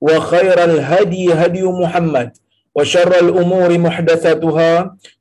وخير 0.00 0.64
الهدي 0.64 1.32
هدي 1.32 1.64
محمد 1.64 2.30
وشر 2.76 3.12
الأمور 3.24 3.70
محدثاتها 3.78 4.72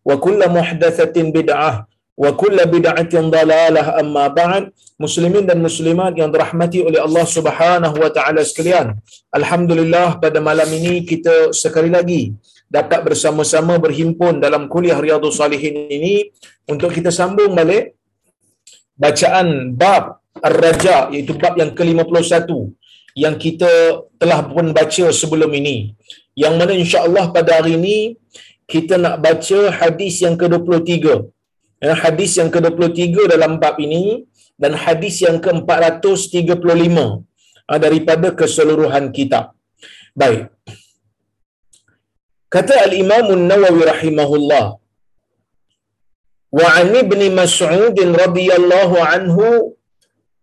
وكل 0.06 0.40
محدثة 0.58 1.16
بدعة 1.38 1.88
وكل 2.18 2.58
بدعة 2.66 3.14
ضلالة 3.36 3.84
أما 4.00 4.26
بعد 4.28 4.64
muslimin 4.96 5.44
dan 5.44 5.60
muslimat 5.60 6.16
yang 6.16 6.32
dirahmati 6.32 6.80
oleh 6.88 7.00
Allah 7.04 7.26
Subhanahu 7.28 7.96
wa 8.00 8.12
taala 8.16 8.42
sekalian. 8.48 8.96
Alhamdulillah 9.28 10.24
pada 10.24 10.40
malam 10.40 10.68
ini 10.72 11.04
kita 11.04 11.52
sekali 11.52 11.92
lagi 11.92 12.32
dapat 12.72 13.04
bersama-sama 13.04 13.76
berhimpun 13.76 14.40
dalam 14.40 14.72
kuliah 14.72 14.98
Riyadhus 14.98 15.38
Salihin 15.40 15.92
ini 15.92 16.32
untuk 16.72 16.96
kita 16.96 17.12
sambung 17.12 17.54
balik 17.60 18.00
bacaan 18.96 19.76
bab 19.76 20.24
Ar-Raja 20.40 21.12
iaitu 21.12 21.36
bab 21.36 21.60
yang 21.60 21.72
ke-51 21.76 22.48
yang 23.17 23.35
kita 23.45 23.71
telah 24.21 24.41
pun 24.53 24.71
baca 24.79 25.07
sebelum 25.21 25.51
ini. 25.61 25.77
Yang 26.43 26.55
mana 26.61 26.73
insya-Allah 26.83 27.25
pada 27.37 27.51
hari 27.59 27.75
ini 27.81 27.99
kita 28.71 28.95
nak 29.05 29.17
baca 29.27 29.61
hadis 29.81 30.23
yang 30.25 30.37
ke-23. 30.41 30.95
Ya, 31.81 31.93
hadis 31.97 32.37
yang 32.39 32.51
ke-23 32.55 33.31
dalam 33.33 33.57
bab 33.63 33.77
ini 33.81 34.29
dan 34.61 34.77
hadis 34.77 35.25
yang 35.25 35.39
ke-435 35.45 36.97
daripada 37.85 38.29
keseluruhan 38.41 39.05
kitab. 39.17 39.57
Baik. 40.21 40.53
Kata 42.51 42.75
al-Imam 42.87 43.27
An-Nawawi 43.37 43.83
rahimahullah 43.93 44.67
wa 46.59 46.67
an 46.81 46.89
ibn 47.03 47.21
Mas'ud 47.41 47.95
radhiyallahu 47.95 48.97
anhu 49.15 49.47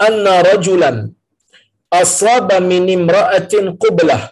anna 0.08 0.36
rajulan 0.50 1.12
asaba 1.92 2.60
min 2.60 2.88
imra'atin 2.90 3.78
qublah 3.78 4.32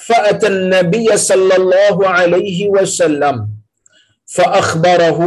فأتى 0.00 0.46
النبي 0.46 1.16
صلى 1.16 1.56
الله 1.56 2.08
عليه 2.08 2.68
وسلم 2.68 3.48
فأخبره 4.26 5.20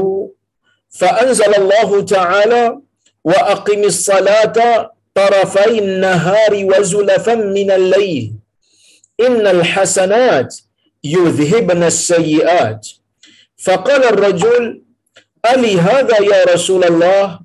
فأنزل 0.90 1.56
الله 1.56 2.02
تعالى 2.02 2.80
وأقم 3.24 3.82
الصلاة 3.84 4.58
طرفي 5.14 5.80
النهار 5.80 6.52
وزلفا 6.66 7.36
من 7.36 7.72
الليل. 7.72 8.34
إن 9.22 9.48
الحسنات 9.48 10.56
يذهبن 11.04 11.84
السيئات. 11.84 12.88
فقال 13.66 14.04
الرجل 14.04 14.82
ألي 15.54 15.74
هذا 15.80 16.18
يا 16.22 16.44
رسول 16.54 16.84
الله؟ 16.84 17.40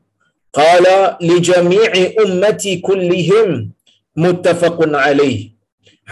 Qala 0.58 0.96
li 1.28 1.36
jami'i 1.48 2.02
ummati 2.24 2.72
kullihim 2.88 3.50
muttafaqun 4.24 4.92
alaih. 5.06 5.38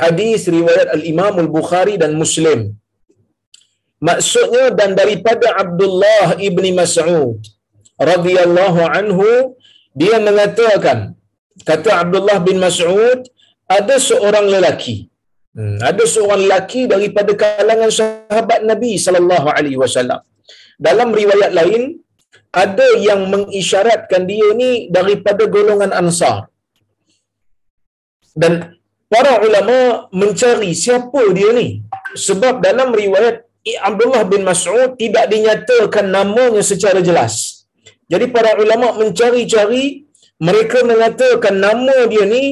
hadis 0.03 0.43
riwayat 0.57 0.89
al-Imam 0.97 1.35
al-Bukhari 1.45 1.95
dan 2.03 2.13
Muslim 2.23 2.61
maksudnya 4.09 4.65
dan 4.79 4.91
daripada 5.01 5.57
Abdullah 5.63 6.27
ibni 6.49 6.71
Mas'ud 6.81 7.41
radhiyallahu 8.11 8.81
anhu 8.99 9.29
dia 10.01 10.17
mengatakan 10.29 10.99
kata 11.69 11.91
Abdullah 12.03 12.39
bin 12.49 12.59
Mas'ud 12.67 13.21
ada 13.77 13.97
seorang 14.09 14.47
lelaki 14.55 14.97
hmm. 15.57 15.79
ada 15.91 16.05
seorang 16.15 16.43
lelaki 16.47 16.83
daripada 16.95 17.33
kalangan 17.45 17.93
sahabat 18.01 18.61
Nabi 18.73 18.93
sallallahu 19.05 19.49
alaihi 19.57 19.81
wasallam 19.85 20.21
dalam 20.89 21.09
riwayat 21.21 21.53
lain 21.61 21.83
ada 22.53 22.89
yang 22.99 23.29
mengisyaratkan 23.33 24.25
dia 24.31 24.49
ni 24.61 24.89
daripada 24.97 25.45
golongan 25.47 25.93
Ansar. 25.93 26.49
Dan 28.37 28.77
para 29.09 29.41
ulama 29.47 30.09
mencari 30.13 30.71
siapa 30.77 31.23
dia 31.37 31.51
ni 31.57 31.69
sebab 32.27 32.61
dalam 32.61 32.93
riwayat 32.93 33.47
Abdullah 33.89 34.23
bin 34.33 34.43
Mas'ud 34.47 34.95
tidak 35.01 35.27
dinyatakan 35.33 36.07
namanya 36.17 36.63
secara 36.63 37.01
jelas. 37.03 37.67
Jadi 38.13 38.31
para 38.31 38.55
ulama 38.63 38.95
mencari-cari 39.01 40.07
mereka 40.39 40.79
mengatakan 40.87 41.55
nama 41.59 42.07
dia 42.13 42.25
ni 42.29 42.45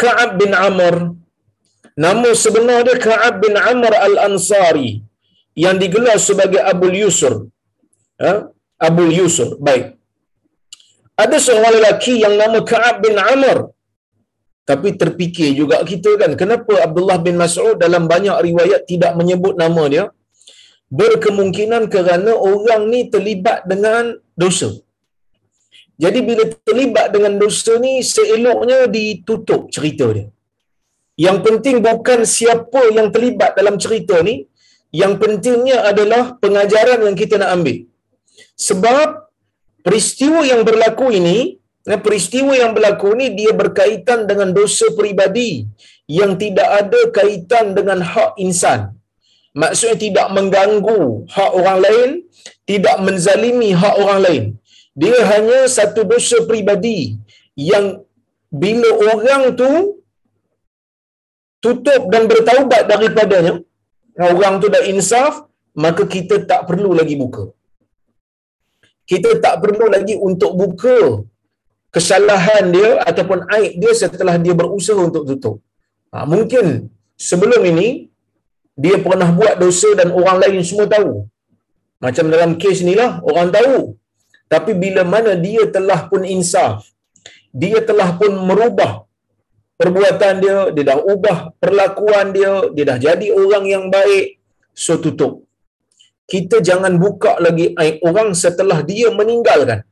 Ka'ab 0.00 0.40
bin 0.40 0.52
Amr. 0.56 0.94
Nama 2.04 2.30
sebenar 2.44 2.84
dia 2.86 2.96
Ka'ab 2.96 3.34
bin 3.44 3.54
Amr 3.56 3.92
Al-Ansari 3.92 5.04
yang 5.64 5.76
digelar 5.82 6.16
sebagai 6.28 6.60
Abu 6.72 6.88
Yusur. 6.92 7.48
Ha? 8.20 8.32
Abu 8.76 9.08
Yusur. 9.08 9.56
Baik. 9.66 9.96
Ada 11.16 11.36
seorang 11.40 11.80
lelaki 11.80 12.14
yang 12.24 12.36
nama 12.36 12.60
Ka'ab 12.60 13.00
bin 13.04 13.16
Amr. 13.16 13.72
Tapi 14.68 14.98
terfikir 15.00 15.54
juga 15.54 15.78
kita 15.90 16.18
kan 16.20 16.34
kenapa 16.40 16.74
Abdullah 16.86 17.18
bin 17.22 17.38
Mas'ud 17.38 17.78
dalam 17.84 18.04
banyak 18.12 18.36
riwayat 18.48 18.82
tidak 18.90 19.12
menyebut 19.18 19.54
nama 19.54 19.82
dia? 19.92 20.04
Berkemungkinan 20.90 21.86
kerana 21.94 22.32
orang 22.34 22.82
ni 22.92 23.00
terlibat 23.14 23.62
dengan 23.70 24.18
dosa. 24.34 24.70
Jadi 26.02 26.18
bila 26.28 26.44
terlibat 26.68 27.14
dengan 27.14 27.40
dosa 27.40 27.78
ni 27.84 28.04
seeloknya 28.04 28.78
ditutup 28.96 29.72
cerita 29.72 30.06
dia. 30.16 30.28
Yang 31.16 31.38
penting 31.46 31.76
bukan 31.80 32.28
siapa 32.28 32.92
yang 32.92 33.08
terlibat 33.14 33.56
dalam 33.56 33.80
cerita 33.80 34.20
ni 34.20 34.44
yang 34.92 35.16
pentingnya 35.22 35.88
adalah 35.90 36.36
pengajaran 36.42 37.00
yang 37.06 37.16
kita 37.16 37.40
nak 37.40 37.56
ambil 37.56 37.76
sebab 38.56 39.30
peristiwa 39.84 40.40
yang 40.42 40.64
berlaku 40.64 41.12
ini 41.12 41.60
Nah, 41.86 41.98
peristiwa 42.02 42.52
yang 42.60 42.74
berlaku 42.76 43.14
ni 43.14 43.26
dia 43.38 43.54
berkaitan 43.54 44.26
dengan 44.30 44.50
dosa 44.58 44.86
peribadi 44.98 45.50
yang 46.18 46.34
tidak 46.42 46.68
ada 46.82 47.00
kaitan 47.14 47.78
dengan 47.78 48.02
hak 48.12 48.34
insan. 48.42 48.80
Maksudnya 49.54 49.96
tidak 50.06 50.26
mengganggu 50.36 51.00
hak 51.36 51.50
orang 51.58 51.78
lain, 51.86 52.10
tidak 52.70 52.96
menzalimi 53.06 53.70
hak 53.82 53.94
orang 54.02 54.20
lain. 54.26 54.44
Dia 54.98 55.18
hanya 55.30 55.60
satu 55.76 56.02
dosa 56.02 56.42
peribadi 56.48 57.00
yang 57.54 58.02
bila 58.50 58.90
orang 59.12 59.42
tu 59.60 59.70
tutup 61.62 62.02
dan 62.12 62.26
bertaubat 62.26 62.82
daripadanya, 62.90 63.54
orang 64.18 64.58
tu 64.58 64.66
dah 64.74 64.82
insaf, 64.90 65.46
maka 65.84 66.02
kita 66.14 66.42
tak 66.50 66.66
perlu 66.66 66.90
lagi 66.98 67.14
buka. 67.14 67.55
Kita 69.10 69.30
tak 69.44 69.54
perlu 69.62 69.86
lagi 69.94 70.14
untuk 70.28 70.52
buka 70.60 70.98
kesalahan 71.94 72.64
dia 72.76 72.90
ataupun 73.08 73.38
aib 73.56 73.72
dia 73.82 73.92
setelah 74.02 74.34
dia 74.44 74.54
berusaha 74.60 74.98
untuk 75.08 75.24
tutup. 75.28 75.56
Ha, 76.12 76.26
mungkin 76.32 76.90
sebelum 77.28 77.62
ini 77.70 77.88
dia 78.84 78.96
pernah 79.06 79.30
buat 79.38 79.54
dosa 79.62 79.90
dan 80.00 80.10
orang 80.18 80.36
lain 80.42 80.60
semua 80.70 80.86
tahu. 80.90 81.24
Macam 82.04 82.24
dalam 82.34 82.50
kes 82.60 82.84
inilah 82.84 83.24
orang 83.24 83.48
tahu. 83.56 83.76
Tapi 84.52 84.72
bila 84.82 85.02
mana 85.14 85.32
dia 85.46 85.62
telah 85.76 86.00
pun 86.10 86.22
insaf, 86.22 86.84
dia 87.50 87.78
telah 87.88 88.14
pun 88.20 88.30
merubah 88.48 88.92
perbuatan 89.80 90.34
dia, 90.44 90.58
dia 90.74 90.84
dah 90.92 90.98
ubah 91.00 91.38
perlakuan 91.62 92.30
dia, 92.36 92.52
dia 92.74 92.84
dah 92.90 92.98
jadi 93.06 93.26
orang 93.32 93.64
yang 93.64 93.84
baik, 93.96 94.38
so 94.76 95.00
tutup. 95.00 95.45
Kita 96.26 96.58
jangan 96.58 96.98
buka 96.98 97.38
lagi 97.38 97.70
aib 97.78 98.02
orang 98.02 98.34
setelah 98.34 98.82
dia 98.82 99.08
meninggalkan. 99.14 99.86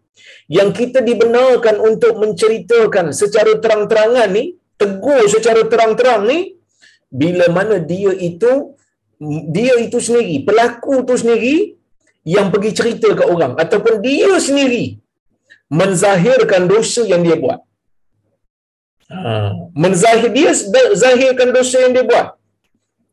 Yang 0.51 0.71
kita 0.79 0.99
dibenarkan 1.01 1.79
untuk 1.79 2.19
menceritakan 2.21 3.15
secara 3.15 3.57
terang-terangan 3.63 4.29
ni, 4.35 4.59
tegur 4.75 5.23
secara 5.31 5.63
terang-terang 5.71 6.27
ni, 6.27 6.59
bila 7.09 7.47
mana 7.49 7.79
dia 7.79 8.11
itu 8.13 8.75
dia 9.55 9.75
itu 9.79 9.99
sendiri, 10.03 10.43
pelaku 10.43 11.07
itu 11.07 11.15
sendiri 11.23 11.57
yang 12.27 12.51
pergi 12.53 12.71
cerita 12.75 13.09
ke 13.15 13.25
orang 13.25 13.55
ataupun 13.55 14.03
dia 14.03 14.33
sendiri 14.41 14.99
menzahirkan 15.71 16.67
dosa 16.67 17.03
yang 17.07 17.23
dia 17.23 17.37
buat. 17.39 17.61
Ha. 19.13 19.53
Menzahir 19.77 20.33
dia 20.33 20.51
zahirkan 20.97 21.53
dosa 21.53 21.77
yang 21.85 21.93
dia 21.97 22.05
buat. 22.05 22.35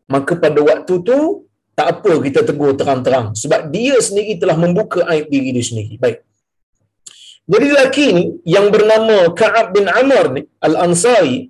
Maka 0.08 0.36
pada 0.40 0.60
waktu 0.60 0.94
tu 1.04 1.48
tak 1.82 1.90
apa 1.98 2.14
kita 2.26 2.40
tegur 2.48 2.72
terang-terang 2.80 3.28
sebab 3.42 3.62
dia 3.76 3.96
sendiri 4.08 4.34
telah 4.42 4.54
membuka 4.64 5.02
aib 5.12 5.26
diri 5.34 5.50
dia 5.56 5.66
sendiri. 5.70 5.98
Baik. 6.04 6.20
Jadi 7.52 7.66
lelaki 7.74 8.06
ni 8.18 8.26
yang 8.56 8.68
bernama 8.76 9.34
Ka'ab 9.40 9.74
bin 9.76 9.90
Amr 10.02 10.26
ni 10.36 10.42
Al-Ansari 10.68 11.50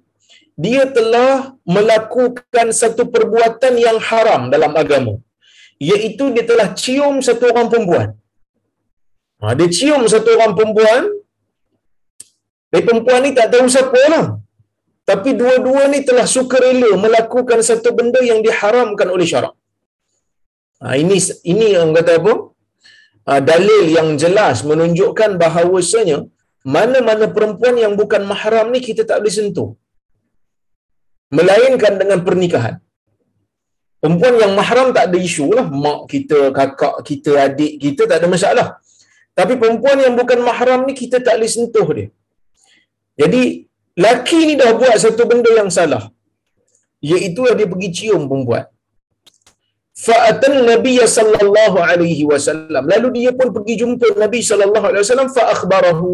dia 0.66 0.84
telah 0.98 1.52
melakukan 1.76 2.68
satu 2.82 3.04
perbuatan 3.14 3.76
yang 3.76 4.00
haram 4.10 4.48
dalam 4.54 4.72
agama 4.84 5.14
iaitu 5.92 6.32
dia 6.36 6.48
telah 6.52 6.68
cium 6.82 7.20
satu 7.28 7.52
orang 7.52 7.68
perempuan. 7.68 8.08
Ha, 9.44 9.54
dia 9.60 9.68
cium 9.78 10.02
satu 10.14 10.30
orang 10.40 10.54
perempuan. 10.58 11.02
Dia 12.72 12.82
perempuan 12.88 13.20
ni 13.26 13.32
tak 13.36 13.52
tahu 13.52 13.68
siapa 13.76 14.02
lah. 14.14 14.26
Tapi 15.12 15.30
dua-dua 15.36 15.92
ni 15.94 16.08
telah 16.08 16.24
suka 16.36 16.56
rela 16.64 16.92
melakukan 17.06 17.60
satu 17.70 17.92
benda 18.00 18.22
yang 18.32 18.40
diharamkan 18.46 19.12
oleh 19.12 19.28
syarak. 19.28 19.60
Ha, 20.82 20.98
ini 21.02 21.18
ini 21.54 21.66
yang 21.78 21.90
kata 21.98 22.14
apa? 22.20 22.34
Ha, 23.28 23.40
dalil 23.50 23.84
yang 23.98 24.10
jelas 24.24 24.58
menunjukkan 24.70 25.32
bahawasanya 25.42 26.18
mana-mana 26.76 27.26
perempuan 27.36 27.76
yang 27.84 27.94
bukan 28.02 28.22
mahram 28.32 28.68
ni 28.74 28.80
kita 28.88 29.04
tak 29.10 29.20
boleh 29.22 29.36
sentuh. 29.38 29.70
Melainkan 31.38 31.94
dengan 32.02 32.20
pernikahan. 32.28 32.76
Perempuan 34.02 34.36
yang 34.44 34.54
mahram 34.60 34.88
tak 34.98 35.06
ada 35.10 35.18
isu 35.30 35.48
lah. 35.58 35.66
Mak 35.84 36.00
kita, 36.14 36.40
kakak 36.58 36.96
kita, 37.10 37.32
adik 37.46 37.74
kita 37.84 38.04
tak 38.10 38.18
ada 38.22 38.28
masalah. 38.36 38.68
Tapi 39.40 39.54
perempuan 39.62 39.98
yang 40.06 40.14
bukan 40.20 40.40
mahram 40.48 40.80
ni 40.88 40.94
kita 41.02 41.18
tak 41.26 41.38
boleh 41.38 41.52
sentuh 41.56 41.88
dia. 41.98 42.08
Jadi 43.22 43.42
laki 44.06 44.40
ni 44.50 44.54
dah 44.62 44.72
buat 44.82 44.96
satu 45.04 45.24
benda 45.30 45.52
yang 45.60 45.70
salah. 45.78 46.04
Iaitu 47.12 47.42
dia 47.60 47.68
pergi 47.74 47.90
cium 47.98 48.26
perempuan. 48.30 48.66
Fa'atan 50.06 50.56
Nabi 50.72 50.94
sallallahu 51.16 51.78
alaihi 51.90 52.24
wasallam. 52.32 52.84
Lalu 52.94 53.08
dia 53.18 53.32
pun 53.40 53.50
pergi 53.56 53.76
jumpa 53.82 54.08
Nabi 54.24 54.40
sallallahu 54.50 54.86
alaihi 54.90 55.04
wasallam 55.06 55.30
fa 55.38 55.44
akhbarahu. 55.54 56.12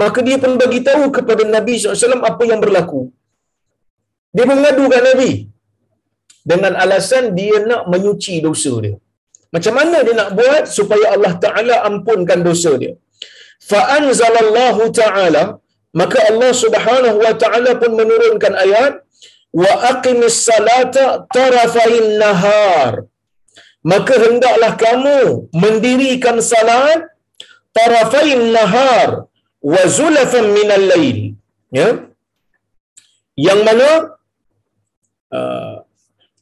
Maka 0.00 0.18
dia 0.26 0.36
pun 0.42 0.52
bagi 0.62 0.80
tahu 0.88 1.04
kepada 1.16 1.44
Nabi 1.56 1.74
wasallam 1.92 2.22
apa 2.30 2.42
yang 2.50 2.60
berlaku. 2.64 3.02
Dia 4.36 4.44
mengadu 4.50 4.84
kat 4.92 5.02
Nabi 5.08 5.32
dengan 6.50 6.72
alasan 6.84 7.24
dia 7.38 7.56
nak 7.70 7.82
menyuci 7.92 8.36
dosa 8.46 8.72
dia. 8.84 8.96
Macam 9.54 9.74
mana 9.78 9.96
dia 10.06 10.14
nak 10.20 10.30
buat 10.38 10.64
supaya 10.76 11.06
Allah 11.14 11.32
Taala 11.44 11.74
ampunkan 11.88 12.40
dosa 12.48 12.72
dia? 12.82 12.94
Fa 13.70 13.80
anzalallahu 13.96 14.82
taala 15.00 15.42
maka 16.00 16.18
Allah 16.30 16.50
Subhanahu 16.62 17.16
wa 17.24 17.34
taala 17.42 17.72
pun 17.82 17.92
menurunkan 18.00 18.52
ayat 18.64 18.92
wa 19.60 19.72
aqimis 19.92 20.36
salata 20.48 21.04
tarafain 21.36 22.08
nahar. 22.22 22.92
Maka 23.90 24.14
hendaklah 24.24 24.72
kamu 24.84 25.18
mendirikan 25.62 26.38
salat 26.52 27.00
tarafain 27.76 28.42
nahar 28.56 29.08
wa 29.72 29.82
zulafan 29.96 30.48
minal 30.56 30.84
lail. 30.92 31.18
Ya? 31.78 31.88
Yang 33.46 33.60
mana 33.66 33.88
uh, 35.36 35.76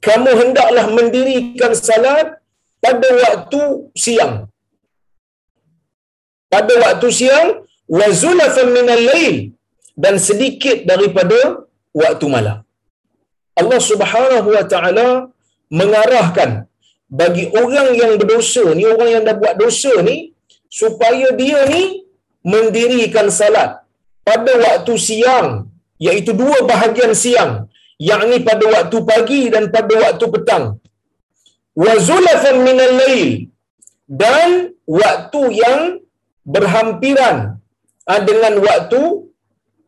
kamu 0.07 0.31
hendaklah 0.41 0.87
mendirikan 0.99 1.73
salat 1.89 2.39
pada 2.85 3.09
waktu 3.25 3.61
siang. 4.05 4.35
Pada 6.53 6.75
waktu 6.85 7.09
siang 7.19 7.49
wa 7.99 8.07
zulafan 8.23 8.71
minal 8.79 9.05
lail. 9.11 9.37
Dan 10.01 10.17
sedikit 10.17 10.89
daripada 10.89 11.39
waktu 11.93 12.27
malam 12.35 12.65
Allah 13.61 13.81
Subhanahu 13.91 14.49
wa 14.57 14.65
taala 14.73 15.09
mengarahkan 15.79 16.51
bagi 17.21 17.45
orang 17.63 17.89
yang 18.01 18.13
berdosa 18.21 18.65
ni 18.79 18.85
orang 18.93 19.11
yang 19.15 19.23
dah 19.29 19.37
buat 19.43 19.55
dosa 19.63 19.93
ni 20.09 20.17
supaya 20.81 21.29
dia 21.41 21.61
ni 21.73 21.83
mendirikan 22.53 23.27
salat 23.39 23.71
pada 24.29 24.53
waktu 24.67 24.95
siang 25.07 25.49
iaitu 26.07 26.33
dua 26.43 26.59
bahagian 26.71 27.13
siang 27.23 27.53
yakni 28.01 28.37
pada 28.49 28.65
waktu 28.75 28.97
pagi 29.11 29.43
dan 29.55 29.69
pada 29.75 29.95
waktu 30.05 30.25
petang. 30.35 30.65
Wa 31.77 31.93
zulafan 32.09 32.65
minal 32.67 32.95
lail 33.01 33.53
dan 34.09 34.75
waktu 34.89 35.43
yang 35.63 35.81
berhampiran 36.43 37.37
uh, 38.11 38.21
dengan 38.29 38.59
waktu 38.65 39.30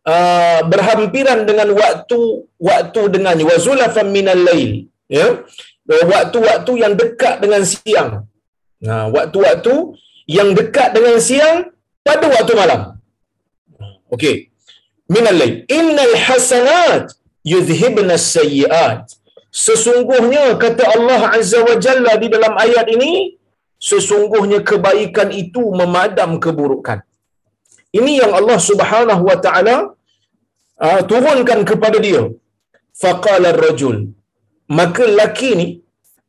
uh, 0.06 0.60
berhampiran 0.72 1.44
dengan 1.49 1.69
waktu 1.75 2.20
waktu 2.58 3.00
dengannya. 3.14 3.44
Wa 3.46 3.56
zulafan 3.58 4.08
minal 4.16 4.43
lail 4.49 4.88
ya. 5.08 5.43
Waktu-waktu 5.82 6.72
yang 6.78 6.94
dekat 6.94 7.43
dengan 7.43 7.62
siang. 7.66 8.10
Nah 8.87 9.10
waktu-waktu 9.10 9.75
yang 10.31 10.54
dekat 10.54 10.94
dengan 10.96 11.19
siang 11.19 11.56
pada 12.06 12.26
waktu 12.31 12.52
malam. 12.54 12.81
Okey. 14.14 14.49
Minal 15.10 15.37
lail. 15.40 15.54
Innal 15.78 16.14
hasanat 16.26 17.12
yuzhibna 17.43 18.14
sayyiat. 18.14 19.10
Sesungguhnya 19.52 20.56
kata 20.56 20.96
Allah 20.96 21.37
azza 21.37 21.60
wa 21.60 21.76
jalla 21.76 22.16
di 22.16 22.32
dalam 22.32 22.56
ayat 22.56 22.88
ini 22.88 23.37
sesungguhnya 23.76 24.64
kebaikan 24.64 25.28
itu 25.34 25.60
memadam 25.75 26.40
keburukan 26.40 27.05
ini 27.99 28.12
yang 28.23 28.33
Allah 28.39 28.59
Subhanahu 28.71 29.22
wa 29.31 29.39
taala 29.44 29.77
uh, 30.84 31.01
turunkan 31.11 31.61
kepada 31.70 31.99
dia. 32.06 32.25
Faqala 33.03 33.49
ar-rajul 33.55 33.96
maka 34.79 35.05
laki 35.20 35.51
ni 35.61 35.69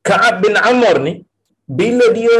Ka'ab 0.07 0.35
bin 0.43 0.55
Amr 0.71 0.95
ni 1.07 1.13
bila 1.79 2.05
dia 2.19 2.39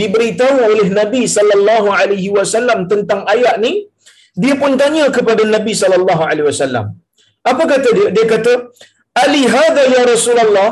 diberitahu 0.00 0.58
oleh 0.70 0.86
Nabi 1.00 1.22
sallallahu 1.36 1.88
alaihi 2.00 2.30
wasallam 2.36 2.78
tentang 2.92 3.20
ayat 3.34 3.56
ni 3.64 3.72
dia 4.42 4.54
pun 4.62 4.72
tanya 4.80 5.04
kepada 5.16 5.42
Nabi 5.56 5.72
sallallahu 5.82 6.22
alaihi 6.30 6.46
wasallam. 6.50 6.86
Apa 7.50 7.62
kata 7.72 7.88
dia? 7.98 8.08
Dia 8.16 8.26
kata 8.32 8.52
ali 9.22 9.42
hadha 9.54 9.82
ya 9.94 10.02
rasulullah 10.12 10.68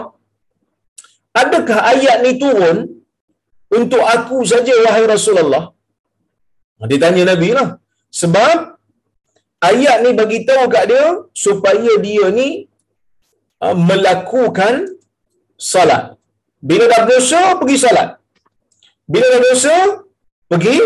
adakah 1.42 1.78
ayat 1.92 2.16
ni 2.25 2.33
turun 2.42 2.76
untuk 3.78 4.02
aku 4.16 4.38
saja 4.52 4.75
wahai 4.85 5.04
rasulullah 5.14 5.64
dia 6.90 6.99
tanya 7.04 7.23
nabi 7.33 7.49
lah. 7.56 7.68
Sebab 8.21 8.56
ayat 9.71 9.97
ni 10.04 10.11
bagi 10.21 10.38
tahu 10.49 10.64
kat 10.75 10.85
dia 10.92 11.04
supaya 11.45 11.92
dia 12.06 12.26
ni 12.38 12.49
uh, 13.64 13.76
melakukan 13.88 14.75
salat 15.73 16.04
bila 16.68 16.85
dah 16.92 17.02
dosa 17.09 17.40
pergi 17.61 17.76
salat 17.85 18.09
bila 19.12 19.26
dah 19.33 19.40
dosa 19.49 19.76
pergi 20.52 20.78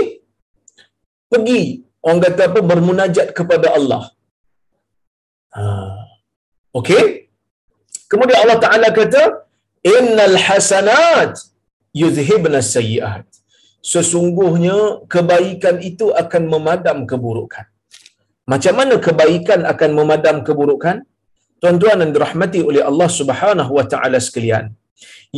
pergi. 1.33 1.63
Orang 2.07 2.21
kata 2.25 2.43
apa? 2.51 2.61
Bermunajat 2.71 3.29
kepada 3.39 3.77
Allah. 3.79 4.03
Ha. 5.57 5.63
okey? 6.79 7.05
Kemudian 8.11 8.39
Allah 8.43 8.59
Taala 8.65 8.89
kata 8.99 9.23
innal 9.95 10.37
hasanat 10.47 11.35
yuzhibna 12.03 12.59
sayyi'at 12.75 13.30
sesungguhnya 13.81 15.09
kebaikan 15.15 15.81
itu 15.91 16.13
akan 16.23 16.43
memadam 16.53 17.09
keburukan. 17.11 17.65
Macam 18.53 18.75
mana 18.79 18.95
kebaikan 19.07 19.63
akan 19.73 19.91
memadam 19.99 20.37
keburukan? 20.47 21.07
Tuan-tuan 21.61 22.01
dan 22.01 22.11
dirahmati 22.17 22.61
oleh 22.65 22.81
Allah 22.81 23.09
Subhanahu 23.21 23.73
wa 23.79 23.85
taala 23.85 24.17
sekalian 24.17 24.73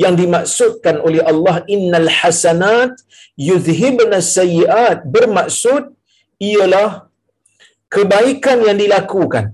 yang 0.03 0.15
dimaksudkan 0.21 0.97
oleh 1.07 1.21
Allah 1.31 1.67
innal 1.75 2.09
hasanat 2.19 2.95
yuzhibna 3.49 4.23
sayyi'at 4.37 5.03
bermaksud 5.15 5.93
ialah 6.51 7.11
kebaikan 7.95 8.59
yang 8.69 8.79
dilakukan. 8.83 9.45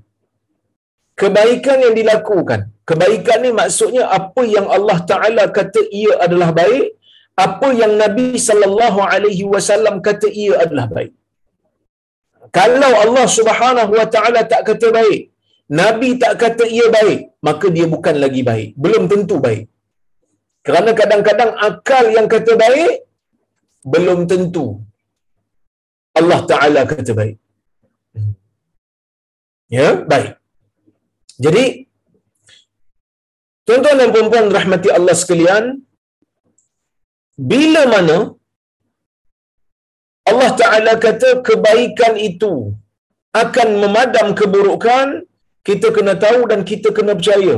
Kebaikan 1.18 1.78
yang 1.84 1.94
dilakukan. 2.00 2.60
Kebaikan 2.88 3.38
ni 3.44 3.50
maksudnya 3.60 4.04
apa 4.18 4.42
yang 4.46 4.66
Allah 4.76 4.98
taala 5.10 5.44
kata 5.58 5.80
ia 6.02 6.12
adalah 6.24 6.54
baik 6.60 6.94
apa 7.46 7.68
yang 7.80 7.94
Nabi 8.02 8.28
sallallahu 8.48 9.00
alaihi 9.12 9.44
wasallam 9.54 9.96
kata 10.08 10.28
ia 10.42 10.54
adalah 10.64 10.86
baik 10.96 11.12
Kalau 12.58 12.92
Allah 13.04 13.26
Subhanahu 13.38 13.92
Wa 13.98 14.06
Taala 14.14 14.40
tak 14.52 14.62
kata 14.68 14.88
baik, 14.98 15.20
Nabi 15.80 16.08
tak 16.22 16.34
kata 16.42 16.64
ia 16.76 16.86
baik, 16.98 17.18
maka 17.46 17.66
dia 17.76 17.86
bukan 17.94 18.16
lagi 18.24 18.42
baik. 18.50 18.68
Belum 18.84 19.04
tentu 19.12 19.36
baik. 19.46 19.64
Kerana 20.66 20.90
kadang-kadang 21.00 21.52
akal 21.68 22.04
yang 22.16 22.28
kata 22.34 22.52
baik 22.64 22.94
belum 23.92 24.20
tentu 24.30 24.66
Allah 26.18 26.40
Taala 26.50 26.80
kata 26.92 27.12
baik. 27.20 27.36
Ya, 29.76 29.88
baik. 30.12 30.32
Jadi 31.44 31.64
tuan-tuan 33.68 34.00
dan 34.00 34.10
puan-puan 34.14 34.46
rahmati 34.58 34.88
Allah 34.98 35.14
sekalian, 35.22 35.64
bila 37.38 37.82
mana 37.94 38.18
Allah 40.30 40.50
Ta'ala 40.60 40.92
kata 41.06 41.28
kebaikan 41.48 42.14
itu 42.28 42.52
akan 43.42 43.68
memadam 43.82 44.26
keburukan, 44.40 45.06
kita 45.68 45.88
kena 45.96 46.14
tahu 46.24 46.40
dan 46.50 46.60
kita 46.70 46.88
kena 46.96 47.12
percaya. 47.18 47.56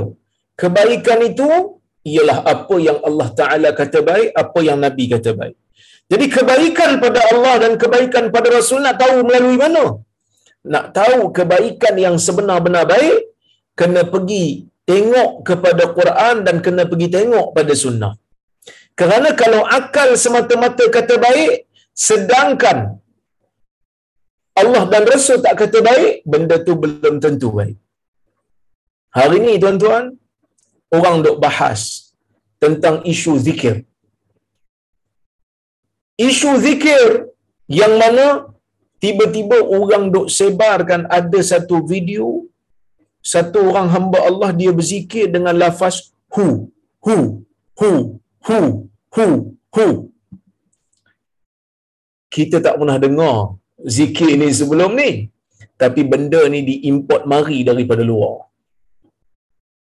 Kebaikan 0.60 1.18
itu 1.30 1.49
ialah 2.12 2.38
apa 2.52 2.76
yang 2.88 2.99
Allah 3.08 3.28
Ta'ala 3.38 3.70
kata 3.80 3.99
baik, 4.10 4.28
apa 4.42 4.58
yang 4.68 4.78
Nabi 4.84 5.04
kata 5.14 5.32
baik. 5.40 5.56
Jadi 6.10 6.26
kebaikan 6.37 6.90
pada 7.04 7.20
Allah 7.32 7.54
dan 7.64 7.72
kebaikan 7.82 8.25
pada 8.34 8.49
Rasul 8.58 8.80
nak 8.87 8.96
tahu 9.02 9.16
melalui 9.28 9.56
mana? 9.64 9.84
Nak 10.72 10.87
tahu 10.99 11.18
kebaikan 11.38 11.94
yang 12.04 12.16
sebenar-benar 12.26 12.84
baik, 12.94 13.18
kena 13.80 14.02
pergi 14.14 14.46
tengok 14.90 15.30
kepada 15.49 15.84
Quran 15.99 16.37
dan 16.46 16.56
kena 16.66 16.82
pergi 16.90 17.08
tengok 17.16 17.46
pada 17.56 17.72
sunnah. 17.82 18.12
Kerana 18.99 19.30
kalau 19.42 19.62
akal 19.78 20.09
semata-mata 20.23 20.85
kata 20.97 21.16
baik, 21.26 21.66
sedangkan 22.06 22.78
Allah 24.61 24.82
dan 24.92 25.04
Rasul 25.12 25.38
tak 25.44 25.56
kata 25.62 25.78
baik, 25.80 26.12
benda 26.32 26.56
tu 26.66 26.75
belum 26.82 27.16
tentu 27.25 27.49
baik. 27.59 27.78
Hari 29.16 29.37
ini 29.42 29.54
tuan-tuan, 29.62 30.04
orang 30.97 31.16
duk 31.25 31.38
bahas 31.44 31.80
tentang 32.62 32.97
isu 33.12 33.32
zikir. 33.47 33.76
Isu 36.20 36.50
zikir 36.61 37.32
yang 37.80 37.94
mana 38.02 38.26
tiba-tiba 39.02 39.59
orang 39.78 40.04
duk 40.14 40.28
sebarkan 40.38 41.09
ada 41.18 41.40
satu 41.50 41.76
video 41.92 42.26
satu 43.32 43.59
orang 43.70 43.88
hamba 43.94 44.18
Allah 44.28 44.50
dia 44.61 44.73
berzikir 44.78 45.25
dengan 45.35 45.54
lafaz 45.62 45.97
hu 46.35 46.47
hu 47.04 47.16
hu 47.80 47.92
hu 48.47 48.61
hu 49.14 49.26
hu 49.75 49.87
kita 52.35 52.56
tak 52.64 52.75
pernah 52.80 52.99
dengar 53.04 53.37
zikir 53.97 54.32
ni 54.40 54.49
sebelum 54.61 54.92
ni. 55.00 55.11
Tapi 55.82 56.00
benda 56.12 56.40
ni 56.52 56.61
diimport 56.68 57.23
mari 57.32 57.59
daripada 57.68 58.02
luar. 58.11 58.37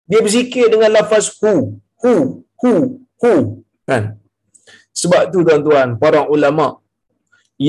Dia 0.09 0.19
berzikir 0.25 0.65
dengan 0.73 0.91
lafaz 0.97 1.25
hu 1.41 1.53
hu 2.03 2.13
hu 2.61 2.73
hu 3.21 3.33
kan? 3.89 4.03
Sebab 5.01 5.21
tu 5.31 5.39
tuan-tuan 5.47 5.89
para 6.03 6.21
ulama 6.35 6.67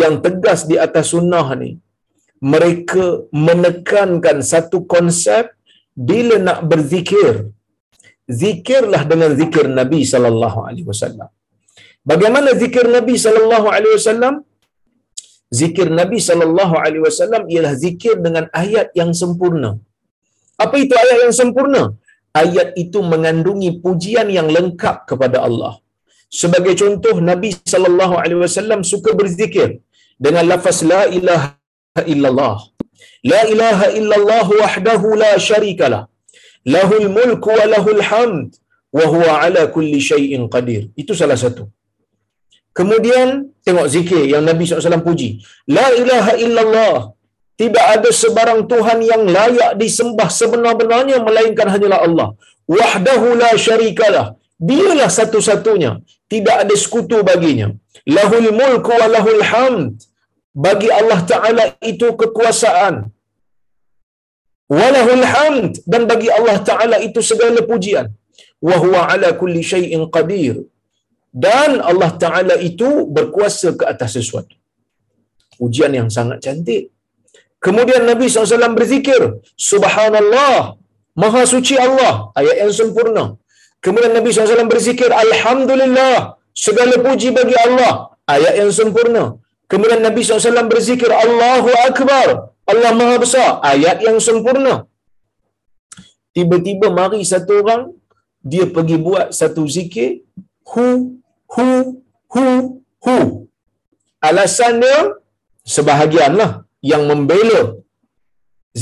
yang 0.01 0.15
tegas 0.25 0.61
di 0.71 0.77
atas 0.87 1.07
sunnah 1.15 1.47
ni 1.63 1.71
mereka 2.53 3.05
menekankan 3.47 4.39
satu 4.53 4.79
konsep 4.95 5.45
bila 6.09 6.37
nak 6.47 6.59
berzikir 6.71 7.51
zikirlah 8.43 9.03
dengan 9.13 9.31
zikir 9.41 9.67
Nabi 9.81 10.01
sallallahu 10.13 10.61
alaihi 10.69 10.89
wasallam. 10.91 11.29
Bagaimana 12.11 12.51
zikir 12.63 12.85
Nabi 12.97 13.15
sallallahu 13.25 13.69
alaihi 13.77 13.95
wasallam? 13.99 14.35
Zikir 15.61 15.89
Nabi 16.01 16.19
sallallahu 16.29 16.75
alaihi 16.85 17.05
wasallam 17.09 17.43
ialah 17.53 17.73
zikir 17.85 18.15
dengan 18.27 18.45
ayat 18.63 18.89
yang 19.01 19.11
sempurna. 19.21 19.71
Apa 20.65 20.77
itu 20.85 20.95
ayat 21.05 21.19
yang 21.25 21.37
sempurna? 21.41 21.83
Ayat 22.43 22.69
itu 22.83 22.99
mengandungi 23.13 23.71
pujian 23.85 24.29
yang 24.39 24.49
lengkap 24.57 24.97
kepada 25.11 25.39
Allah. 25.49 25.75
Sebagai 26.41 26.75
contoh 26.83 27.17
Nabi 27.31 27.51
sallallahu 27.73 28.15
alaihi 28.23 28.41
wasallam 28.45 28.81
suka 28.93 29.11
berzikir 29.21 29.81
dengan 30.27 30.45
lafaz 30.53 30.79
la 30.93 31.03
ilaha 31.19 32.03
illallah. 32.13 32.57
La 33.33 33.41
ilaha 33.55 33.87
illallah 33.99 34.47
wahdahu 34.61 35.17
la 35.23 35.33
syarikalah 35.49 36.03
lahul 36.75 37.09
mulku 37.19 37.51
wa 37.59 37.65
lahul 37.75 38.03
hamd 38.11 38.51
wa 38.97 39.05
huwa 39.13 39.33
ala 39.45 39.63
kulli 39.75 40.01
syai'in 40.11 40.43
qadir. 40.55 40.83
Itu 41.03 41.13
salah 41.21 41.39
satu. 41.45 41.65
Kemudian 42.79 43.29
tengok 43.67 43.87
zikir 43.95 44.23
yang 44.33 44.43
Nabi 44.49 44.63
SAW 44.65 45.07
puji. 45.09 45.29
La 45.77 45.87
ilaha 46.01 46.33
illallah. 46.45 46.97
Tidak 47.61 47.85
ada 47.95 48.11
sebarang 48.23 48.61
Tuhan 48.71 48.99
yang 49.11 49.23
layak 49.37 49.73
disembah 49.83 50.29
sebenar-benarnya 50.41 51.19
melainkan 51.27 51.67
hanyalah 51.75 52.01
Allah. 52.07 52.29
Wahdahu 52.71 53.35
la 53.43 53.51
syarikalah. 53.67 54.27
Dialah 54.69 55.11
satu-satunya. 55.19 55.93
Tidak 56.33 56.57
ada 56.63 56.75
sekutu 56.83 57.19
baginya. 57.31 57.69
Lahul 58.17 58.49
mulku 58.61 58.95
wa 59.01 59.07
lahul 59.15 59.43
hamd. 59.51 60.07
Bagi 60.65 60.89
Allah 61.01 61.21
Ta'ala 61.31 61.65
itu 61.91 62.15
kekuasaan 62.21 62.95
walahul 64.77 65.25
hamd. 65.35 65.73
Dan 65.93 66.03
bagi 66.11 66.29
Allah 66.39 66.57
Ta'ala 66.69 66.97
itu 67.09 67.21
segala 67.31 67.61
pujian. 67.71 68.07
Wa 68.69 68.77
huwa 68.83 69.01
ala 69.13 69.29
kulli 69.41 69.63
syai'in 69.73 70.03
qadir. 70.17 70.57
Dan 71.45 71.71
Allah 71.91 72.11
Ta'ala 72.23 72.55
itu 72.69 72.89
berkuasa 73.17 73.69
ke 73.81 73.85
atas 73.93 74.13
sesuatu. 74.19 74.55
Pujian 75.61 75.93
yang 75.99 76.09
sangat 76.17 76.39
cantik. 76.47 76.83
Kemudian 77.67 78.03
Nabi 78.11 78.27
SAW 78.31 78.79
berzikir 78.79 79.21
subhanallah 79.71 80.79
maha 81.23 81.43
suci 81.55 81.75
Allah. 81.87 82.15
Ayat 82.41 82.57
yang 82.63 82.73
sempurna. 82.81 83.25
Kemudian 83.85 84.13
Nabi 84.19 84.31
SAW 84.31 84.71
berzikir 84.75 85.11
alhamdulillah 85.25 86.39
segala 86.65 86.95
puji 87.07 87.29
bagi 87.39 87.57
Allah. 87.67 87.93
Ayat 88.35 88.55
yang 88.61 88.71
sempurna. 88.79 89.25
Kemudian 89.71 90.01
Nabi 90.07 90.21
SAW 90.23 90.71
berzikir 90.73 91.11
Allahu 91.25 91.71
Akbar. 91.89 92.29
Allah 92.73 92.93
Maha 93.01 93.17
Besar. 93.25 93.51
Ayat 93.71 93.99
yang 94.07 94.19
sempurna. 94.27 94.75
Tiba-tiba 96.37 96.89
mari 96.99 97.21
satu 97.33 97.53
orang, 97.61 97.83
dia 98.51 98.65
pergi 98.75 98.97
buat 99.07 99.27
satu 99.41 99.63
zikir. 99.77 100.11
Hu, 100.71 100.87
hu, 101.55 101.69
hu, 102.33 102.47
hu. 103.05 103.17
Alasan 104.29 104.75
dia, 104.83 104.99
sebahagianlah 105.75 106.51
yang 106.93 107.03
membela. 107.11 107.63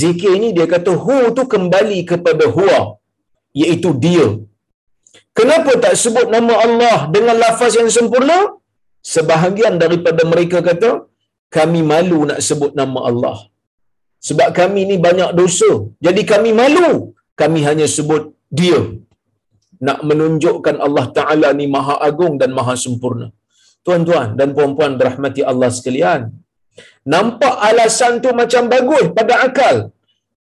Zikir 0.01 0.31
ini 0.37 0.49
dia 0.57 0.67
kata 0.75 0.91
hu 1.05 1.17
tu 1.37 1.43
kembali 1.53 1.99
kepada 2.11 2.45
huwa. 2.55 2.79
Iaitu 3.61 3.89
dia. 4.05 4.27
Kenapa 5.37 5.71
tak 5.83 5.95
sebut 6.03 6.27
nama 6.35 6.53
Allah 6.65 6.97
dengan 7.15 7.35
lafaz 7.43 7.73
yang 7.79 7.89
sempurna? 7.97 8.37
sebahagian 9.13 9.75
daripada 9.83 10.21
mereka 10.31 10.59
kata 10.69 10.89
kami 11.57 11.81
malu 11.91 12.19
nak 12.29 12.39
sebut 12.47 12.71
nama 12.79 12.99
Allah 13.09 13.37
sebab 14.27 14.49
kami 14.59 14.81
ni 14.89 14.95
banyak 15.07 15.31
dosa. 15.39 15.71
Jadi 16.05 16.21
kami 16.31 16.51
malu. 16.61 16.93
Kami 17.41 17.59
hanya 17.67 17.87
sebut 17.95 18.23
dia. 18.59 18.79
Nak 19.87 19.99
menunjukkan 20.09 20.75
Allah 20.85 21.05
Ta'ala 21.17 21.49
ni 21.59 21.65
maha 21.75 21.95
agung 22.09 22.35
dan 22.41 22.51
maha 22.59 22.73
sempurna. 22.85 23.27
Tuan-tuan 23.85 24.29
dan 24.39 24.49
puan-puan 24.55 24.93
rahmati 25.07 25.41
Allah 25.51 25.69
sekalian. 25.77 26.21
Nampak 27.13 27.55
alasan 27.69 28.13
tu 28.23 28.31
macam 28.41 28.63
bagus 28.73 29.05
pada 29.17 29.35
akal. 29.47 29.75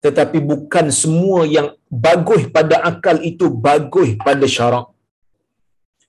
Tetapi 0.04 0.38
bukan 0.50 0.86
semua 1.02 1.40
yang 1.56 1.68
bagus 2.06 2.42
pada 2.56 2.76
akal 2.90 3.16
itu 3.30 3.46
bagus 3.66 4.10
pada 4.26 4.46
syarak. 4.56 4.86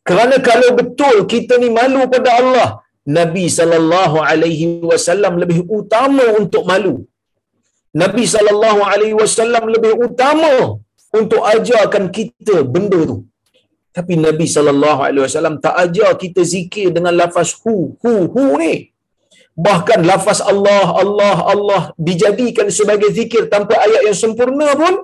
Kerana 0.07 0.35
kalau 0.47 0.69
betul 0.79 1.15
kita 1.33 1.53
ni 1.63 1.69
malu 1.77 2.01
pada 2.15 2.29
Allah, 2.39 2.69
Nabi 3.19 3.45
sallallahu 3.57 4.17
alaihi 4.29 4.65
wasallam 4.89 5.33
lebih 5.41 5.59
utama 5.79 6.25
untuk 6.41 6.63
malu. 6.71 6.95
Nabi 8.01 8.23
sallallahu 8.33 8.81
alaihi 8.91 9.15
wasallam 9.21 9.63
lebih 9.75 9.93
utama 10.07 10.53
untuk 11.19 11.41
ajarkan 11.53 12.05
kita 12.17 12.55
benda 12.73 12.99
tu. 13.11 13.17
Tapi 13.97 14.13
Nabi 14.25 14.45
sallallahu 14.55 15.01
alaihi 15.07 15.23
wasallam 15.25 15.55
tak 15.65 15.75
ajar 15.83 16.09
kita 16.23 16.41
zikir 16.53 16.87
dengan 16.95 17.13
lafaz 17.21 17.51
hu 17.61 17.75
hu 18.03 18.13
hu 18.33 18.45
ni. 18.63 18.73
Bahkan 19.67 19.99
lafaz 20.11 20.39
Allah 20.51 20.87
Allah 21.03 21.37
Allah 21.53 21.83
dijadikan 22.07 22.67
sebagai 22.77 23.09
zikir 23.19 23.43
tanpa 23.53 23.75
ayat 23.85 24.01
yang 24.07 24.17
sempurna 24.23 24.67
pun 24.81 24.95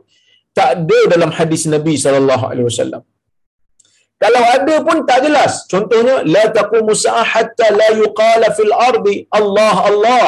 tak 0.60 0.70
ada 0.76 1.00
dalam 1.14 1.32
hadis 1.38 1.64
Nabi 1.76 1.96
sallallahu 2.04 2.46
alaihi 2.52 2.68
wasallam. 2.72 3.04
Kalau 4.24 4.44
ada 4.56 4.76
pun 4.88 4.98
tak 5.10 5.20
jelas. 5.26 5.54
Contohnya 5.72 6.16
la 6.34 6.44
taqumu 6.58 6.94
sa'ah 7.04 7.26
hatta 7.34 7.68
la 7.80 7.90
yuqala 8.02 8.48
fil 8.58 8.74
ardi 8.90 9.16
Allah 9.40 9.76
Allah. 9.92 10.28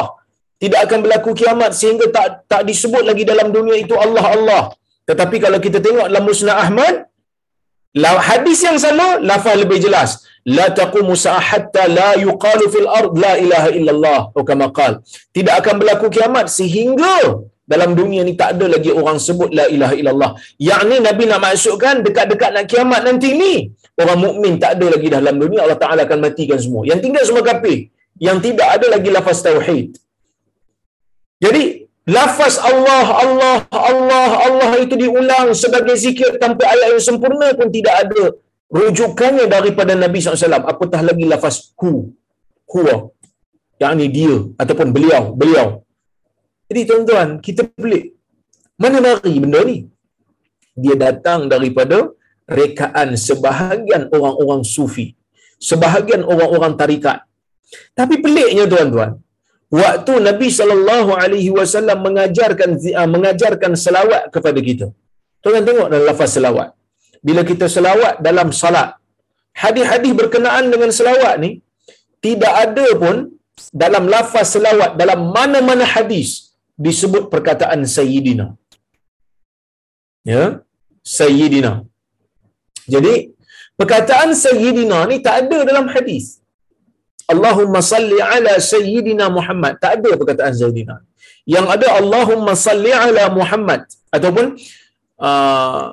Tidak 0.62 0.80
akan 0.86 0.98
berlaku 1.04 1.30
kiamat 1.40 1.70
sehingga 1.80 2.06
tak 2.16 2.26
tak 2.52 2.62
disebut 2.68 3.02
lagi 3.08 3.24
dalam 3.30 3.48
dunia 3.56 3.76
itu 3.84 3.94
Allah 4.04 4.24
Allah. 4.36 4.62
Tetapi 5.08 5.36
kalau 5.44 5.58
kita 5.64 5.78
tengok 5.86 6.06
dalam 6.10 6.24
Musnad 6.28 6.56
Ahmad, 6.64 6.94
hadis 8.28 8.60
yang 8.66 8.78
sama 8.84 9.06
lafaz 9.30 9.56
lebih 9.64 9.80
jelas. 9.86 10.12
la 10.56 10.66
taqumu 10.78 11.14
hatta 11.48 11.82
la 11.98 12.10
yuqalu 12.26 12.64
fil 12.72 12.88
ard 13.00 13.12
la 13.24 13.32
ilaha 13.44 13.68
illallah. 13.78 14.20
Atau 14.30 14.44
kama 14.50 14.68
qal. 14.78 14.92
Tidak 15.36 15.54
akan 15.60 15.74
berlaku 15.80 16.06
kiamat 16.16 16.46
sehingga 16.58 17.16
dalam 17.72 17.90
dunia 18.00 18.20
ni 18.28 18.34
tak 18.40 18.50
ada 18.54 18.66
lagi 18.74 18.90
orang 19.00 19.18
sebut 19.26 19.50
la 19.58 19.66
ilaha 19.74 19.94
illallah. 20.00 20.30
Yakni 20.68 20.96
nabi 21.08 21.24
nak 21.30 21.40
maksudkan 21.46 22.04
dekat-dekat 22.06 22.50
nak 22.56 22.64
kiamat 22.72 23.00
nanti 23.08 23.30
ni 23.42 23.54
orang 24.02 24.18
mukmin 24.26 24.52
tak 24.62 24.72
ada 24.76 24.86
lagi 24.94 25.08
dalam 25.16 25.34
dunia 25.42 25.60
Allah 25.64 25.80
Taala 25.84 26.00
akan 26.06 26.18
matikan 26.26 26.60
semua. 26.64 26.82
Yang 26.90 27.00
tinggal 27.04 27.24
semua 27.28 27.44
kafir. 27.50 27.78
Yang 28.26 28.38
tidak 28.46 28.68
ada 28.78 28.86
lagi 28.94 29.10
lafaz 29.16 29.38
tauhid 29.48 30.03
jadi 31.44 31.62
lafaz 32.16 32.54
Allah 32.70 33.06
Allah 33.24 33.56
Allah 33.90 34.30
Allah 34.46 34.70
itu 34.84 34.94
diulang 35.02 35.48
sebagai 35.62 35.96
zikir 36.04 36.30
tanpa 36.42 36.62
ayat 36.72 36.88
yang 36.94 37.04
sempurna 37.08 37.48
pun 37.58 37.68
tidak 37.76 37.94
ada 38.04 38.24
rujukannya 38.78 39.46
daripada 39.54 39.92
Nabi 40.04 40.18
SAW 40.20 40.68
apatah 40.72 41.00
lagi 41.08 41.24
lafaz 41.32 41.56
hu? 41.80 41.90
Huwa. 42.72 42.96
Yang 43.82 43.92
ni 44.00 44.06
dia 44.16 44.36
ataupun 44.62 44.88
beliau 44.96 45.22
beliau. 45.40 45.66
Jadi 46.68 46.80
tuan-tuan 46.88 47.28
kita 47.46 47.62
pelik. 47.82 48.04
Mana 48.82 48.98
mari 49.04 49.34
benda 49.42 49.60
ni? 49.70 49.78
Dia 50.82 50.94
datang 51.04 51.46
daripada 51.52 51.98
rekaan 52.60 53.08
sebahagian 53.26 54.02
orang-orang 54.16 54.62
sufi 54.74 55.06
sebahagian 55.68 56.22
orang-orang 56.32 56.72
tarikat. 56.80 57.18
Tapi 57.98 58.20
peliknya 58.24 58.64
tuan-tuan 58.72 59.10
waktu 59.80 60.14
Nabi 60.28 60.48
sallallahu 60.58 61.10
alaihi 61.22 61.50
wasallam 61.58 61.98
mengajarkan 62.06 62.70
ah, 63.00 63.08
mengajarkan 63.14 63.72
selawat 63.84 64.22
kepada 64.34 64.60
kita 64.68 64.86
tuan-tuan 65.42 65.66
tengok 65.68 65.88
dalam 65.92 66.06
lafaz 66.10 66.30
selawat 66.36 66.68
bila 67.26 67.42
kita 67.50 67.66
selawat 67.76 68.14
dalam 68.26 68.48
salat. 68.62 68.90
Hadis-hadis 69.62 70.12
berkenaan 70.20 70.66
dengan 70.72 70.90
selawat 70.98 71.34
ni 71.44 71.50
tidak 72.24 72.52
ada 72.64 72.86
pun 73.02 73.16
dalam 73.82 74.04
lafaz 74.14 74.46
selawat 74.54 74.90
dalam 75.00 75.20
mana-mana 75.36 75.86
hadis 75.94 76.28
disebut 76.86 77.24
perkataan 77.32 77.80
sayyidina. 77.96 78.46
Ya, 80.32 80.44
sayyidina. 81.18 81.72
Jadi 82.94 83.14
perkataan 83.80 84.30
sayyidina 84.44 84.98
ni 85.10 85.16
tak 85.26 85.36
ada 85.42 85.58
dalam 85.70 85.86
hadis. 85.94 86.24
Allahumma 87.32 87.80
salli 87.92 88.18
ala 88.20 88.54
sayyidina 88.72 89.26
Muhammad. 89.38 89.80
Tak 89.82 89.92
ada 89.98 90.10
perkataan 90.20 90.54
sayyidina. 90.60 90.96
Yang 91.54 91.66
ada 91.74 91.88
Allahumma 92.00 92.52
salli 92.66 92.92
ala 93.04 93.24
Muhammad 93.38 93.80
ataupun 94.16 94.46
uh, 95.20 95.84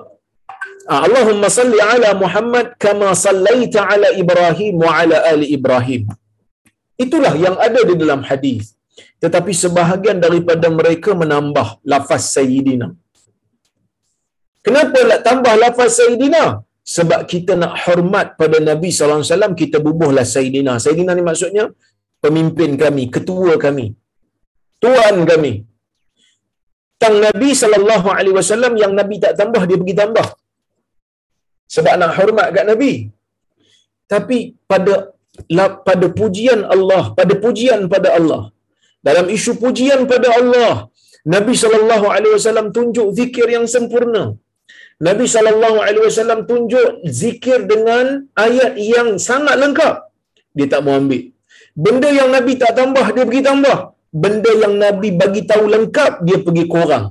Ah, 0.92 1.02
Allahumma 1.08 1.48
salli 1.58 1.80
ala 1.92 2.10
Muhammad 2.22 2.66
kama 2.86 3.10
sallaita 3.26 3.82
ala 3.94 4.08
Ibrahim 4.24 4.76
wa 4.84 4.92
ala 5.00 5.18
ali 5.32 5.48
Ibrahim. 5.58 6.04
Itulah 7.04 7.34
yang 7.46 7.56
ada 7.68 7.82
di 7.90 7.96
dalam 8.02 8.22
hadis. 8.30 8.64
Tetapi 9.24 9.52
sebahagian 9.64 10.18
daripada 10.26 10.68
mereka 10.80 11.14
menambah 11.22 11.68
lafaz 11.92 12.24
Sayyidina. 12.38 12.88
Kenapa 14.66 15.00
nak 15.10 15.22
tambah 15.28 15.54
lafaz 15.64 15.92
Sayyidina? 16.02 16.44
Sebab 16.96 17.30
kita 17.32 17.54
nak 17.62 17.74
hormat 17.86 18.28
pada 18.42 18.58
Nabi 18.70 18.90
SAW, 18.90 19.54
kita 19.62 19.78
bubuhlah 19.86 20.26
Sayyidina. 20.36 20.76
Sayyidina 20.84 21.14
ni 21.18 21.24
maksudnya 21.30 21.66
pemimpin 22.24 22.74
kami, 22.84 23.04
ketua 23.16 23.56
kami, 23.66 23.94
tuan 24.84 25.18
kami. 25.32 25.54
Tang 27.02 27.18
Nabi 27.28 27.50
SAW 27.58 28.76
yang 28.84 28.94
Nabi 29.00 29.16
tak 29.24 29.34
tambah, 29.40 29.64
dia 29.70 29.78
pergi 29.82 29.96
tambah 30.02 30.28
sebab 31.76 31.94
nak 32.02 32.12
hormat 32.18 32.48
kat 32.56 32.66
Nabi. 32.72 32.94
Tapi 34.14 34.38
pada 34.72 34.94
pada 35.88 36.06
pujian 36.20 36.62
Allah, 36.76 37.04
pada 37.20 37.34
pujian 37.44 37.82
pada 37.94 38.10
Allah. 38.20 38.42
Dalam 39.08 39.28
isu 39.36 39.52
pujian 39.64 40.02
pada 40.12 40.28
Allah, 40.40 40.74
Nabi 41.36 41.54
sallallahu 41.62 42.06
alaihi 42.16 42.36
wasallam 42.38 42.68
tunjuk 42.78 43.08
zikir 43.20 43.48
yang 43.56 43.66
sempurna. 43.74 44.24
Nabi 45.08 45.26
sallallahu 45.36 45.78
alaihi 45.86 46.06
wasallam 46.10 46.40
tunjuk 46.50 46.90
zikir 47.20 47.60
dengan 47.72 48.06
ayat 48.46 48.74
yang 48.94 49.10
sangat 49.28 49.56
lengkap. 49.64 49.96
Dia 50.58 50.68
tak 50.74 50.82
mau 50.86 50.96
ambil. 51.02 51.24
Benda 51.84 52.10
yang 52.20 52.30
Nabi 52.36 52.54
tak 52.62 52.74
tambah, 52.80 53.06
dia 53.16 53.26
pergi 53.30 53.44
tambah. 53.50 53.78
Benda 54.24 54.52
yang 54.64 54.76
Nabi 54.84 55.10
bagi 55.22 55.42
tahu 55.52 55.66
lengkap, 55.76 56.12
dia 56.28 56.38
pergi 56.46 56.66
kurang. 56.74 57.06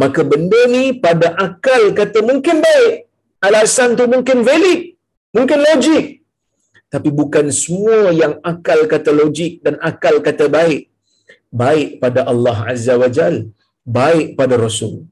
Maka 0.00 0.20
benda 0.30 0.60
ni 0.74 0.84
pada 1.04 1.28
akal 1.46 1.82
kata 1.98 2.20
mungkin 2.30 2.56
baik, 2.66 2.94
alasan 3.48 3.96
tu 3.98 4.04
mungkin 4.14 4.44
valid, 4.48 4.80
mungkin 5.36 5.58
logik. 5.66 6.06
Tapi 6.92 7.08
bukan 7.20 7.46
semua 7.62 8.12
yang 8.22 8.34
akal 8.52 8.80
kata 8.92 9.10
logik 9.20 9.52
dan 9.64 9.74
akal 9.90 10.20
kata 10.26 10.46
baik. 10.58 10.92
Baik 11.62 11.88
pada 12.02 12.20
Allah 12.32 12.58
Azza 12.72 12.94
wa 13.02 13.08
Jal, 13.16 13.36
baik 13.98 14.36
pada 14.38 14.54
Rasul. 14.66 15.08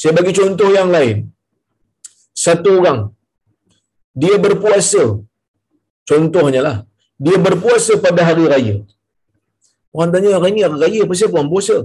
Saya 0.00 0.12
bagi 0.18 0.32
contoh 0.38 0.68
yang 0.78 0.90
lain. 0.96 1.16
Satu 2.44 2.70
orang, 2.78 3.00
dia 4.22 4.36
berpuasa. 4.44 5.04
Contohnya 6.10 6.60
lah, 6.66 6.76
dia 7.24 7.36
berpuasa 7.46 7.92
pada 8.06 8.20
hari 8.28 8.44
raya. 8.52 8.76
Orang 9.96 10.10
tanya, 10.14 10.36
hari 10.36 10.52
ni 10.56 10.62
hari 10.66 10.78
raya, 10.84 11.02
pasal 11.10 11.32
orang 11.34 11.50
puasa? 11.52 11.76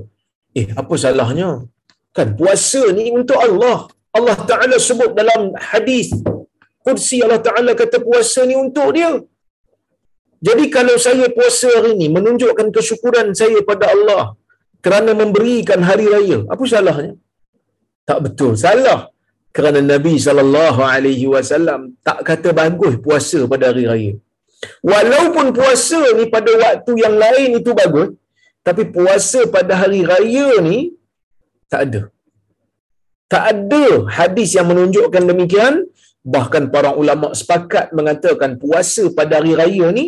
Eh, 0.59 0.67
apa 0.81 0.93
salahnya? 1.03 1.49
Kan 2.17 2.29
puasa 2.39 2.83
ni 2.97 3.05
untuk 3.19 3.39
Allah. 3.47 3.77
Allah 4.19 4.37
Ta'ala 4.49 4.75
sebut 4.87 5.11
dalam 5.19 5.41
hadis 5.71 6.07
kursi 6.85 7.17
Allah 7.25 7.41
Ta'ala 7.47 7.71
kata 7.81 7.97
puasa 8.07 8.41
ni 8.49 8.55
untuk 8.65 8.89
dia. 8.97 9.11
Jadi 10.47 10.63
kalau 10.75 10.95
saya 11.05 11.25
puasa 11.37 11.69
hari 11.77 11.91
ini 11.95 12.07
menunjukkan 12.15 12.67
kesyukuran 12.75 13.27
saya 13.41 13.59
pada 13.69 13.85
Allah 13.93 14.23
kerana 14.85 15.11
memberikan 15.21 15.79
hari 15.89 16.05
raya, 16.13 16.37
apa 16.53 16.63
salahnya? 16.73 17.13
Tak 18.09 18.19
betul, 18.25 18.51
salah. 18.63 18.99
Kerana 19.55 19.79
Nabi 19.93 20.13
sallallahu 20.25 20.81
alaihi 20.93 21.25
wasallam 21.33 21.79
tak 22.07 22.19
kata 22.29 22.49
bagus 22.61 22.93
puasa 23.05 23.39
pada 23.51 23.65
hari 23.69 23.85
raya. 23.91 24.13
Walaupun 24.91 25.45
puasa 25.57 26.01
ni 26.17 26.25
pada 26.35 26.51
waktu 26.63 26.91
yang 27.03 27.15
lain 27.23 27.49
itu 27.59 27.71
bagus, 27.81 28.09
tapi 28.67 28.83
puasa 28.95 29.39
pada 29.55 29.73
hari 29.81 30.01
raya 30.11 30.49
ni 30.67 30.77
tak 31.71 31.81
ada. 31.87 32.01
Tak 33.33 33.43
ada 33.51 33.85
hadis 34.17 34.49
yang 34.57 34.67
menunjukkan 34.71 35.23
demikian. 35.31 35.75
Bahkan 36.33 36.63
para 36.73 36.89
ulama 37.01 37.27
sepakat 37.39 37.85
mengatakan 37.97 38.51
puasa 38.63 39.03
pada 39.19 39.39
hari 39.39 39.53
raya 39.61 39.87
ni 39.97 40.05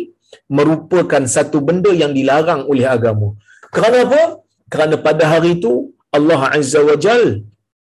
merupakan 0.58 1.22
satu 1.36 1.58
benda 1.68 1.90
yang 2.02 2.12
dilarang 2.18 2.62
oleh 2.72 2.86
agama. 2.96 3.28
Kerana 3.74 3.98
apa? 4.06 4.22
Kerana 4.72 4.96
pada 5.06 5.24
hari 5.32 5.50
itu 5.58 5.72
Allah 6.16 6.40
Azza 6.56 6.80
wa 6.88 6.96
Jal 7.04 7.42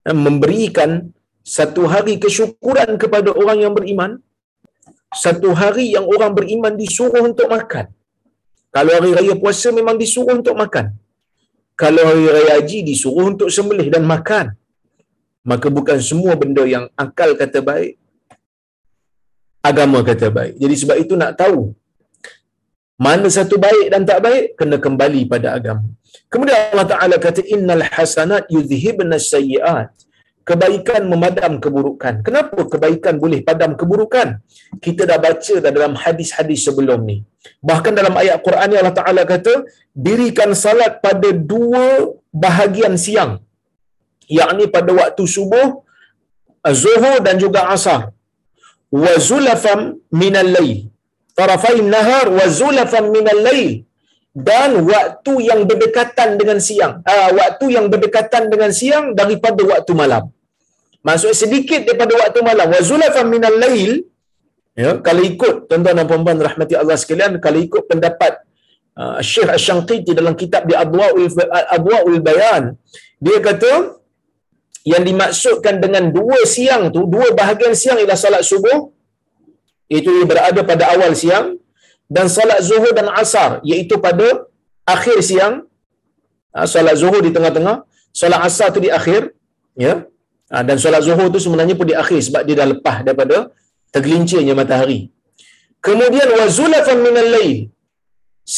memberikan 0.06 1.12
satu 1.44 1.84
hari 1.92 2.16
kesyukuran 2.22 2.96
kepada 3.02 3.30
orang 3.32 3.58
yang 3.64 3.74
beriman 3.76 4.20
satu 5.10 5.50
hari 5.60 5.90
yang 5.96 6.06
orang 6.06 6.32
beriman 6.38 6.78
disuruh 6.78 7.22
untuk 7.26 7.50
makan. 7.50 7.90
Kalau 8.70 8.92
hari 8.94 9.10
raya 9.10 9.34
puasa 9.34 9.74
memang 9.74 9.98
disuruh 9.98 10.38
untuk 10.38 10.54
makan. 10.54 10.94
Kalau 11.74 12.02
hari 12.06 12.24
raya 12.30 12.62
haji 12.62 12.86
disuruh 12.86 13.26
untuk 13.34 13.50
sembelih 13.50 13.90
dan 13.90 14.06
makan. 14.06 14.54
Maka 15.42 15.66
bukan 15.66 15.98
semua 15.98 16.38
benda 16.38 16.62
yang 16.62 16.86
akal 16.94 17.34
kata 17.34 17.58
baik 17.58 17.98
agama 19.60 19.98
kata 20.06 20.28
baik. 20.30 20.54
Jadi 20.62 20.74
sebab 20.78 20.96
itu 21.02 21.14
nak 21.18 21.34
tahu 21.40 21.72
mana 23.00 23.26
satu 23.32 23.56
baik 23.56 23.86
dan 23.92 24.04
tak 24.04 24.20
baik 24.20 24.44
kena 24.60 24.76
kembali 24.76 25.24
pada 25.24 25.56
agama 25.56 25.88
kemudian 26.32 26.58
Allah 26.72 26.88
taala 26.92 27.16
kata 27.26 27.42
innal 27.54 27.84
hasanat 27.94 28.44
yuzhibna 28.56 29.18
sayyiat. 29.32 29.90
Kebaikan 30.50 31.02
memadam 31.10 31.52
keburukan. 31.64 32.14
Kenapa 32.26 32.60
kebaikan 32.72 33.14
boleh 33.22 33.38
padam 33.48 33.72
keburukan? 33.80 34.28
Kita 34.84 35.02
dah 35.10 35.18
baca 35.24 35.54
dah 35.64 35.72
dalam 35.76 35.94
hadis-hadis 36.02 36.60
sebelum 36.66 37.00
ni. 37.10 37.16
Bahkan 37.68 37.92
dalam 37.98 38.14
ayat 38.22 38.38
Quran 38.46 38.68
ni 38.72 38.76
Allah 38.80 38.96
taala 39.00 39.22
kata 39.32 39.52
dirikan 40.06 40.50
salat 40.64 40.98
pada 41.04 41.30
dua 41.52 41.86
bahagian 42.44 42.96
siang. 43.04 43.32
Yakni 44.38 44.66
pada 44.74 44.90
waktu 45.00 45.22
subuh 45.36 45.68
zuhur 46.82 47.18
dan 47.26 47.36
juga 47.44 47.60
asar. 47.76 48.00
Wa 49.02 49.12
zulafam 49.28 49.80
minal 50.22 50.50
lail. 50.56 50.90
Tarafain 51.38 51.86
nahar 51.94 52.26
wa 52.38 52.46
zulafam 52.58 53.06
minal 53.14 53.40
lail 53.48 53.70
dan 54.30 54.86
waktu 54.86 55.34
yang 55.42 55.66
berdekatan 55.66 56.38
dengan 56.38 56.58
siang. 56.62 57.02
Uh, 57.02 57.28
waktu 57.34 57.74
yang 57.74 57.86
berdekatan 57.90 58.46
dengan 58.52 58.70
siang 58.70 59.12
daripada 59.18 59.62
waktu 59.66 59.92
malam. 59.92 60.30
Maksud 61.02 61.32
sedikit 61.34 61.82
daripada 61.82 62.14
waktu 62.22 62.40
malam. 62.44 62.66
Wa 62.70 62.80
zulafam 62.84 63.26
minal 63.26 63.58
lail 63.58 64.06
ya 64.78 64.90
kalau 65.06 65.22
ikut 65.32 65.54
tuan-tuan 65.68 65.94
dan 65.98 66.06
puan-puan 66.10 66.38
rahmati 66.48 66.74
Allah 66.78 66.96
sekalian 67.02 67.42
kalau 67.44 67.58
ikut 67.58 67.82
pendapat 67.90 68.32
uh, 69.00 69.18
Syekh 69.30 69.50
Asy-Syanqiti 69.50 70.12
dalam 70.14 70.34
kitab 70.38 70.62
di 70.70 70.74
Adwaul 70.78 71.26
Adwaul 71.76 72.18
Bayan 72.22 72.78
dia 73.18 73.38
kata 73.42 73.98
yang 74.80 75.04
dimaksudkan 75.04 75.76
dengan 75.76 76.08
dua 76.08 76.40
siang 76.48 76.88
tu, 76.88 77.04
dua 77.04 77.36
bahagian 77.36 77.76
siang 77.76 78.00
ialah 78.00 78.16
salat 78.16 78.42
subuh 78.50 78.88
ia 79.90 80.24
berada 80.24 80.60
pada 80.70 80.94
awal 80.94 81.12
siang 81.18 81.58
dan 82.16 82.26
solat 82.36 82.60
zuhur 82.68 82.92
dan 82.98 83.06
asar 83.22 83.50
iaitu 83.70 83.96
pada 84.06 84.28
akhir 84.94 85.18
siang. 85.30 85.54
Ha, 86.54 86.66
solat 86.66 86.98
zuhur 87.02 87.22
di 87.26 87.30
tengah-tengah 87.36 87.76
solat 88.20 88.40
asar 88.48 88.68
tu 88.74 88.80
di 88.86 88.90
akhir 88.98 89.30
ya. 89.84 89.94
Ha, 90.50 90.66
dan 90.68 90.76
solat 90.82 91.02
zuhur 91.06 91.30
tu 91.34 91.38
sebenarnya 91.44 91.78
pun 91.78 91.86
di 91.90 91.94
akhir 92.02 92.20
sebab 92.26 92.42
dia 92.46 92.56
dah 92.60 92.68
lepas 92.74 92.96
daripada 93.06 93.36
tergelincirnya 93.94 94.54
matahari. 94.58 95.00
Kemudian 95.86 96.28
wazulafan 96.38 96.98
minal 97.06 97.30
lail. 97.38 97.70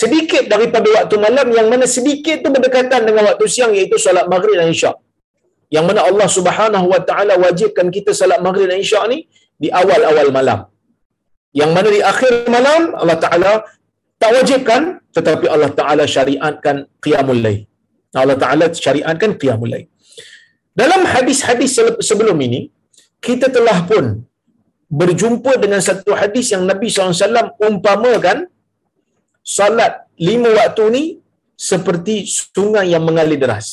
Sedikit 0.00 0.48
daripada 0.52 0.88
waktu 0.96 1.16
malam 1.20 1.46
yang 1.52 1.68
mana 1.68 1.84
sedikit 1.96 2.40
tu 2.40 2.48
berdekatan 2.48 3.04
dengan 3.04 3.28
waktu 3.28 3.44
siang 3.54 3.72
iaitu 3.76 4.00
solat 4.00 4.24
maghrib 4.32 4.56
dan 4.56 4.72
isyak. 4.72 4.96
Yang 5.68 5.84
mana 5.88 6.00
Allah 6.08 6.28
Subhanahu 6.36 6.86
wa 6.88 7.00
taala 7.08 7.36
wajibkan 7.44 7.92
kita 7.96 8.16
solat 8.16 8.40
maghrib 8.46 8.72
dan 8.72 8.80
isyak 8.80 9.04
ni 9.12 9.18
di 9.62 9.68
awal-awal 9.68 10.28
malam 10.32 10.71
yang 11.60 11.70
mana 11.76 11.88
di 11.96 12.00
akhir 12.12 12.32
malam 12.54 12.82
Allah 13.00 13.18
taala 13.24 13.52
tak 14.22 14.30
wajibkan 14.36 14.82
tetapi 15.16 15.46
Allah 15.54 15.70
taala 15.80 16.04
syariatkan 16.16 16.76
qiyamul 17.04 17.40
lail. 17.46 17.62
Allah 18.22 18.36
taala 18.44 18.66
syariatkan 18.84 19.30
qiyamul 19.40 19.72
lail. 19.74 19.86
Dalam 20.80 21.02
hadis-hadis 21.14 21.72
sebelum 22.08 22.38
ini 22.46 22.60
kita 23.26 23.48
telah 23.56 23.78
pun 23.90 24.04
berjumpa 25.00 25.52
dengan 25.64 25.80
satu 25.88 26.12
hadis 26.20 26.46
yang 26.54 26.64
Nabi 26.70 26.88
SAW 26.92 27.56
umpamakan 27.68 28.38
salat 29.56 29.94
lima 30.28 30.50
waktu 30.58 30.84
ni 30.96 31.04
seperti 31.70 32.14
sungai 32.36 32.86
yang 32.94 33.04
mengalir 33.08 33.40
deras. 33.44 33.68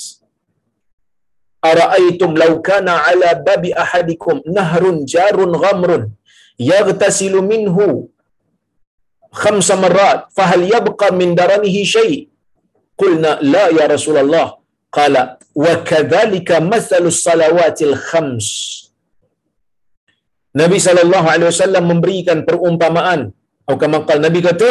Ara'aitum 1.70 2.32
law 2.42 2.54
kana 2.68 2.94
ala 3.10 3.30
babi 3.48 3.72
ahadikum 3.84 4.36
nahrun 4.58 4.98
jarun 5.14 5.52
ghamrun 5.64 6.04
yaghtasilu 6.60 7.40
minhu 7.52 7.88
khamsa 9.42 9.76
marrat 9.84 10.28
fahal 10.38 10.64
yabqa 10.76 11.08
min 11.20 11.32
daranihi 11.40 11.82
shay 11.96 12.12
qulna 13.02 13.40
la 13.54 13.66
ya 13.80 13.88
rasulullah. 13.96 14.48
Qala 14.98 15.22
wa 15.64 15.74
kadzalika 15.90 16.58
mathalus 16.72 17.22
salawatil 17.28 17.96
khams. 18.10 18.48
Nabi 20.62 20.78
sallallahu 20.86 21.28
alaihi 21.34 21.50
wasallam 21.54 21.84
memberikan 21.94 22.40
perumpamaan. 22.48 23.22
Atau 23.70 23.78
kama 23.82 24.02
Nabi 24.26 24.40
kata 24.42 24.70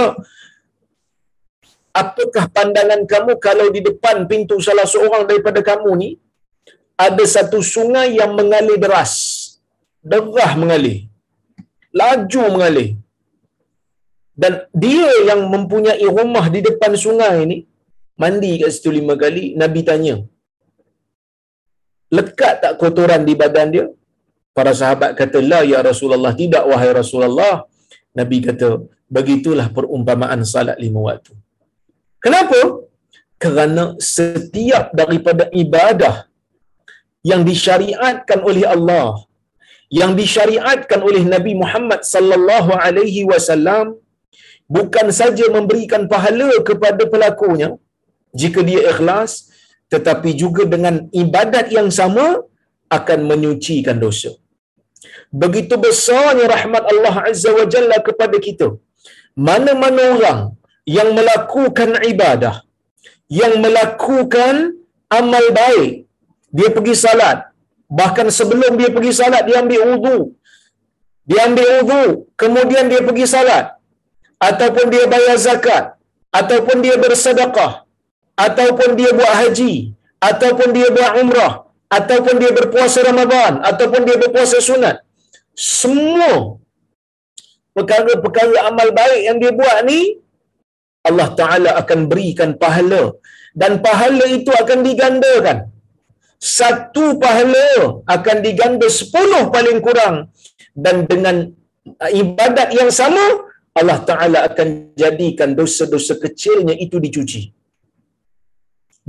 apakah 2.03 2.45
pandangan 2.57 3.03
kamu 3.13 3.33
kalau 3.47 3.67
di 3.77 3.81
depan 3.89 4.27
pintu 4.31 4.59
salah 4.59 4.87
seorang 4.95 5.23
daripada 5.31 5.63
kamu 5.71 5.91
ni 6.03 6.11
ada 6.99 7.25
satu 7.37 7.63
sungai 7.63 8.19
yang 8.21 8.35
mengalir 8.35 8.75
deras? 8.85 9.15
Derah 10.03 10.53
mengalir 10.59 11.08
laju 12.01 12.43
mengalir. 12.55 12.91
Dan 14.39 14.53
dia 14.71 15.11
yang 15.29 15.41
mempunyai 15.51 16.07
rumah 16.19 16.47
di 16.55 16.61
depan 16.63 16.95
sungai 16.95 17.43
ni 17.51 17.57
mandi 18.23 18.63
kat 18.63 18.71
situ 18.75 18.91
lima 18.95 19.15
kali 19.23 19.59
Nabi 19.59 19.83
tanya 19.83 20.17
lekat 22.17 22.55
tak 22.65 22.75
kotoran 22.81 23.23
di 23.29 23.35
badan 23.41 23.69
dia? 23.75 23.87
Para 24.57 24.73
sahabat 24.81 25.15
kata 25.21 25.39
la 25.51 25.61
ya 25.73 25.81
Rasulullah 25.91 26.33
tidak 26.43 26.65
wahai 26.71 26.91
Rasulullah. 27.01 27.55
Nabi 28.19 28.37
kata 28.47 28.69
begitulah 29.17 29.67
perumpamaan 29.77 30.43
salat 30.43 30.77
lima 30.85 31.01
waktu. 31.09 31.33
Kenapa? 32.25 32.61
Kerana 33.43 33.95
setiap 34.03 34.91
daripada 35.01 35.47
ibadah 35.55 36.27
yang 37.23 37.47
disyariatkan 37.47 38.43
oleh 38.43 38.65
Allah, 38.67 39.23
yang 40.01 40.13
disyariatkan 40.21 41.01
oleh 41.09 41.23
Nabi 41.35 41.53
Muhammad 41.63 42.01
sallallahu 42.15 42.73
alaihi 42.87 43.25
wasallam 43.31 43.97
bukan 44.77 45.09
saja 45.21 45.47
memberikan 45.57 46.03
pahala 46.13 46.51
kepada 46.69 47.03
pelakunya 47.13 47.69
jika 48.41 48.61
dia 48.69 48.81
ikhlas 48.93 49.49
tetapi 49.93 50.31
juga 50.43 50.63
dengan 50.75 51.09
ibadat 51.23 51.73
yang 51.77 51.89
sama 51.99 52.27
akan 52.97 53.21
menyucikan 53.31 53.97
dosa. 54.05 54.31
Begitu 55.43 55.75
besarnya 55.85 56.45
rahmat 56.55 56.85
Allah 56.93 57.17
Azza 57.31 57.51
wa 57.59 57.67
Jalla 57.73 57.99
kepada 58.09 58.37
kita. 58.47 58.69
Mana-mana 59.49 60.03
orang 60.17 60.41
yang 60.85 61.09
melakukan 61.19 61.91
ibadah, 62.13 62.55
yang 63.41 63.55
melakukan 63.65 64.55
amal 65.19 65.45
baik, 65.61 66.09
dia 66.57 66.69
pergi 66.77 66.95
salat. 67.05 67.48
Bahkan 67.89 68.29
sebelum 68.39 68.77
dia 68.81 68.91
pergi 68.97 69.13
salat, 69.21 69.43
dia 69.49 69.65
ambil 69.65 69.81
wudu. 69.89 70.19
Dia 71.29 71.41
ambil 71.49 71.69
wudu, 71.77 72.05
kemudian 72.41 72.85
dia 72.93 73.01
pergi 73.09 73.27
salat. 73.35 73.65
Ataupun 74.49 74.87
dia 74.93 75.05
bayar 75.13 75.37
zakat. 75.41 75.85
Ataupun 76.41 76.85
dia 76.85 76.97
bersedekah. 77.01 77.73
Ataupun 78.47 78.95
dia 78.99 79.11
buat 79.19 79.33
haji. 79.41 79.75
Ataupun 80.21 80.69
dia 80.77 80.89
buat 80.97 81.13
umrah. 81.23 81.55
Ataupun 81.99 82.35
dia 82.41 82.53
berpuasa 82.59 82.99
Ramadan. 83.09 83.53
Ataupun 83.71 84.01
dia 84.07 84.17
berpuasa 84.21 84.61
sunat. 84.69 84.97
Semua 85.57 86.61
perkara-perkara 87.75 88.69
amal 88.71 88.89
baik 89.01 89.21
yang 89.27 89.39
dia 89.43 89.53
buat 89.61 89.79
ni, 89.91 90.01
Allah 91.09 91.29
Ta'ala 91.41 91.71
akan 91.83 92.01
berikan 92.11 92.51
pahala 92.63 93.03
dan 93.61 93.73
pahala 93.87 94.25
itu 94.39 94.51
akan 94.63 94.79
digandakan 94.87 95.59
satu 96.39 97.05
pahala 97.23 97.69
akan 98.15 98.37
diganda 98.47 98.89
sepuluh 98.99 99.43
paling 99.55 99.79
kurang 99.87 100.17
dan 100.85 100.97
dengan 101.11 101.37
uh, 102.03 102.11
ibadat 102.23 102.71
yang 102.79 102.91
sama 103.01 103.25
Allah 103.79 103.99
Ta'ala 104.09 104.39
akan 104.49 104.95
jadikan 105.03 105.55
dosa-dosa 105.59 106.15
kecilnya 106.25 106.75
itu 106.85 106.97
dicuci 107.07 107.43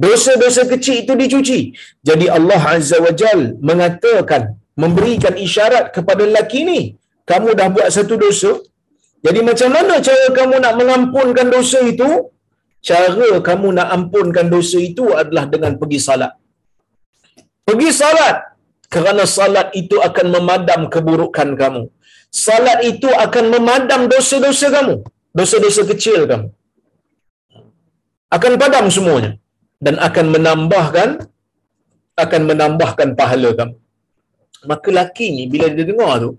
dosa-dosa 0.06 0.66
kecil 0.74 0.96
itu 1.04 1.14
dicuci 1.22 1.60
jadi 2.10 2.26
Allah 2.38 2.62
Azza 2.76 2.98
wa 3.06 3.14
Jal 3.22 3.42
mengatakan 3.70 4.58
memberikan 4.84 5.36
isyarat 5.46 5.86
kepada 5.96 6.22
lelaki 6.30 6.66
ini 6.66 6.82
kamu 7.30 7.54
dah 7.60 7.68
buat 7.76 7.90
satu 7.94 8.18
dosa 8.26 8.52
jadi 9.26 9.40
macam 9.50 9.70
mana 9.76 9.94
cara 10.08 10.26
kamu 10.40 10.56
nak 10.64 10.74
mengampunkan 10.80 11.48
dosa 11.56 11.80
itu? 11.94 12.10
Cara 12.80 13.32
kamu 13.48 13.68
nak 13.78 13.88
ampunkan 13.96 14.48
dosa 14.48 14.80
itu 14.80 15.12
adalah 15.22 15.44
dengan 15.54 15.76
pergi 15.76 16.00
salat. 16.00 16.32
Pergi 17.70 17.90
salat 18.02 18.38
kerana 18.94 19.24
salat 19.38 19.68
itu 19.82 19.98
akan 20.08 20.28
memadam 20.36 20.82
keburukan 20.94 21.50
kamu. 21.62 21.84
Salat 22.46 22.80
itu 22.92 23.10
akan 23.26 23.46
memadam 23.54 24.02
dosa-dosa 24.14 24.68
kamu, 24.78 24.96
dosa-dosa 25.38 25.82
kecil 25.92 26.26
kamu. 26.32 26.48
Akan 28.38 28.54
padam 28.62 28.90
semuanya 28.96 29.32
dan 29.86 30.02
akan 30.08 30.26
menambahkan 30.34 31.10
akan 32.24 32.42
menambahkan 32.50 33.14
pahala 33.20 33.54
kamu. 33.60 33.76
Maka 34.70 34.90
laki 35.00 35.28
ni 35.38 35.44
bila 35.54 35.70
dia 35.70 35.86
dengar 35.92 36.14
tu, 36.26 36.32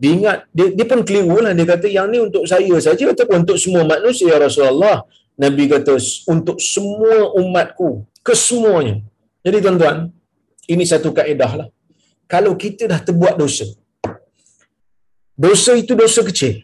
dia 0.00 0.10
ingat 0.16 0.38
dia, 0.56 0.72
dia 0.72 0.86
pun 0.88 1.00
keliru 1.08 1.36
lah 1.44 1.52
dia 1.58 1.66
kata 1.72 1.86
yang 1.98 2.08
ni 2.12 2.18
untuk 2.28 2.48
saya 2.48 2.76
saja 2.86 3.12
ataupun 3.12 3.44
untuk 3.44 3.60
semua 3.64 3.84
manusia 3.92 4.32
ya 4.32 4.40
Rasulullah 4.40 5.04
Nabi 5.44 5.64
kata 5.72 5.96
untuk 6.32 6.56
semua 6.60 7.32
umatku 7.40 8.04
kesemuanya 8.20 9.00
jadi 9.40 9.64
tuan-tuan 9.64 9.96
ini 10.74 10.84
satu 10.92 11.10
kaedah 11.18 11.52
lah 11.60 11.68
kalau 12.34 12.52
kita 12.64 12.84
dah 12.92 13.00
terbuat 13.08 13.34
dosa 13.42 13.66
dosa 15.46 15.72
itu 15.82 15.92
dosa 16.02 16.20
kecil 16.28 16.54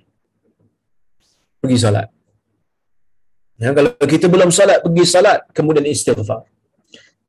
pergi 1.63 1.79
salat 1.85 2.09
ya, 3.63 3.71
kalau 3.79 3.93
kita 4.15 4.27
belum 4.35 4.51
salat 4.59 4.79
pergi 4.87 5.05
salat 5.15 5.41
kemudian 5.59 5.87
istighfar 5.95 6.43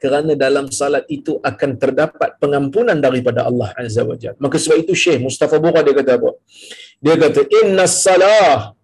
kerana 0.03 0.35
dalam 0.35 0.65
salat 0.79 1.07
itu 1.07 1.39
akan 1.49 1.69
terdapat 1.79 2.35
pengampunan 2.35 2.97
daripada 2.99 3.47
Allah 3.47 3.71
Azza 3.79 4.03
wa 4.03 4.19
Jalla. 4.19 4.35
Maka 4.35 4.59
sebab 4.59 4.83
itu 4.83 4.91
Syekh 5.03 5.23
Mustafa 5.23 5.55
Bura 5.63 5.79
dia 5.79 5.95
kata 5.95 6.19
apa? 6.19 6.31
Dia 6.99 7.15
kata 7.15 7.41
inna 7.59 7.87
salah 7.87 8.75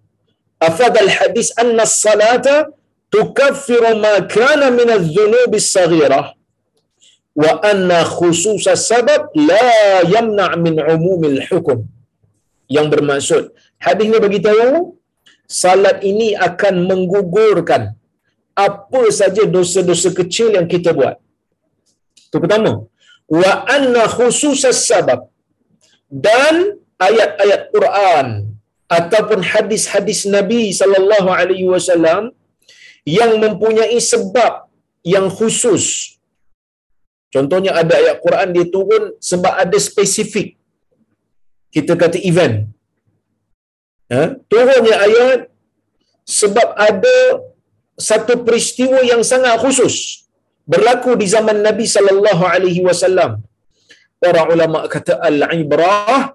afad 0.64 0.96
al 0.96 1.12
hadis 1.12 1.52
anna 1.60 1.84
salata 1.84 2.72
tukaffiru 3.12 4.00
ma 4.00 4.24
kana 4.36 4.72
min 4.72 4.88
adh-dhunub 4.96 5.52
as-saghirah 5.60 6.39
wa 7.36 7.52
anna 7.72 8.02
khusus 8.06 8.66
sabab 8.90 9.30
la 9.36 10.04
yamna' 10.16 10.58
min 10.66 10.76
umum 10.96 11.22
al-hukm. 11.34 11.86
Yang 12.70 12.88
bermaksud 12.94 13.44
hadis 13.82 14.06
ni 14.12 14.18
bagi 14.22 14.40
tahu 14.46 14.94
salat 15.50 16.06
ini 16.06 16.38
akan 16.38 16.86
menggugurkan 16.90 17.98
apa 18.68 19.02
saja 19.20 19.44
dosa-dosa 19.48 20.10
kecil 20.20 20.54
yang 20.58 20.68
kita 20.70 20.94
buat. 20.94 21.18
Itu 22.28 22.38
pertama. 22.44 22.86
Wa 23.26 23.52
anna 23.76 24.04
khususas 24.06 24.86
sabab. 24.90 25.30
Dan 26.10 26.56
ayat-ayat 27.08 27.62
Quran 27.74 28.28
ataupun 28.90 29.40
hadis-hadis 29.46 30.26
Nabi 30.26 30.74
sallallahu 30.74 31.30
alaihi 31.30 31.70
wasallam 31.74 32.34
yang 33.06 33.38
mempunyai 33.44 33.98
sebab 34.02 34.66
yang 35.14 35.30
khusus. 35.30 36.18
Contohnya 37.36 37.72
ada 37.82 37.94
ayat 38.02 38.16
Quran 38.26 38.50
dia 38.56 38.66
turun 38.76 39.04
sebab 39.30 39.54
ada 39.64 39.78
spesifik. 39.88 40.48
Kita 41.76 41.94
kata 42.04 42.18
event. 42.30 42.56
Ha? 44.14 44.22
Turunnya 44.52 44.96
ayat 45.08 45.40
sebab 46.40 46.68
ada 46.90 47.18
satu 48.10 48.34
peristiwa 48.48 49.00
yang 49.12 49.22
sangat 49.32 49.56
khusus 49.64 49.96
berlaku 50.72 51.12
di 51.22 51.28
zaman 51.36 51.58
Nabi 51.68 51.86
sallallahu 51.96 52.44
alaihi 52.54 52.82
wasallam. 52.88 53.32
Para 54.24 54.42
ulama 54.54 54.80
kata 54.94 55.14
al-ibrah 55.30 56.34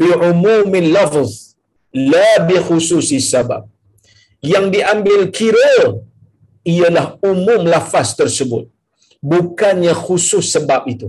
bi 0.00 0.10
umumil 0.28 0.88
lafz 0.96 1.32
la 2.12 2.30
bi 2.48 2.56
khususi 2.68 3.18
sabab. 3.32 3.64
Yang 4.52 4.66
diambil 4.74 5.20
kira 5.38 5.72
ialah 6.72 7.06
umum 7.30 7.60
lafaz 7.74 8.08
tersebut 8.20 8.73
bukannya 9.32 9.92
khusus 10.04 10.44
sebab 10.54 10.82
itu. 10.94 11.08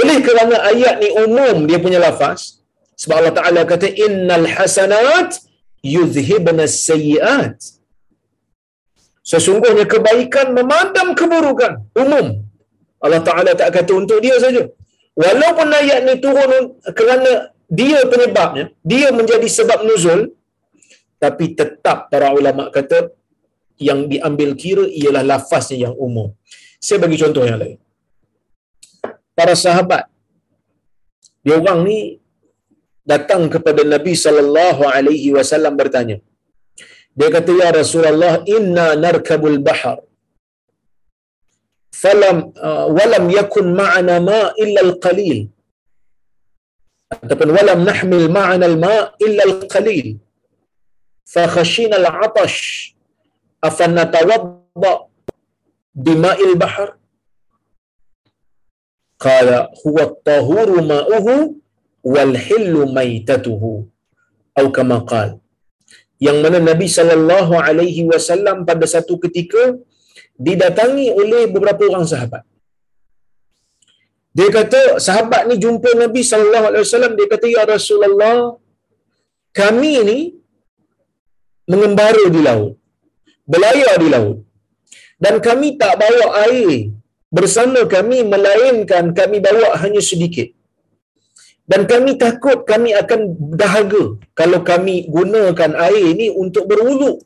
Oleh 0.00 0.18
kerana 0.26 0.56
ayat 0.72 0.94
ni 1.02 1.08
umum 1.24 1.56
dia 1.68 1.78
punya 1.84 1.98
lafaz 2.06 2.40
sebab 3.00 3.14
Allah 3.20 3.34
Taala 3.38 3.60
kata 3.72 3.88
innal 4.04 4.46
hasanat 4.54 5.30
yuzhibna 5.94 6.64
sayyiat. 6.68 7.56
Sesungguhnya 9.30 9.84
kebaikan 9.92 10.46
memadam 10.56 11.08
keburukan 11.18 11.72
umum. 12.02 12.26
Allah 13.04 13.22
Taala 13.28 13.50
tak 13.60 13.70
kata 13.76 13.92
untuk 14.00 14.18
dia 14.24 14.36
saja. 14.44 14.64
Walaupun 15.22 15.68
ayat 15.80 15.98
ni 16.08 16.14
turun 16.24 16.64
kerana 16.98 17.52
dia 17.68 18.00
penyebabnya, 18.12 18.64
dia 18.84 19.08
menjadi 19.18 19.48
sebab 19.58 19.84
nuzul, 19.88 20.32
tapi 21.22 21.52
tetap 21.60 22.08
para 22.12 22.28
ulama 22.38 22.68
kata 22.76 23.12
yang 23.88 24.00
diambil 24.12 24.50
kira 24.62 24.84
ialah 25.00 25.22
lafaznya 25.30 25.78
yang 25.84 25.94
umum. 26.06 26.28
Saya 26.86 26.98
bagi 27.04 27.18
contoh 27.22 27.44
yang 27.50 27.58
lain. 27.62 27.78
Para 29.38 29.54
sahabat 29.64 30.04
dia 31.44 31.54
orang 31.60 31.80
ni 31.88 31.98
datang 33.12 33.42
kepada 33.54 33.82
Nabi 33.94 34.14
sallallahu 34.24 34.82
alaihi 34.96 35.30
wasallam 35.36 35.74
bertanya. 35.80 36.18
Dia 37.18 37.28
kata 37.36 37.52
ya 37.62 37.68
Rasulullah 37.80 38.34
inna 38.56 38.86
narkabul 39.04 39.58
bahar 39.68 39.98
falam 42.02 42.36
uh, 42.68 42.86
walam 42.96 43.24
yakun 43.38 43.66
ma'ana 43.80 44.14
ma 44.28 44.40
illa 44.64 44.80
al-qalil 44.86 45.38
ataupun 47.14 47.48
walam 47.56 47.80
nahmil 47.90 48.26
ma'ana 48.38 48.64
al-ma 48.72 48.96
illa 49.26 49.42
al-qalil 49.50 50.08
fa 51.34 51.44
khashina 51.54 51.96
al-'atash 52.02 52.91
afanatawadda 53.68 54.92
bima'il 56.06 56.54
bahar 56.62 56.88
qala 59.26 59.58
huwa 59.82 60.02
at-tahuru 60.08 60.76
ma'uhu 60.92 61.34
wal 62.14 62.34
hillu 62.46 62.82
maitatuhu 62.96 63.72
atau 64.58 64.70
kama 64.78 64.98
qala 65.12 65.36
yang 66.26 66.38
mana 66.44 66.58
Nabi 66.70 66.86
sallallahu 66.98 67.54
alaihi 67.68 68.02
wasallam 68.10 68.56
pada 68.68 68.86
satu 68.94 69.14
ketika 69.24 69.62
didatangi 70.46 71.06
oleh 71.20 71.42
beberapa 71.54 71.82
orang 71.90 72.06
sahabat. 72.12 72.42
Dia 74.38 74.48
kata 74.58 74.80
sahabat 75.06 75.42
ni 75.48 75.54
jumpa 75.64 75.90
Nabi 76.02 76.22
sallallahu 76.28 76.66
alaihi 76.70 76.84
wasallam 76.86 77.12
dia 77.18 77.28
kata 77.32 77.46
ya 77.56 77.62
Rasulullah 77.74 78.36
kami 79.60 79.94
ni 80.08 80.18
mengembara 81.72 82.24
di 82.36 82.40
laut. 82.46 82.74
Berlayar 83.50 83.94
di 84.02 84.08
laut. 84.14 84.36
Dan 85.22 85.38
kami 85.46 85.68
tak 85.80 85.94
bawa 86.02 86.26
air 86.46 86.90
bersama 87.36 87.80
kami 87.94 88.18
melainkan 88.32 89.14
kami 89.18 89.38
bawa 89.46 89.78
hanya 89.82 90.02
sedikit. 90.10 90.48
Dan 91.70 91.86
kami 91.90 92.18
takut 92.22 92.58
kami 92.70 92.90
akan 93.02 93.20
dahaga 93.60 94.04
kalau 94.40 94.60
kami 94.70 95.06
gunakan 95.16 95.72
air 95.86 96.04
ini 96.14 96.26
untuk 96.42 96.66
berwuduk. 96.70 97.22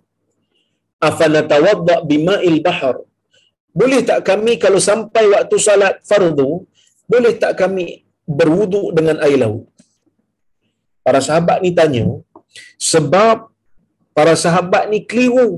Afala 1.08 1.40
tawadda 1.52 2.04
bima'il 2.10 2.60
bahr. 2.66 2.96
Boleh 3.76 4.00
tak 4.08 4.20
kami 4.28 4.52
kalau 4.56 4.80
sampai 4.80 5.24
waktu 5.32 5.56
salat 5.60 6.00
fardu 6.08 6.64
boleh 7.12 7.32
tak 7.42 7.52
kami 7.60 7.84
berwuduk 8.38 8.86
dengan 8.96 9.16
air 9.24 9.38
laut? 9.44 9.64
Para 11.06 11.20
sahabat 11.26 11.58
ni 11.64 11.70
tanya 11.78 12.04
sebab 12.90 13.46
para 14.16 14.34
sahabat 14.44 14.88
ni 14.92 15.04
keliru 15.10 15.50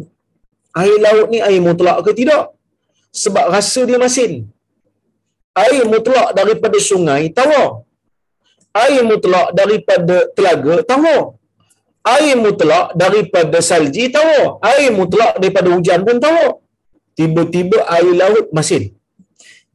air 0.82 0.96
laut 1.06 1.26
ni 1.32 1.38
air 1.48 1.60
mutlak 1.66 1.98
ke 2.06 2.12
tidak? 2.20 2.44
Sebab 3.22 3.46
rasa 3.54 3.80
dia 3.88 3.98
masin. 4.04 4.32
Air 5.64 5.82
mutlak 5.92 6.28
daripada 6.38 6.78
sungai 6.88 7.22
tawar. 7.38 7.68
Air 8.84 9.02
mutlak 9.10 9.48
daripada 9.60 10.16
telaga 10.36 10.74
tawar. 10.90 11.22
Air 12.14 12.36
mutlak 12.44 12.86
daripada 13.02 13.58
salji 13.70 14.04
tawar. 14.16 14.44
Air 14.70 14.90
mutlak 14.98 15.32
daripada 15.40 15.68
hujan 15.74 16.00
pun 16.06 16.18
tawar. 16.26 16.52
Tiba-tiba 17.18 17.78
air 17.96 18.12
laut 18.22 18.46
masin. 18.58 18.94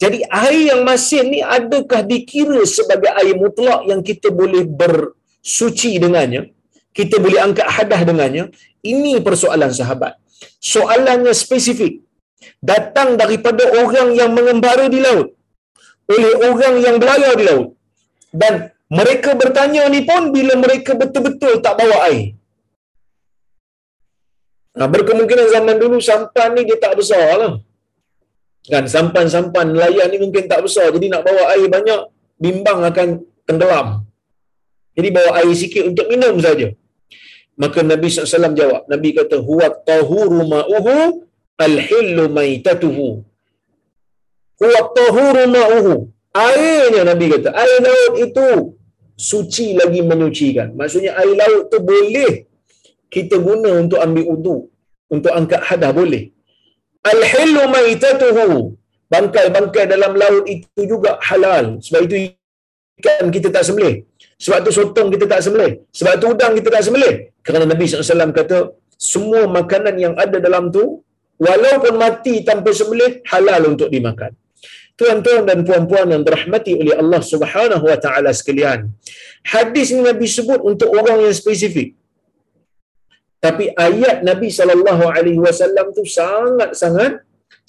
Jadi 0.02 0.20
air 0.44 0.62
yang 0.72 0.82
masin 0.88 1.26
ni 1.34 1.40
adakah 1.58 2.02
dikira 2.12 2.62
sebagai 2.78 3.12
air 3.20 3.36
mutlak 3.44 3.82
yang 3.92 4.02
kita 4.10 4.32
boleh 4.32 4.64
bersuci 4.82 5.92
dengannya? 6.04 6.42
Kita 6.98 7.18
boleh 7.26 7.40
angkat 7.44 7.68
hadah 7.76 8.02
dengannya? 8.10 8.44
Ini 8.92 9.20
persoalan 9.28 9.72
sahabat 9.80 10.23
soalannya 10.72 11.34
spesifik 11.44 11.94
datang 12.72 13.16
daripada 13.22 13.64
orang 13.82 14.10
yang 14.20 14.32
mengembara 14.38 14.86
di 14.96 15.00
laut 15.06 15.28
oleh 16.14 16.34
orang 16.50 16.76
yang 16.86 16.96
berlayar 17.02 17.34
di 17.40 17.46
laut 17.50 17.68
dan 18.34 18.54
mereka 18.98 19.30
bertanya 19.42 19.84
ni 19.94 20.02
pun 20.10 20.30
bila 20.36 20.54
mereka 20.64 20.92
betul-betul 21.02 21.54
tak 21.66 21.76
bawa 21.82 21.98
air. 22.10 22.38
Nah, 24.74 24.88
berkemungkinan 24.90 25.48
zaman 25.54 25.76
dulu 25.82 25.98
sampan 26.02 26.50
ni 26.58 26.62
dia 26.70 26.78
tak 26.82 26.94
besar 27.00 27.26
lah. 27.42 27.54
Kan 28.74 28.86
sampan-sampan 28.96 29.74
nelayan 29.74 30.08
ni 30.14 30.18
mungkin 30.24 30.46
tak 30.52 30.62
besar. 30.66 30.88
Jadi 30.96 31.10
nak 31.14 31.22
bawa 31.28 31.44
air 31.54 31.68
banyak, 31.76 32.02
bimbang 32.42 32.80
akan 32.90 33.08
tenggelam. 33.50 33.88
Jadi 34.98 35.10
bawa 35.18 35.30
air 35.42 35.54
sikit 35.58 35.84
untuk 35.90 36.06
minum 36.14 36.38
saja. 36.46 36.70
Maka 37.62 37.80
Nabi 37.86 38.08
SAW 38.10 38.58
jawab. 38.58 38.90
Nabi 38.94 39.10
kata, 39.18 39.38
Huwa 39.48 39.68
tahuru 39.90 40.42
ma'uhu 40.54 40.96
al-hillu 41.66 42.24
maitatuhu. 42.38 43.22
Huwa 44.62 44.80
tahuru 44.98 45.44
ma'uhu. 45.58 45.94
Airnya 46.34 47.02
Nabi 47.12 47.26
kata, 47.34 47.50
air 47.54 47.78
laut 47.86 48.14
itu 48.26 48.48
suci 49.14 49.78
lagi 49.78 50.02
menyucikan. 50.02 50.74
Maksudnya 50.80 51.14
air 51.22 51.34
laut 51.38 51.70
tu 51.70 51.78
boleh 51.78 52.50
kita 53.14 53.38
guna 53.38 53.70
untuk 53.78 54.02
ambil 54.02 54.24
wudu, 54.34 54.58
untuk 55.14 55.30
angkat 55.30 55.62
hadah 55.70 55.92
boleh. 55.94 56.34
Al-hillu 57.06 57.64
maitatuhu. 57.70 58.74
Bangkai-bangkai 59.14 59.86
dalam 59.94 60.18
laut 60.18 60.46
itu 60.50 60.82
juga 60.90 61.22
halal. 61.22 61.78
Sebab 61.86 62.02
itu 62.10 62.34
ikan 62.98 63.30
kita 63.30 63.54
tak 63.54 63.62
sembelih. 63.68 63.96
Sebab 64.42 64.60
tu 64.66 64.72
sotong 64.74 65.14
kita 65.14 65.30
tak 65.30 65.46
sembelih. 65.46 65.86
Sebab 65.94 66.14
tu 66.18 66.26
udang 66.34 66.58
kita 66.58 66.70
tak 66.74 66.82
sembelih. 66.82 67.30
Kerana 67.46 67.66
Nabi 67.72 67.84
SAW 67.86 68.34
kata, 68.40 68.58
semua 69.12 69.42
makanan 69.58 69.96
yang 70.06 70.14
ada 70.24 70.38
dalam 70.46 70.72
tu, 70.76 70.84
walaupun 71.46 71.94
mati 72.04 72.36
tanpa 72.50 72.72
sembelih, 72.80 73.12
halal 73.32 73.62
untuk 73.74 73.90
dimakan. 73.96 74.32
Tuan-tuan 75.00 75.44
dan 75.50 75.60
puan-puan 75.68 76.08
yang 76.14 76.22
dirahmati 76.28 76.74
oleh 76.82 76.96
Allah 77.02 77.22
Subhanahu 77.32 77.86
wa 77.92 77.98
taala 77.98 78.30
sekalian. 78.40 78.94
Hadis 79.54 79.90
ini 79.92 80.06
Nabi 80.06 80.30
sebut 80.30 80.62
untuk 80.62 80.90
orang 81.00 81.18
yang 81.26 81.34
spesifik. 81.34 81.98
Tapi 83.44 83.74
ayat 83.88 84.22
Nabi 84.30 84.48
sallallahu 84.58 85.04
alaihi 85.16 85.42
wasallam 85.46 85.92
tu 85.98 86.06
sangat-sangat 86.08 87.26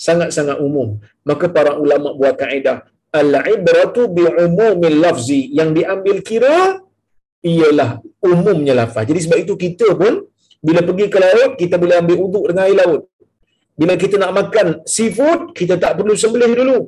sangat-sangat 0.06 0.60
umum. 0.60 1.00
Maka 1.24 1.48
para 1.56 1.72
ulama 1.80 2.12
buat 2.12 2.36
kaedah 2.42 2.84
al-ibratu 3.20 4.10
bi 4.16 4.28
umumil 4.44 4.98
lafzi 5.00 5.48
yang 5.58 5.70
diambil 5.72 6.20
kira 6.28 6.83
ialah 7.44 7.90
umumnya 8.24 8.72
lafaz. 8.80 9.04
Jadi 9.10 9.20
sebab 9.24 9.38
itu 9.44 9.54
kita 9.64 9.88
pun 10.00 10.24
bila 10.66 10.80
pergi 10.88 11.06
ke 11.12 11.18
laut 11.24 11.50
kita 11.60 11.76
boleh 11.82 11.96
ambil 12.00 12.16
uduk 12.26 12.44
dengan 12.50 12.64
air 12.66 12.76
laut. 12.82 13.02
Bila 13.80 13.94
kita 14.02 14.16
nak 14.22 14.32
makan 14.38 14.66
seafood, 14.94 15.40
kita 15.58 15.74
tak 15.82 15.92
perlu 15.98 16.14
sembelih 16.22 16.52
dulu. 16.60 16.78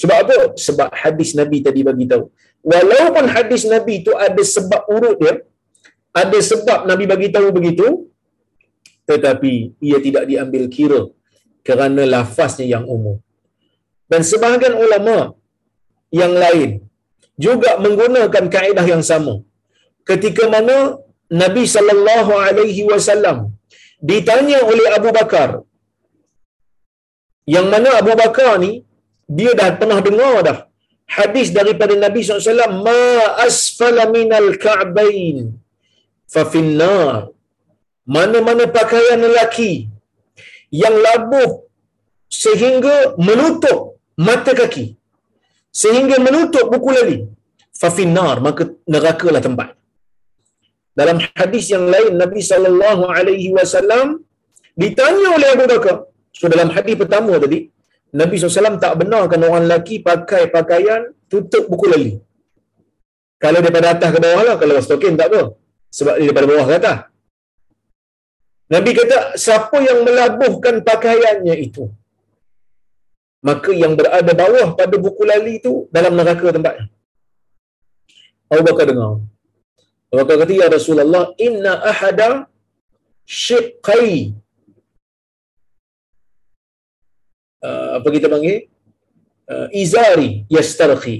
Sebab 0.00 0.16
apa? 0.24 0.36
Sebab 0.66 0.90
hadis 1.02 1.30
Nabi 1.38 1.58
tadi 1.66 1.80
bagi 1.88 2.06
tahu. 2.12 2.24
Walaupun 2.72 3.24
hadis 3.34 3.62
Nabi 3.74 4.02
itu 4.02 4.12
ada 4.26 4.42
sebab 4.54 4.82
urut 4.94 5.16
dia, 5.22 5.34
ada 6.22 6.38
sebab 6.50 6.88
Nabi 6.90 7.04
bagi 7.12 7.28
tahu 7.36 7.48
begitu, 7.58 7.86
tetapi 9.10 9.76
ia 9.88 9.98
tidak 10.06 10.24
diambil 10.30 10.64
kira 10.76 11.02
kerana 11.68 12.02
lafaznya 12.14 12.66
yang 12.74 12.84
umum. 12.88 13.16
Dan 14.08 14.24
sebahagian 14.24 14.74
ulama 14.84 15.36
yang 16.08 16.32
lain 16.32 16.87
juga 17.44 17.70
menggunakan 17.84 18.44
kaedah 18.54 18.86
yang 18.92 19.02
sama. 19.10 19.34
Ketika 20.08 20.44
mana 20.54 20.76
Nabi 21.42 21.64
sallallahu 21.74 22.32
alaihi 22.46 22.82
wasallam 22.90 23.38
ditanya 24.10 24.58
oleh 24.70 24.86
Abu 24.98 25.10
Bakar 25.18 25.48
yang 27.54 27.66
mana 27.72 27.90
Abu 28.00 28.12
Bakar 28.22 28.52
ni 28.64 28.72
dia 29.38 29.52
dah 29.60 29.68
pernah 29.80 29.98
dengar 30.06 30.34
dah 30.48 30.58
hadis 31.16 31.48
daripada 31.58 31.94
Nabi 32.04 32.20
SAW 32.24 32.76
ma 32.88 33.02
asfala 33.46 34.04
minal 34.16 34.50
ka'bain 34.64 35.38
fa 36.34 36.42
finnar 36.52 37.32
mana-mana 38.16 38.64
pakaian 38.78 39.20
lelaki 39.24 39.72
yang 40.82 40.96
labuh 41.06 41.48
sehingga 42.42 42.96
menutup 43.26 43.78
mata 44.26 44.52
kaki 44.60 44.86
sehingga 45.82 46.16
menutup 46.26 46.66
buku 46.74 46.90
lali 46.98 47.18
fa 47.80 47.88
finnar 47.96 48.36
maka 48.46 48.62
nerakalah 48.94 49.42
tempat 49.46 49.68
dalam 51.00 51.18
hadis 51.38 51.66
yang 51.74 51.86
lain 51.94 52.12
Nabi 52.22 52.40
sallallahu 52.50 53.04
alaihi 53.16 53.48
wasallam 53.58 54.06
ditanya 54.82 55.28
oleh 55.36 55.48
Abu 55.56 55.66
Bakar 55.72 55.96
so 56.38 56.46
dalam 56.54 56.70
hadis 56.76 56.96
pertama 57.02 57.34
tadi 57.44 57.60
Nabi 58.20 58.36
SAW 58.40 58.80
tak 58.84 58.94
benarkan 59.00 59.40
orang 59.46 59.62
lelaki 59.68 60.00
pakai 60.08 60.42
pakaian 60.56 61.12
tutup 61.28 61.64
buku 61.68 61.86
lali. 61.92 62.12
Kalau 63.42 63.60
daripada 63.64 63.88
atas 63.94 64.10
ke 64.14 64.18
bawah 64.24 64.42
lah, 64.48 64.56
kalau 64.60 64.80
stokin 64.86 65.14
tak 65.20 65.28
apa. 65.30 65.42
Sebab 65.96 66.14
dia 66.18 66.24
daripada 66.28 66.46
bawah 66.50 66.66
ke 66.68 66.74
atas. 66.80 66.98
Nabi 68.74 68.90
kata, 68.98 69.18
siapa 69.44 69.76
yang 69.88 69.98
melabuhkan 70.06 70.84
pakaiannya 70.88 71.56
itu, 71.66 71.84
maka 73.44 73.70
yang 73.82 73.94
berada 73.98 74.32
bawah 74.42 74.68
pada 74.78 74.96
buku 75.04 75.22
lali 75.30 75.52
itu 75.60 75.72
dalam 75.96 76.12
neraka 76.18 76.48
tempatnya. 76.56 76.86
Abu 78.50 78.62
Bakar 78.68 78.86
dengar. 78.90 79.12
Abu 80.10 80.16
Bakar 80.20 80.36
kata, 80.42 80.52
Ya 80.56 80.68
Rasulullah, 80.76 81.24
inna 81.46 81.72
ahada 81.90 82.28
syiqai 83.28 84.34
uh, 87.66 87.88
apa 88.00 88.08
kita 88.16 88.26
panggil? 88.32 88.58
Uh, 89.48 89.68
izari 89.72 90.44
yastarhi 90.52 91.18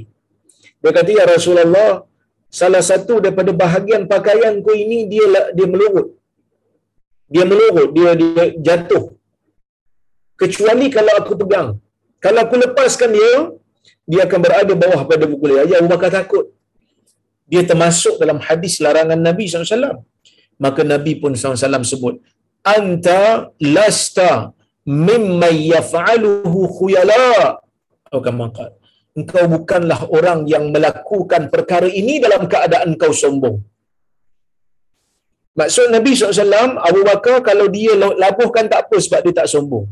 dia 0.83 0.91
kata 0.97 1.11
ya 1.19 1.25
Rasulullah 1.35 1.91
salah 2.59 2.83
satu 2.91 3.15
daripada 3.25 3.51
bahagian 3.63 4.03
pakaian 4.13 4.55
ku 4.67 4.73
ini 4.83 4.99
dia 5.13 5.27
dia 5.57 5.67
melurut. 5.73 6.09
Dia 7.35 7.45
melurut 7.51 7.89
dia 7.97 8.11
dia 8.21 8.45
jatuh. 8.67 9.05
Kecuali 10.41 10.87
kalau 10.97 11.13
aku 11.21 11.35
pegang 11.41 11.69
kalau 12.25 12.41
aku 12.45 12.55
lepaskan 12.63 13.11
dia 13.17 13.33
dia 14.11 14.21
akan 14.27 14.41
berada 14.45 14.73
bawah 14.83 15.01
pada 15.11 15.25
buku 15.31 15.45
dia 15.51 15.63
ya 15.71 15.77
Abu 15.81 15.91
Bakar 15.95 16.11
takut. 16.19 16.47
Dia 17.51 17.63
termasuk 17.71 18.15
dalam 18.23 18.39
hadis 18.47 18.75
larangan 18.85 19.21
Nabi 19.29 19.45
SAW 19.49 20.05
maka 20.65 20.81
Nabi 20.93 21.13
pun 21.23 21.33
SAW 21.39 21.87
sebut 21.93 22.15
anta 22.75 23.23
lasta 23.77 24.31
mimman 25.09 25.55
yaf'aluhu 25.75 26.61
khuyala. 26.77 27.63
Atau 28.09 28.21
kama 28.27 28.47
qala 28.57 28.75
engkau 29.19 29.45
bukanlah 29.55 30.01
orang 30.17 30.41
yang 30.53 30.65
melakukan 30.75 31.43
perkara 31.55 31.89
ini 32.01 32.15
dalam 32.25 32.43
keadaan 32.53 32.91
kau 33.01 33.15
sombong. 33.23 33.57
Maksud 35.59 35.87
Nabi 35.95 36.11
SAW 36.15 36.79
Abu 36.89 37.01
Bakar 37.09 37.37
kalau 37.49 37.67
dia 37.77 37.95
labuhkan 38.25 38.67
tak 38.73 38.81
apa 38.87 38.97
sebab 39.05 39.21
dia 39.27 39.35
tak 39.41 39.49
sombong 39.55 39.87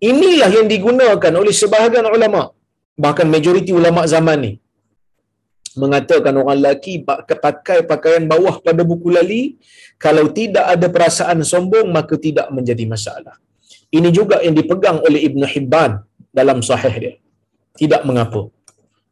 inilah 0.00 0.50
yang 0.52 0.66
digunakan 0.68 1.32
oleh 1.40 1.54
sebahagian 1.54 2.06
ulama 2.06 2.56
bahkan 2.96 3.28
majoriti 3.28 3.72
ulama 3.76 4.02
zaman 4.08 4.38
ni. 4.40 4.52
Mengatakan 5.76 6.32
orang 6.40 6.56
lelaki 6.56 7.04
pakai 7.04 7.84
pakaian 7.84 8.24
bawah 8.24 8.64
pada 8.64 8.80
buku 8.80 9.12
lali 9.12 9.42
kalau 10.00 10.24
tidak 10.32 10.64
ada 10.72 10.88
perasaan 10.88 11.44
sombong 11.44 11.92
maka 11.92 12.16
tidak 12.16 12.48
menjadi 12.48 12.84
masalah. 12.88 13.36
Ini 13.92 14.08
juga 14.08 14.40
yang 14.40 14.56
dipegang 14.56 15.04
oleh 15.04 15.20
Ibn 15.28 15.42
Hibban 15.52 16.00
dalam 16.32 16.64
sahih 16.64 16.94
dia. 16.96 17.14
Tidak 17.76 18.08
mengapa. 18.08 18.48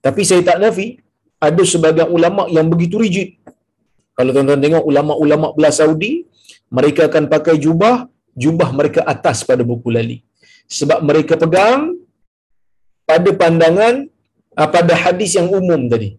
Tapi 0.01 0.25
saya 0.25 0.41
tak 0.41 0.57
nafi 0.65 0.97
ada 1.37 1.63
sebagian 1.69 2.09
ulama 2.09 2.49
yang 2.49 2.67
begitu 2.73 2.97
rigid. 2.97 3.37
Kalau 4.17 4.33
tuan-tuan 4.33 4.61
tengok 4.65 4.85
ulama-ulama 4.89 5.53
belah 5.53 5.75
Saudi 5.81 6.25
mereka 6.73 7.13
akan 7.13 7.29
pakai 7.29 7.61
jubah 7.61 8.09
jubah 8.33 8.73
mereka 8.73 9.01
atas 9.05 9.45
pada 9.49 9.61
buku 9.61 9.93
lali 9.93 10.25
sebab 10.69 11.05
mereka 11.05 11.35
pegang 11.37 11.97
pada 13.05 13.31
pandangan 13.37 14.09
ah, 14.57 14.69
pada 14.69 14.93
hadis 14.97 15.37
yang 15.39 15.49
umum 15.53 15.87
tadi 15.93 16.17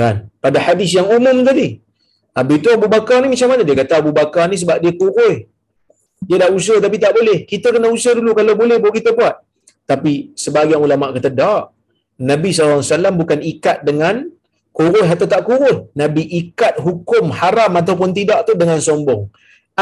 Kan? 0.00 0.16
Pada 0.44 0.58
hadis 0.66 0.90
yang 0.96 1.08
umum 1.16 1.44
tadi. 1.48 1.68
Habis 2.36 2.56
itu 2.62 2.68
Abu 2.72 2.86
Bakar 2.86 3.16
ni 3.22 3.28
macam 3.34 3.48
mana? 3.52 3.62
Dia 3.68 3.76
kata 3.82 3.92
Abu 4.02 4.12
Bakar 4.16 4.44
ni 4.48 4.56
sebab 4.62 4.76
dia 4.82 4.92
kuroi. 5.00 5.34
Dia 6.28 6.36
dah 6.42 6.50
usaha 6.58 6.78
tapi 6.84 6.96
tak 7.04 7.12
boleh. 7.18 7.38
Kita 7.50 7.68
kena 7.74 7.88
usaha 7.96 8.14
dulu 8.18 8.32
kalau 8.38 8.54
boleh 8.54 8.76
baru 8.82 8.94
kita 8.94 9.10
buat. 9.18 9.34
Tapi 9.90 10.12
sebagian 10.38 10.80
ulama 10.86 11.10
kata 11.16 11.30
tak. 11.40 11.64
Nabi 12.20 12.48
SAW 12.52 13.16
bukan 13.20 13.40
ikat 13.52 13.78
dengan 13.88 14.28
kurus 14.76 15.08
atau 15.14 15.26
tak 15.32 15.42
kurus. 15.48 15.78
Nabi 15.96 16.22
ikat 16.40 16.78
hukum 16.86 17.32
haram 17.40 17.72
ataupun 17.80 18.12
tidak 18.18 18.46
tu 18.48 18.54
dengan 18.54 18.78
sombong. 18.88 19.26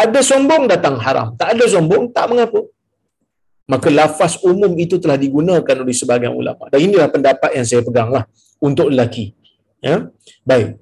Ada 0.03 0.23
sombong 0.31 0.71
datang 0.73 0.97
haram. 1.05 1.35
Tak 1.41 1.59
ada 1.59 1.65
sombong 1.67 2.15
tak 2.17 2.27
mengapa. 2.31 2.61
Maka 3.69 3.93
lafaz 3.93 4.41
umum 4.41 4.73
itu 4.81 4.97
telah 4.97 5.21
digunakan 5.21 5.77
oleh 5.85 5.93
sebagian 5.93 6.33
ulama. 6.33 6.73
Dan 6.73 6.89
inilah 6.89 7.13
pendapat 7.13 7.53
yang 7.53 7.67
saya 7.69 7.85
pegang 7.85 8.09
lah 8.09 8.25
untuk 8.65 8.89
lelaki. 8.89 9.37
Ya, 9.85 10.09
baik. 10.43 10.81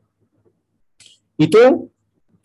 Itu 1.35 1.90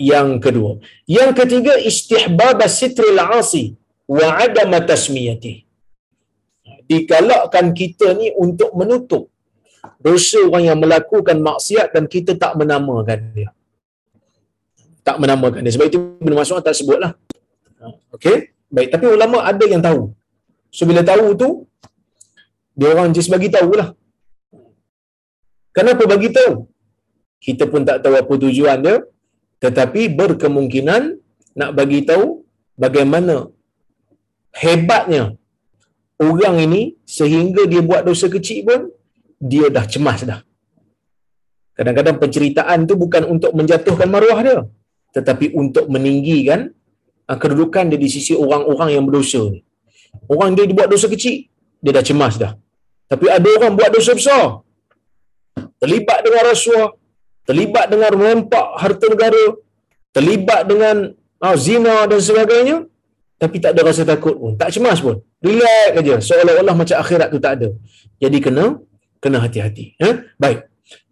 yang 0.01 0.41
kedua. 0.41 0.82
Yang 1.06 1.45
ketiga 1.45 1.77
istihbab 1.77 2.58
sitril 2.65 3.21
asi 3.21 3.77
wa 4.10 4.41
adam 4.41 4.73
tasmiyati. 4.82 5.63
Digalakkan 6.89 7.71
kita 7.71 8.17
ni 8.17 8.34
untuk 8.36 8.73
menutup 8.75 9.32
dosa 10.01 10.41
orang 10.43 10.63
yang 10.73 10.80
melakukan 10.82 11.38
maksiat 11.38 11.93
dan 11.93 12.10
kita 12.10 12.34
tak 12.36 12.58
menamakan 12.58 13.32
dia. 13.32 13.49
Tak 15.06 15.21
menamakan 15.21 15.62
dia. 15.62 15.71
Sebab 15.77 15.88
itu 15.88 15.97
Ibn 16.17 16.34
Mas'ud 16.34 16.65
tak 16.65 16.75
sebutlah. 16.75 17.13
Okey? 18.13 18.51
Baik, 18.67 18.89
tapi 18.93 19.06
ulama 19.06 19.45
ada 19.45 19.65
yang 19.69 19.82
tahu. 19.82 20.13
So 20.77 20.84
bila 20.89 21.01
tahu 21.12 21.27
tu 21.41 21.49
dia 22.79 22.89
orang 22.93 23.12
just 23.15 23.31
bagi 23.34 23.49
tahulah. 23.55 23.89
Kenapa 25.77 26.03
bagi 26.13 26.29
tahu? 26.38 26.53
Kita 27.45 27.63
pun 27.71 27.81
tak 27.89 27.99
tahu 28.03 28.15
apa 28.21 28.34
tujuan 28.43 28.77
dia, 28.86 28.95
tetapi 29.63 30.01
berkemungkinan 30.19 31.01
nak 31.60 31.71
bagi 31.79 31.99
tahu 32.10 32.25
bagaimana 32.84 33.36
hebatnya 34.62 35.23
orang 36.27 36.55
ini 36.65 36.81
sehingga 37.17 37.63
dia 37.71 37.81
buat 37.89 38.01
dosa 38.10 38.27
kecil 38.36 38.60
pun 38.67 38.81
dia 39.51 39.67
dah 39.75 39.86
cemas 39.93 40.21
dah. 40.31 40.41
Kadang-kadang 41.77 42.17
penceritaan 42.21 42.79
tu 42.89 42.93
bukan 43.03 43.23
untuk 43.34 43.51
menjatuhkan 43.60 44.07
maruah 44.13 44.39
dia, 44.47 44.60
tetapi 45.17 45.45
untuk 45.62 45.86
meninggikan 45.93 46.69
ah, 47.25 47.38
kedudukan 47.41 47.89
dia 47.91 47.99
di 48.05 48.10
sisi 48.15 48.34
orang-orang 48.38 48.89
yang 48.95 49.03
berdosa 49.07 49.41
ni. 49.55 49.62
Orang 50.34 50.56
dia 50.56 50.65
buat 50.80 50.89
dosa 50.93 51.08
kecil, 51.13 51.47
dia 51.84 51.91
dah 51.97 52.04
cemas 52.10 52.36
dah. 52.43 52.54
Tapi 53.12 53.26
ada 53.38 53.50
orang 53.58 53.74
buat 53.80 53.91
dosa 53.95 54.12
besar, 54.19 54.43
terlibat 55.82 56.19
dengan 56.26 56.43
rasuah, 56.52 56.88
terlibat 57.47 57.86
dengan 57.91 58.12
merempak 58.19 58.67
harta 58.82 59.06
negara, 59.13 59.43
terlibat 60.15 60.62
dengan 60.71 60.95
oh, 61.43 61.56
zina 61.65 62.08
dan 62.12 62.19
sebagainya, 62.30 62.78
tapi 63.41 63.58
tak 63.63 63.74
ada 63.76 63.82
rasa 63.89 64.04
takut 64.08 64.36
pun, 64.41 64.54
tak 64.62 64.69
cemas 64.76 65.00
pun. 65.06 65.19
Relax 65.41 65.89
aja, 66.00 66.15
seolah-olah 66.28 66.76
macam 66.82 66.97
akhirat 67.04 67.28
tu 67.34 67.39
tak 67.45 67.54
ada. 67.58 67.69
Jadi 68.21 68.38
kena 68.45 68.65
kena 69.21 69.38
hati-hati. 69.43 69.86
Eh? 70.08 70.13
Baik. 70.41 70.60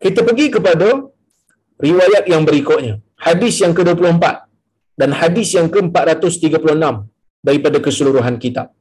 Kita 0.04 0.26
pergi 0.28 0.46
kepada 0.56 0.88
riwayat 1.88 2.26
yang 2.34 2.44
berikutnya. 2.50 3.00
Hadis 3.28 3.62
yang 3.64 3.74
ke-24 3.78 4.26
dan 5.00 5.10
hadis 5.22 5.50
yang 5.58 5.68
ke-436 5.74 6.84
daripada 7.48 7.78
keseluruhan 7.86 8.36
kitab. 8.44 8.74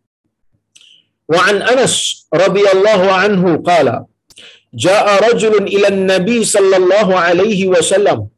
Wa 1.29 1.45
an 1.51 1.61
Anas 1.63 2.25
radhiyallahu 2.33 3.07
anhu 3.25 3.61
qala 3.65 4.09
جاء 4.75 5.07
رجل 5.33 5.55
إلى 5.65 5.89
النبي 5.89 6.45
صلى 6.45 6.77
الله 6.77 7.09
عليه 7.19 7.61
وسلم 7.73 8.29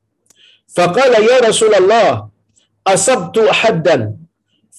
فقال 0.76 1.12
يا 1.30 1.38
رسول 1.48 1.74
الله 1.74 2.28
أصبت 2.86 3.36
حدا 3.50 4.14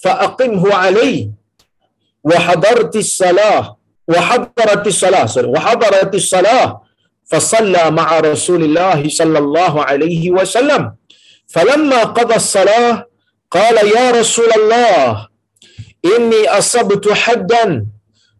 فأقمه 0.02 0.64
علي 0.74 1.32
وحضرت 2.24 2.96
الصلاة 2.96 3.78
وحضرت 4.08 4.88
الصلاة 4.88 5.28
وحضرت 5.54 6.16
الصلاة 6.16 6.68
فصلى 7.30 7.84
مع 7.92 8.20
رسول 8.20 8.64
الله 8.64 9.00
صلى 9.10 9.40
الله 9.40 9.74
عليه 9.84 10.32
وسلم. 10.32 10.96
فلما 11.48 12.04
قضى 12.04 12.36
الصلاة 12.36 13.08
قال 13.52 13.76
يا 13.98 14.12
رسول 14.12 14.50
الله 14.56 15.28
إني 16.16 16.42
أصبت 16.48 17.12
حدا 17.12 17.86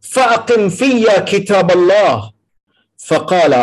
فأقم 0.02 0.70
في 0.70 1.06
كتاب 1.32 1.72
الله 1.72 2.32
فقال 2.98 3.54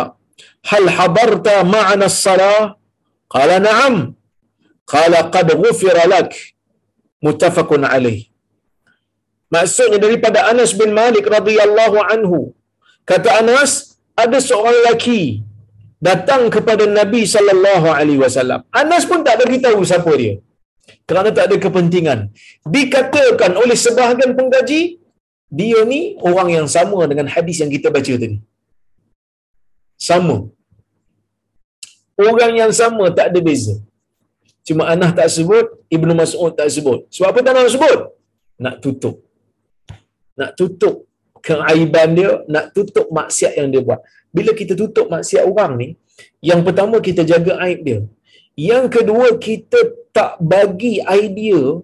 هل 0.70 0.90
حضرت 0.90 1.48
معنا 1.48 2.06
الصلاة 2.06 2.76
قال 3.30 3.62
نعم 3.62 4.14
قال 4.86 5.14
قد 5.16 5.52
غفر 5.52 6.08
لك 6.08 6.32
متفق 7.22 7.70
عليه 7.94 8.28
Maksudnya 9.48 9.96
daripada 9.96 10.44
Anas 10.52 10.76
bin 10.76 10.92
Malik 10.92 11.24
radhiyallahu 11.24 11.96
anhu 12.12 12.52
kata 13.08 13.40
Anas 13.40 13.96
ada 14.12 14.38
seorang 14.44 14.76
lelaki 14.84 15.40
datang 16.08 16.52
kepada 16.52 16.84
Nabi 16.84 17.22
sallallahu 17.34 17.88
alaihi 17.98 18.20
wasallam. 18.24 18.60
Anas 18.80 19.08
pun 19.10 19.24
tak 19.26 19.40
beritahu 19.40 19.80
siapa 19.90 20.12
dia. 20.20 20.34
Kerana 21.08 21.32
tak 21.36 21.48
ada 21.48 21.56
kepentingan. 21.64 22.28
Dikatakan 22.76 23.56
oleh 23.62 23.76
sebahagian 23.84 24.36
penggaji 24.38 25.00
dia 25.48 25.80
ni 25.88 26.00
orang 26.20 26.48
yang 26.56 26.68
sama 26.68 27.00
dengan 27.10 27.26
hadis 27.34 27.58
yang 27.62 27.72
kita 27.72 27.88
baca 27.88 28.14
tadi. 28.22 28.38
Sama. 29.96 30.36
Orang 32.18 32.52
yang 32.60 32.72
sama 32.80 33.08
tak 33.18 33.32
ada 33.32 33.40
beza. 33.40 33.74
Cuma 34.66 34.84
Anas 34.92 35.16
tak 35.16 35.28
sebut, 35.32 35.66
Ibnu 35.88 36.12
Mas'ud 36.12 36.52
tak 36.52 36.68
sebut. 36.68 37.08
Sebab 37.08 37.28
apa 37.32 37.40
tak 37.40 37.52
nak 37.56 37.72
sebut? 37.72 37.98
Nak 38.60 38.74
tutup. 38.84 39.16
Nak 40.36 40.50
tutup 40.58 41.08
keaiban 41.40 42.08
dia, 42.18 42.30
nak 42.54 42.76
tutup 42.76 43.08
maksiat 43.08 43.52
yang 43.58 43.68
dia 43.72 43.80
buat. 43.80 44.00
Bila 44.28 44.52
kita 44.52 44.76
tutup 44.76 45.08
maksiat 45.08 45.42
orang 45.48 45.72
ni, 45.80 45.88
yang 46.44 46.60
pertama 46.66 47.00
kita 47.00 47.24
jaga 47.24 47.56
aib 47.64 47.80
dia. 47.88 48.00
Yang 48.58 48.84
kedua 49.00 49.26
kita 49.38 49.78
tak 50.12 50.36
bagi 50.42 51.00
idea 51.00 51.78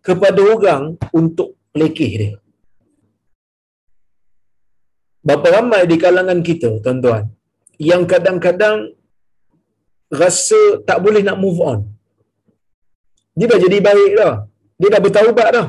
kepada 0.00 0.40
orang 0.40 0.96
untuk 1.12 1.54
lekeh 1.76 2.12
dia. 2.20 2.32
Berapa 5.26 5.46
ramai 5.56 5.82
di 5.90 5.96
kalangan 6.04 6.40
kita, 6.48 6.70
tuan-tuan, 6.84 7.24
yang 7.76 8.02
kadang-kadang 8.12 8.76
rasa 10.20 10.60
tak 10.88 10.98
boleh 11.04 11.22
nak 11.26 11.38
move 11.42 11.60
on. 11.70 11.80
Dia 13.38 13.46
dah 13.52 13.60
jadi 13.64 13.78
baik 13.88 14.12
dah. 14.20 14.34
Dia 14.80 14.88
dah 14.94 15.00
bertaubat 15.04 15.48
dah. 15.56 15.68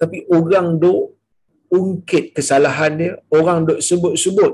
Tapi 0.00 0.18
orang 0.38 0.68
duk 0.82 1.02
ungkit 1.70 2.24
kesalahan 2.36 2.92
dia, 3.00 3.12
orang 3.38 3.58
duk 3.68 3.80
sebut-sebut 3.88 4.52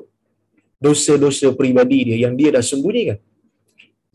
dosa-dosa 0.85 1.57
peribadi 1.59 1.99
dia 2.13 2.17
yang 2.29 2.35
dia 2.39 2.53
dah 2.57 2.65
sembunyikan. 2.71 3.19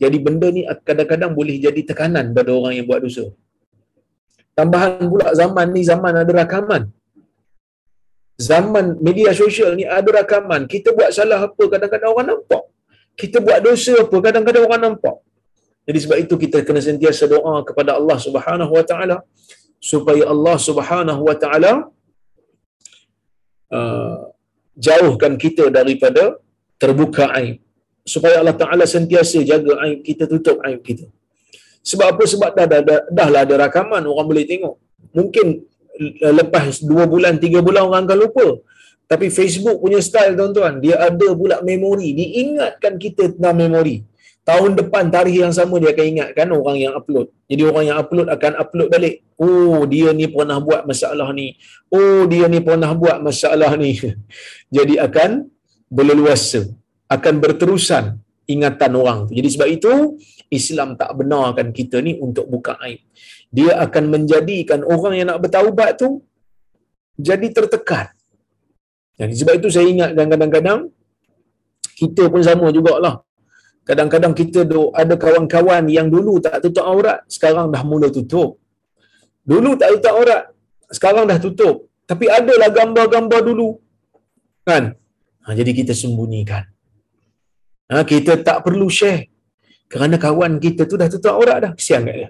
Jadi 0.02 0.18
benda 0.26 0.48
ni 0.56 0.62
kadang-kadang 0.88 1.32
boleh 1.38 1.56
jadi 1.66 1.80
tekanan 1.90 2.34
pada 2.36 2.50
orang 2.58 2.74
yang 2.78 2.86
buat 2.90 3.02
dosa. 3.06 3.24
Tambahan 4.58 5.06
pula 5.10 5.28
zaman 5.40 5.66
ni 5.74 5.82
zaman 5.90 6.14
ada 6.22 6.32
rakaman. 6.42 6.82
Zaman 8.40 8.98
media 9.04 9.30
sosial 9.36 9.76
ni 9.78 9.84
ada 9.84 10.08
rakaman. 10.08 10.64
Kita 10.64 10.96
buat 10.96 11.10
salah 11.12 11.40
apa 11.48 11.64
kadang-kadang 11.72 12.10
orang 12.14 12.28
nampak. 12.32 12.62
Kita 13.12 13.38
buat 13.44 13.60
dosa 13.60 13.92
apa 14.04 14.16
kadang-kadang 14.24 14.64
orang 14.66 14.82
nampak. 14.86 15.16
Jadi 15.86 15.98
sebab 15.98 16.18
itu 16.24 16.34
kita 16.38 16.58
kena 16.66 16.80
sentiasa 16.80 17.26
doa 17.26 17.60
kepada 17.66 17.98
Allah 17.98 18.16
Subhanahu 18.16 18.72
Wa 18.72 18.84
Taala 18.86 19.16
supaya 19.82 20.30
Allah 20.30 20.56
Subhanahu 20.68 21.20
Wa 21.26 21.36
Taala 21.42 21.72
uh, 23.78 24.16
jauhkan 24.78 25.34
kita 25.44 25.68
daripada 25.78 26.38
terbuka 26.78 27.34
aib 27.40 27.58
supaya 28.06 28.38
Allah 28.42 28.56
Taala 28.62 28.84
sentiasa 28.86 29.42
jaga 29.50 29.74
aib 29.86 29.98
kita 30.06 30.24
tutup 30.30 30.62
aib 30.66 30.80
kita 30.86 31.06
sebab 31.82 32.14
apa 32.14 32.24
sebab 32.32 32.50
dah 32.58 32.66
dah, 32.72 32.80
dah, 32.88 33.00
dah 33.10 33.28
lah 33.34 33.40
ada 33.46 33.54
rakaman 33.64 34.02
orang 34.06 34.26
boleh 34.30 34.44
tengok 34.46 34.74
mungkin 35.18 35.66
lepas 36.20 36.80
2 36.80 36.88
bulan 37.12 37.36
3 37.36 37.60
bulan 37.60 37.82
orang 37.88 38.04
akan 38.08 38.18
lupa. 38.18 38.46
Tapi 39.10 39.28
Facebook 39.28 39.76
punya 39.84 40.00
style 40.00 40.32
tuan-tuan 40.38 40.80
dia 40.80 40.96
ada 40.96 41.28
pula 41.36 41.60
memori. 41.60 42.16
Diingatkan 42.16 42.96
kita 42.96 43.36
tentang 43.36 43.60
memori. 43.60 44.08
Tahun 44.42 44.74
depan 44.74 45.06
tarikh 45.06 45.38
yang 45.38 45.54
sama 45.54 45.78
dia 45.78 45.94
akan 45.94 46.06
ingatkan 46.18 46.48
orang 46.50 46.76
yang 46.80 46.92
upload. 46.98 47.30
Jadi 47.46 47.62
orang 47.62 47.84
yang 47.92 47.96
upload 48.02 48.26
akan 48.26 48.52
upload 48.58 48.88
balik. 48.90 49.14
Oh 49.38 49.86
dia 49.86 50.10
ni 50.10 50.26
pernah 50.26 50.58
buat 50.58 50.82
masalah 50.82 51.28
ni. 51.30 51.54
Oh 51.92 52.26
dia 52.26 52.50
ni 52.50 52.58
pernah 52.58 52.90
buat 52.90 53.22
masalah 53.22 53.70
ni. 53.78 54.00
Jadi 54.76 54.98
akan 54.98 55.46
berleluasa. 55.92 56.66
Akan 57.06 57.38
berterusan 57.38 58.18
ingatan 58.48 58.92
orang. 58.98 59.20
Jadi 59.30 59.48
sebab 59.52 59.68
itu 59.68 59.92
Islam 60.52 60.94
tak 61.00 61.10
benarkan 61.16 61.72
kita 61.72 62.04
ni 62.04 62.20
untuk 62.20 62.46
buka 62.52 62.76
aib 62.84 63.00
dia 63.48 63.80
akan 63.84 64.04
menjadikan 64.14 64.80
orang 64.84 65.14
yang 65.18 65.26
nak 65.32 65.40
bertaubat 65.44 65.96
tu 65.96 66.20
jadi 67.16 67.46
tertekan 67.56 68.12
jadi 69.16 69.32
sebab 69.32 69.54
itu 69.60 69.68
saya 69.72 69.86
ingat 69.88 70.10
kadang-kadang 70.14 70.80
kita 71.96 72.28
pun 72.32 72.42
sama 72.44 72.68
jugalah 72.76 73.24
Kadang-kadang 73.82 74.30
kita 74.30 74.62
ada 74.94 75.14
kawan-kawan 75.18 75.90
yang 75.90 76.06
dulu 76.06 76.38
tak 76.38 76.62
tutup 76.62 76.86
aurat, 76.86 77.26
sekarang 77.26 77.74
dah 77.74 77.82
mula 77.82 78.14
tutup. 78.14 78.62
Dulu 79.42 79.74
tak 79.74 79.98
tutup 79.98 80.14
aurat, 80.22 80.42
sekarang 80.86 81.26
dah 81.26 81.38
tutup. 81.42 81.90
Tapi 82.06 82.30
adalah 82.30 82.70
gambar-gambar 82.70 83.40
dulu. 83.42 83.82
Kan? 84.62 84.94
Ha, 85.42 85.54
jadi 85.58 85.74
kita 85.74 85.98
sembunyikan. 85.98 86.62
Ha, 87.90 88.06
kita 88.06 88.38
tak 88.38 88.62
perlu 88.62 88.86
share. 88.86 89.31
Kerana 89.92 90.16
kawan 90.16 90.56
kita 90.56 90.88
tu 90.88 90.96
dah 90.96 91.08
tutup 91.12 91.36
aurat 91.36 91.58
dah. 91.64 91.72
Kesian 91.76 92.08
kat 92.08 92.16
dia. 92.16 92.28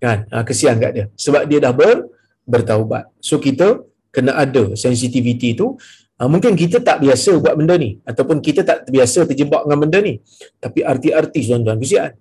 Kan? 0.00 0.18
Ha, 0.32 0.40
kesian 0.48 0.76
kat 0.80 0.92
dia. 0.96 1.04
Sebab 1.24 1.44
dia 1.44 1.60
dah 1.60 1.72
ber, 1.76 2.08
bertaubat. 2.48 3.12
So 3.20 3.36
kita 3.36 3.84
kena 4.08 4.32
ada 4.40 4.72
sensitivity 4.72 5.52
tu 5.52 5.76
Ha, 6.16 6.24
mungkin 6.32 6.56
kita 6.56 6.80
tak 6.80 7.04
biasa 7.04 7.36
buat 7.44 7.60
benda 7.60 7.76
ni 7.76 8.00
ataupun 8.08 8.40
kita 8.40 8.64
tak 8.64 8.88
biasa 8.88 9.28
terjebak 9.28 9.68
dengan 9.68 9.78
benda 9.84 10.00
ni. 10.00 10.16
Tapi 10.56 10.80
artis-artis 10.80 11.44
tuan-tuan 11.52 11.76
kesian. 11.76 12.16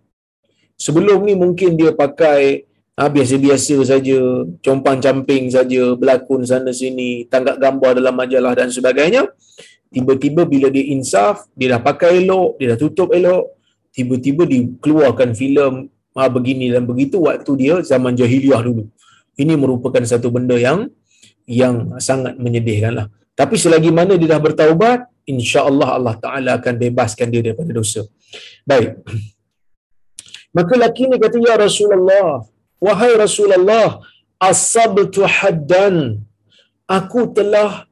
Sebelum 0.76 1.24
ni 1.24 1.32
mungkin 1.40 1.80
dia 1.80 1.96
pakai 1.96 2.68
ha, 3.00 3.08
biasa-biasa 3.08 3.76
saja, 3.88 4.20
compang-camping 4.60 5.48
saja, 5.48 5.96
berlakon 5.96 6.44
sana 6.44 6.76
sini, 6.76 7.24
tanggap 7.32 7.56
gambar 7.56 8.04
dalam 8.04 8.20
majalah 8.20 8.52
dan 8.52 8.68
sebagainya. 8.68 9.32
Tiba-tiba 9.96 10.44
bila 10.44 10.68
dia 10.68 10.92
insaf, 10.92 11.48
dia 11.56 11.80
dah 11.80 11.80
pakai 11.80 12.20
elok, 12.20 12.60
dia 12.60 12.76
dah 12.76 12.80
tutup 12.84 13.16
elok, 13.16 13.56
tiba-tiba 13.96 14.44
dikeluarkan 14.54 15.30
filem 15.42 15.74
ha, 16.16 16.28
begini 16.38 16.72
dan 16.76 16.84
begitu 16.92 17.18
waktu 17.28 17.52
dia 17.62 17.76
zaman 17.92 18.14
jahiliah 18.20 18.62
dulu. 18.68 18.84
Ini 19.36 19.54
merupakan 19.60 20.04
satu 20.12 20.28
benda 20.36 20.56
yang 20.56 20.88
yang 21.48 21.76
sangat 22.08 22.36
menyedihkan 22.40 22.94
lah. 23.00 23.08
Tapi 23.36 23.56
selagi 23.60 23.92
mana 23.92 24.16
dia 24.20 24.32
dah 24.34 24.40
bertaubat, 24.40 25.00
insya-Allah 25.28 25.90
Allah 25.98 26.16
Taala 26.24 26.52
akan 26.60 26.74
bebaskan 26.84 27.28
dia 27.34 27.42
daripada 27.46 27.72
dosa. 27.76 28.02
Baik. 28.64 29.04
Maka 30.56 30.74
laki 30.80 31.12
ni 31.12 31.20
kata 31.20 31.38
ya 31.44 31.56
Rasulullah, 31.60 32.48
wahai 32.80 33.12
Rasulullah, 33.20 34.00
asabtu 34.40 35.28
haddan. 35.28 36.24
Aku 36.88 37.28
telah 37.36 37.84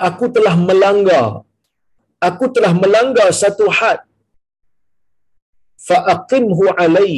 aku 0.00 0.32
telah 0.32 0.54
melanggar. 0.56 1.44
Aku 2.28 2.48
telah 2.48 2.72
melanggar 2.72 3.28
satu 3.36 3.68
had. 3.68 4.00
Fa 5.88 5.98
aqimhu 6.14 6.64
alai. 6.84 7.14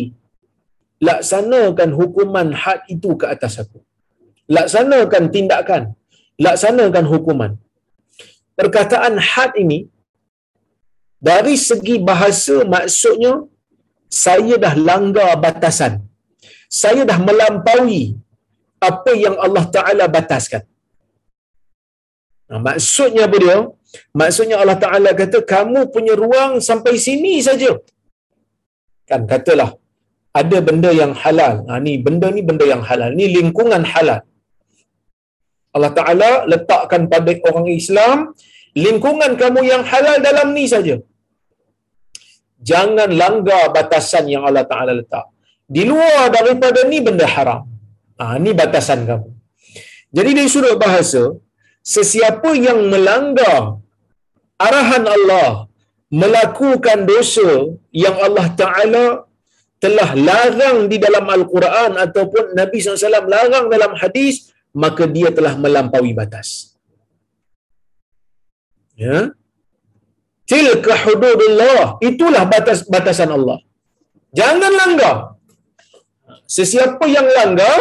Laksanakan 1.09 1.91
hukuman 1.99 2.49
had 2.63 2.81
itu 2.95 3.11
ke 3.21 3.27
atas 3.35 3.55
aku. 3.63 3.79
Laksanakan 4.57 5.25
tindakan 5.35 5.83
laksanakan 6.45 7.05
hukuman. 7.13 7.53
Perkataan 8.59 9.15
had 9.31 9.53
ini 9.63 9.79
dari 11.29 11.57
segi 11.69 11.97
bahasa 12.09 12.65
maksudnya 12.75 13.33
saya 14.25 14.55
dah 14.65 14.75
langgar 14.89 15.31
batasan. 15.45 16.05
Saya 16.81 17.03
dah 17.11 17.19
melampaui 17.27 18.17
apa 18.89 19.13
yang 19.25 19.37
Allah 19.45 19.65
Taala 19.75 20.05
bataskan. 20.17 20.63
Nah, 22.49 22.61
maksudnya 22.67 23.23
apa 23.29 23.37
dia? 23.43 23.59
Maksudnya 24.21 24.57
Allah 24.63 24.79
Taala 24.85 25.11
kata 25.21 25.39
kamu 25.53 25.81
punya 25.95 26.15
ruang 26.23 26.53
sampai 26.69 26.95
sini 27.07 27.35
saja. 27.49 27.71
Kan 29.11 29.23
katalah 29.31 29.71
ada 30.41 30.59
benda 30.69 30.91
yang 31.01 31.13
halal. 31.23 31.55
Ha, 31.69 31.79
ni 31.87 31.93
benda 32.07 32.29
ni 32.37 32.43
benda 32.49 32.65
yang 32.73 32.83
halal. 32.89 33.11
Ni 33.19 33.27
lingkungan 33.37 33.83
halal. 33.93 34.21
Allah 35.77 35.93
Ta'ala 35.99 36.31
letakkan 36.53 37.03
pada 37.13 37.33
orang 37.49 37.69
Islam 37.81 38.19
lingkungan 38.85 39.33
kamu 39.43 39.61
yang 39.73 39.83
halal 39.91 40.17
dalam 40.29 40.49
ni 40.57 40.65
saja. 40.75 40.97
Jangan 42.71 43.11
langgar 43.23 43.63
batasan 43.77 44.25
yang 44.35 44.43
Allah 44.49 44.65
Ta'ala 44.71 44.93
letak. 45.01 45.27
Di 45.77 45.83
luar 45.91 46.25
daripada 46.37 46.81
ni 46.91 46.99
benda 47.07 47.27
haram. 47.35 47.63
Ha, 48.21 48.41
ni 48.45 48.51
batasan 48.61 49.01
kamu. 49.09 49.29
Jadi 50.17 50.31
dari 50.39 50.49
sudut 50.55 50.77
bahasa, 50.85 51.23
sesiapa 51.95 52.51
yang 52.67 52.81
melanggar 52.93 53.83
arahan 54.67 55.05
Allah 55.17 55.66
melakukan 56.21 56.99
dosa 57.11 57.51
yang 58.05 58.17
Allah 58.27 58.47
Ta'ala 58.61 59.07
telah 59.85 60.09
larang 60.29 60.79
di 60.93 60.97
dalam 61.05 61.27
Al-Quran 61.37 62.01
ataupun 62.05 62.45
Nabi 62.61 62.77
SAW 62.81 63.33
larang 63.35 63.67
dalam 63.75 63.93
hadis, 64.01 64.35
maka 64.83 65.05
dia 65.17 65.29
telah 65.39 65.55
melampaui 65.65 66.13
batas. 66.21 66.49
Ya. 68.97 69.37
Tilka 70.49 70.95
hududullah. 71.05 72.01
Itulah 72.09 72.43
batas 72.49 72.81
batasan 72.95 73.31
Allah. 73.37 73.59
Jangan 74.39 74.73
langgar. 74.81 75.17
Sesiapa 76.57 77.05
yang 77.17 77.29
langgar, 77.37 77.79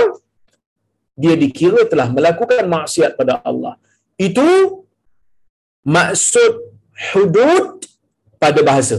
dia 1.15 1.35
dikira 1.43 1.87
telah 1.91 2.07
melakukan 2.11 2.67
maksiat 2.75 3.11
pada 3.19 3.39
Allah. 3.49 3.79
Itu 4.27 4.47
maksud 5.95 6.51
hudud 7.13 7.85
pada 8.45 8.61
bahasa. 8.69 8.97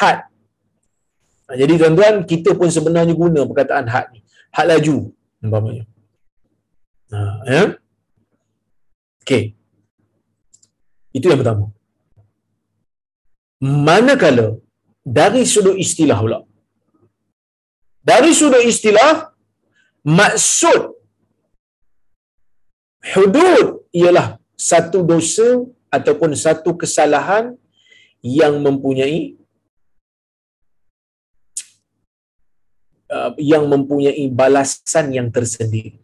Had. 0.00 0.18
Ha, 1.48 1.56
jadi 1.60 1.72
tuan-tuan, 1.80 2.14
kita 2.32 2.50
pun 2.60 2.68
sebenarnya 2.76 3.14
guna 3.22 3.40
perkataan 3.50 3.86
had 3.94 4.06
ni. 4.14 4.20
Had 4.56 4.66
laju. 4.72 4.96
Umpamanya. 5.44 5.84
Ha, 7.12 7.20
ya? 7.54 7.62
Okey. 9.22 9.42
Itu 11.18 11.26
yang 11.30 11.40
pertama. 11.42 11.64
Manakala 13.88 14.48
dari 15.18 15.42
sudut 15.52 15.76
istilah 15.84 16.18
pula. 16.24 16.38
Dari 18.10 18.30
sudut 18.40 18.62
istilah, 18.72 19.12
maksud 20.20 20.80
hudud 23.12 23.66
ialah 24.00 24.28
satu 24.70 25.00
dosa 25.10 25.48
ataupun 25.96 26.30
satu 26.44 26.70
kesalahan 26.80 27.44
yang 28.22 28.58
mempunyai 28.58 29.38
uh, 33.12 33.32
yang 33.38 33.64
mempunyai 33.66 34.28
balasan 34.30 35.14
yang 35.14 35.28
tersendiri. 35.32 35.98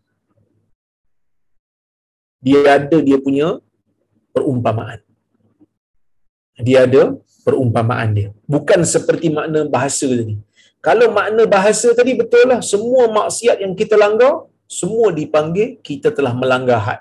Dia 2.45 2.77
ada 2.77 2.99
dia 3.01 3.17
punya 3.17 3.61
perumpamaan. 4.35 5.01
Dia 6.61 6.85
ada 6.85 7.17
perumpamaan 7.45 8.09
dia. 8.13 8.31
Bukan 8.45 8.85
seperti 8.85 9.33
makna 9.33 9.65
bahasa 9.69 10.09
tadi. 10.09 10.37
Kalau 10.85 11.09
makna 11.13 11.49
bahasa 11.49 11.93
tadi 11.97 12.13
betul 12.13 12.45
lah. 12.45 12.61
Semua 12.61 13.09
maksiat 13.09 13.65
yang 13.65 13.73
kita 13.73 13.97
langgar, 13.97 14.45
semua 14.69 15.09
dipanggil 15.13 15.81
kita 15.81 16.13
telah 16.13 16.37
melanggar 16.37 16.81
had. 16.81 17.01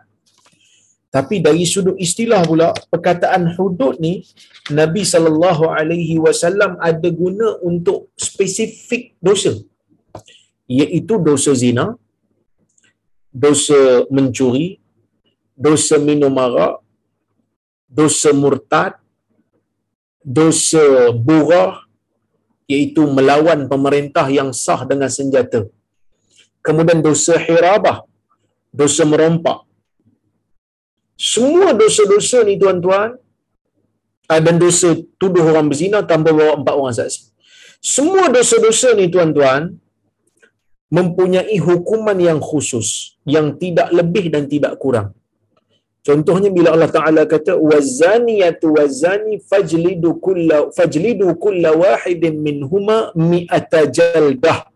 Tapi 1.14 1.36
dari 1.46 1.62
sudut 1.70 1.94
istilah 2.06 2.42
pula, 2.50 2.74
perkataan 2.90 3.54
hudud 3.54 4.02
ni, 4.02 4.26
Nabi 4.80 5.06
sallallahu 5.06 5.70
alaihi 5.70 6.18
wasallam 6.26 6.72
ada 6.90 7.10
guna 7.22 7.62
untuk 7.70 8.10
spesifik 8.18 9.14
dosa. 9.22 9.54
Iaitu 10.66 11.22
dosa 11.22 11.54
zina, 11.54 11.86
dosa 13.30 14.10
mencuri, 14.10 14.82
dosa 15.54 16.02
minum 16.02 16.34
arak, 16.46 16.82
dosa 17.86 18.34
murtad, 18.34 18.98
dosa 20.26 21.14
burah, 21.14 21.86
iaitu 22.66 23.06
melawan 23.18 23.70
pemerintah 23.70 24.26
yang 24.34 24.50
sah 24.50 24.82
dengan 24.82 25.14
senjata. 25.14 25.70
Kemudian 26.66 27.06
dosa 27.06 27.38
hirabah, 27.38 28.02
dosa 28.74 29.06
merompak. 29.06 29.62
Semua 31.24 31.72
dosa-dosa 31.72 32.44
ni 32.48 32.60
tuan-tuan, 32.62 33.16
dan 34.46 34.56
dosa 34.60 34.90
tuduh 35.22 35.46
orang 35.52 35.68
berzina 35.72 36.00
tanpa 36.12 36.36
bawa 36.36 36.60
empat 36.60 36.74
orang 36.80 36.96
saksi. 37.00 37.22
Semua 37.96 38.26
dosa-dosa 38.36 38.92
ni 39.00 39.08
tuan-tuan, 39.14 39.62
mempunyai 40.98 41.58
hukuman 41.68 42.18
yang 42.28 42.40
khusus, 42.50 42.88
yang 43.36 43.56
tidak 43.62 43.90
lebih 44.00 44.26
dan 44.34 44.52
tidak 44.52 44.76
kurang. 44.84 45.16
Contohnya 46.04 46.52
bila 46.52 46.76
Allah 46.76 46.92
Taala 46.92 47.24
kata 47.24 47.56
wazaniyatu 47.56 48.76
wazani 48.76 49.40
fajlidu 49.40 50.20
kulla 50.20 50.58
fajlidu 50.76 51.32
kulla 51.40 51.72
wahidin 51.72 52.44
minhuma 52.44 53.16
mi'ata 53.16 53.88
jaldah. 53.88 54.68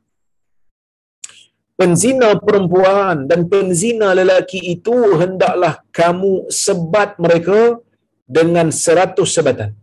Penzina 1.77 2.29
perempuan 2.41 3.29
dan 3.29 3.45
penzina 3.51 4.09
lelaki 4.19 4.57
itu 4.73 4.95
hendaklah 5.21 5.73
kamu 5.93 6.49
sebat 6.49 7.21
mereka 7.21 7.77
dengan 8.25 8.73
seratus 8.73 9.29
sebatan. 9.37 9.77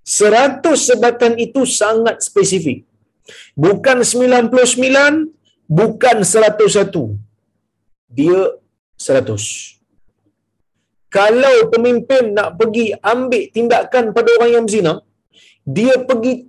Seratus 0.00 0.88
sebatan 0.88 1.36
itu 1.36 1.68
sangat 1.68 2.24
spesifik. 2.24 2.88
Bukan 3.56 4.00
sembilan 4.00 4.48
puluh 4.48 4.68
sembilan, 4.72 5.12
bukan 5.68 6.16
seratus 6.32 6.72
satu. 6.80 7.04
Dia 8.08 8.40
seratus. 8.96 9.44
Kalau 11.12 11.68
pemimpin 11.72 12.32
nak 12.36 12.56
pergi 12.56 12.90
ambil 13.14 13.42
tindakan 13.54 14.16
pada 14.16 14.28
orang 14.40 14.50
yang 14.56 14.64
berzina, 14.66 14.94
dia 15.62 15.94
pergi 16.08 16.48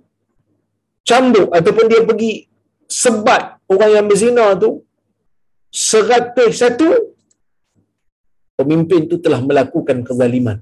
cambuk 1.06 1.48
ataupun 1.52 1.84
dia 1.86 2.02
pergi 2.02 2.32
sebat 2.88 3.58
orang 3.66 3.90
yang 4.00 4.06
berzina 4.06 4.54
tu 4.54 4.82
seratus 5.70 6.52
satu, 6.62 6.88
pemimpin 8.56 9.10
tu 9.10 9.18
telah 9.20 9.42
melakukan 9.42 10.00
kezaliman. 10.06 10.58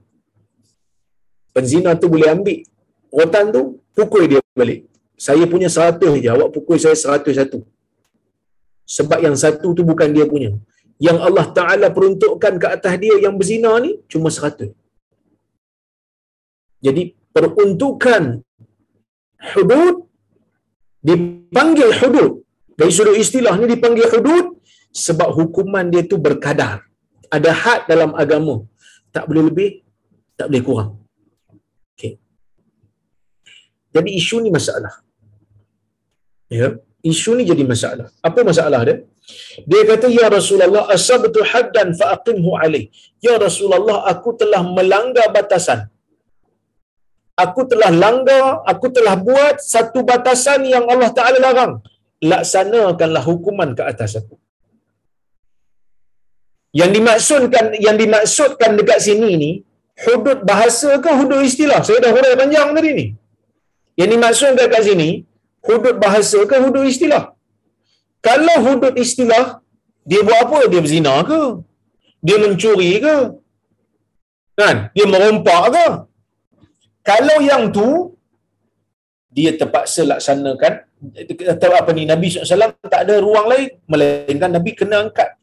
Penzina 1.54 1.94
tu 1.94 2.10
boleh 2.10 2.28
ambil 2.34 2.66
rotan 3.14 3.54
tu, 3.54 3.62
pukul 3.94 4.26
dia 4.26 4.40
balik. 4.58 4.90
Saya 5.14 5.46
punya 5.46 5.70
seratus 5.70 6.18
je, 6.18 6.26
awak 6.26 6.50
pukul 6.50 6.76
saya 6.82 6.98
seratus 6.98 7.38
satu. 7.38 7.58
Sebab 8.84 9.18
yang 9.22 9.36
satu 9.38 9.70
tu 9.72 9.82
bukan 9.86 10.10
dia 10.10 10.26
punya 10.26 10.58
yang 11.02 11.18
Allah 11.18 11.46
Ta'ala 11.50 11.86
peruntukkan 11.90 12.54
ke 12.62 12.66
atas 12.70 12.94
dia 13.02 13.16
yang 13.18 13.34
berzina 13.34 13.74
ni 13.82 13.98
cuma 14.06 14.30
seratus. 14.30 14.70
Jadi 16.78 17.16
peruntukan 17.34 18.44
hudud 19.56 20.06
dipanggil 21.08 21.90
hudud. 22.00 22.32
Dari 22.74 22.90
sudut 22.96 23.16
istilah 23.24 23.54
ni 23.60 23.66
dipanggil 23.74 24.06
hudud 24.12 24.46
sebab 25.04 25.28
hukuman 25.38 25.86
dia 25.92 26.02
tu 26.10 26.16
berkadar. 26.26 26.82
Ada 27.30 27.50
had 27.62 27.80
dalam 27.92 28.10
agama. 28.22 28.66
Tak 29.14 29.24
boleh 29.30 29.44
lebih, 29.48 29.70
tak 30.38 30.50
boleh 30.50 30.62
kurang. 30.66 30.90
Okay. 31.94 32.18
Jadi 33.94 34.10
isu 34.20 34.36
ni 34.42 34.50
masalah. 34.50 34.94
Ya, 36.50 36.68
isu 37.12 37.30
ni 37.38 37.42
jadi 37.46 37.62
masalah. 37.62 38.08
Apa 38.28 38.40
masalah 38.50 38.80
dia? 38.88 38.96
Dia 39.70 39.82
kata, 39.88 40.06
Ya 40.12 40.26
Rasulullah, 40.28 40.84
asabtu 40.96 41.40
haddan 41.50 41.96
fa'aqimhu 42.00 42.50
alaih. 42.60 42.92
Ya 43.24 43.34
Rasulullah, 43.40 44.04
aku 44.12 44.36
telah 44.40 44.60
melanggar 44.76 45.26
batasan. 45.32 45.88
Aku 47.34 47.66
telah 47.70 47.90
langgar, 47.90 48.62
aku 48.72 48.86
telah 48.96 49.18
buat 49.18 49.58
satu 49.58 50.06
batasan 50.06 50.62
yang 50.70 50.86
Allah 50.86 51.10
Ta'ala 51.10 51.38
larang. 51.42 51.72
Laksanakanlah 52.22 53.22
hukuman 53.26 53.74
ke 53.74 53.82
atas 53.82 54.14
aku. 54.20 54.38
Yang 56.80 56.90
dimaksudkan 56.96 57.64
yang 57.86 57.96
dimaksudkan 58.02 58.70
dekat 58.78 58.98
sini 59.06 59.30
ni, 59.42 59.50
hudud 60.06 60.46
bahasa 60.46 60.98
ke 61.04 61.10
hudud 61.18 61.42
istilah? 61.50 61.82
Saya 61.86 61.98
dah 62.04 62.10
hurai 62.14 62.38
panjang 62.38 62.70
tadi 62.76 62.90
ni. 62.98 63.06
Yang 63.98 64.08
dimaksudkan 64.14 64.54
dekat 64.58 64.82
sini, 64.88 65.08
hudud 65.66 65.96
bahasa 66.04 66.38
ke 66.50 66.56
hudud 66.64 66.86
istilah? 66.86 67.34
Kalau 68.26 68.56
hudud 68.66 68.94
istilah, 69.04 69.44
dia 70.06 70.22
buat 70.26 70.38
apa? 70.46 70.58
Dia 70.70 70.80
berzina 70.84 71.14
ke? 71.30 71.42
Dia 72.26 72.36
mencuri 72.42 72.90
ke? 73.04 73.16
Kan? 74.58 74.76
Dia 74.96 75.06
merompak 75.12 75.62
ke? 75.74 75.86
Kalau 77.04 77.38
yang 77.44 77.68
tu, 77.76 77.88
dia 79.28 79.52
terpaksa 79.60 80.02
laksanakan, 80.08 80.72
atau 81.52 81.70
apa 81.76 81.90
ni, 81.92 82.08
Nabi 82.08 82.32
SAW 82.32 82.80
tak 82.94 83.00
ada 83.04 83.14
ruang 83.20 83.46
lain, 83.52 83.68
melainkan 83.92 84.50
Nabi 84.56 84.72
kena 84.72 85.04
angkat 85.04 85.36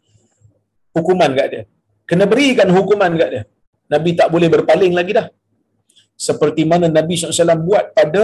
hukuman 0.98 1.32
kat 1.38 1.48
dia. 1.54 1.64
Kena 2.10 2.26
berikan 2.32 2.70
hukuman 2.78 3.12
kat 3.22 3.30
dia. 3.34 3.44
Nabi 3.94 4.10
tak 4.20 4.28
boleh 4.34 4.50
berpaling 4.56 4.94
lagi 5.00 5.12
dah. 5.20 5.28
Seperti 6.28 6.64
mana 6.72 6.88
Nabi 6.88 7.14
SAW 7.18 7.62
buat 7.68 7.86
pada 7.98 8.24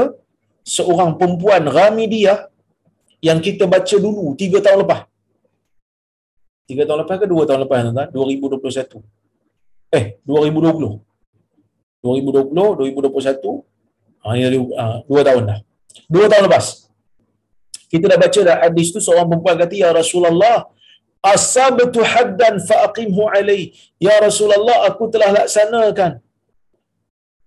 seorang 0.75 1.15
perempuan 1.19 1.63
Ramidiyah 1.77 2.39
yang 3.23 3.39
kita 3.41 3.65
baca 3.65 3.95
dulu 4.05 4.33
tiga 4.41 4.59
tahun 4.65 4.85
lepas. 4.85 5.01
Tiga 6.67 6.83
tahun 6.83 6.99
lepas 7.07 7.15
ke 7.23 7.27
dua 7.31 7.43
tahun 7.47 7.59
lepas 7.63 7.79
tuan-tuan? 7.85 8.07
2021. 8.11 8.99
Eh, 9.97 10.05
2020. 10.27 11.06
2020, 12.01 12.53
2021. 12.53 14.23
Ha, 14.23 14.35
ini 14.35 14.59
uh, 14.59 14.97
dua 15.09 15.21
tahun 15.27 15.43
dah. 15.49 15.59
Dua 16.09 16.25
tahun 16.31 16.43
lepas. 16.49 16.89
Kita 17.87 18.05
dah 18.11 18.19
baca 18.19 18.39
dah 18.43 18.57
hadis 18.67 18.91
tu 18.91 18.99
seorang 18.99 19.27
perempuan 19.31 19.55
kata, 19.55 19.73
Ya 19.73 19.89
Rasulullah, 19.95 20.67
asabtu 21.23 21.99
haddan 22.03 22.59
fa'aqimhu 22.59 23.31
alai. 23.31 23.71
Ya 23.97 24.19
Rasulullah, 24.19 24.85
aku 24.89 25.07
telah 25.07 25.31
laksanakan 25.31 26.19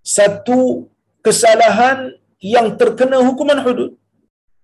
satu 0.00 0.88
kesalahan 1.20 2.16
yang 2.40 2.72
terkena 2.80 3.20
hukuman 3.20 3.60
hudud 3.60 4.00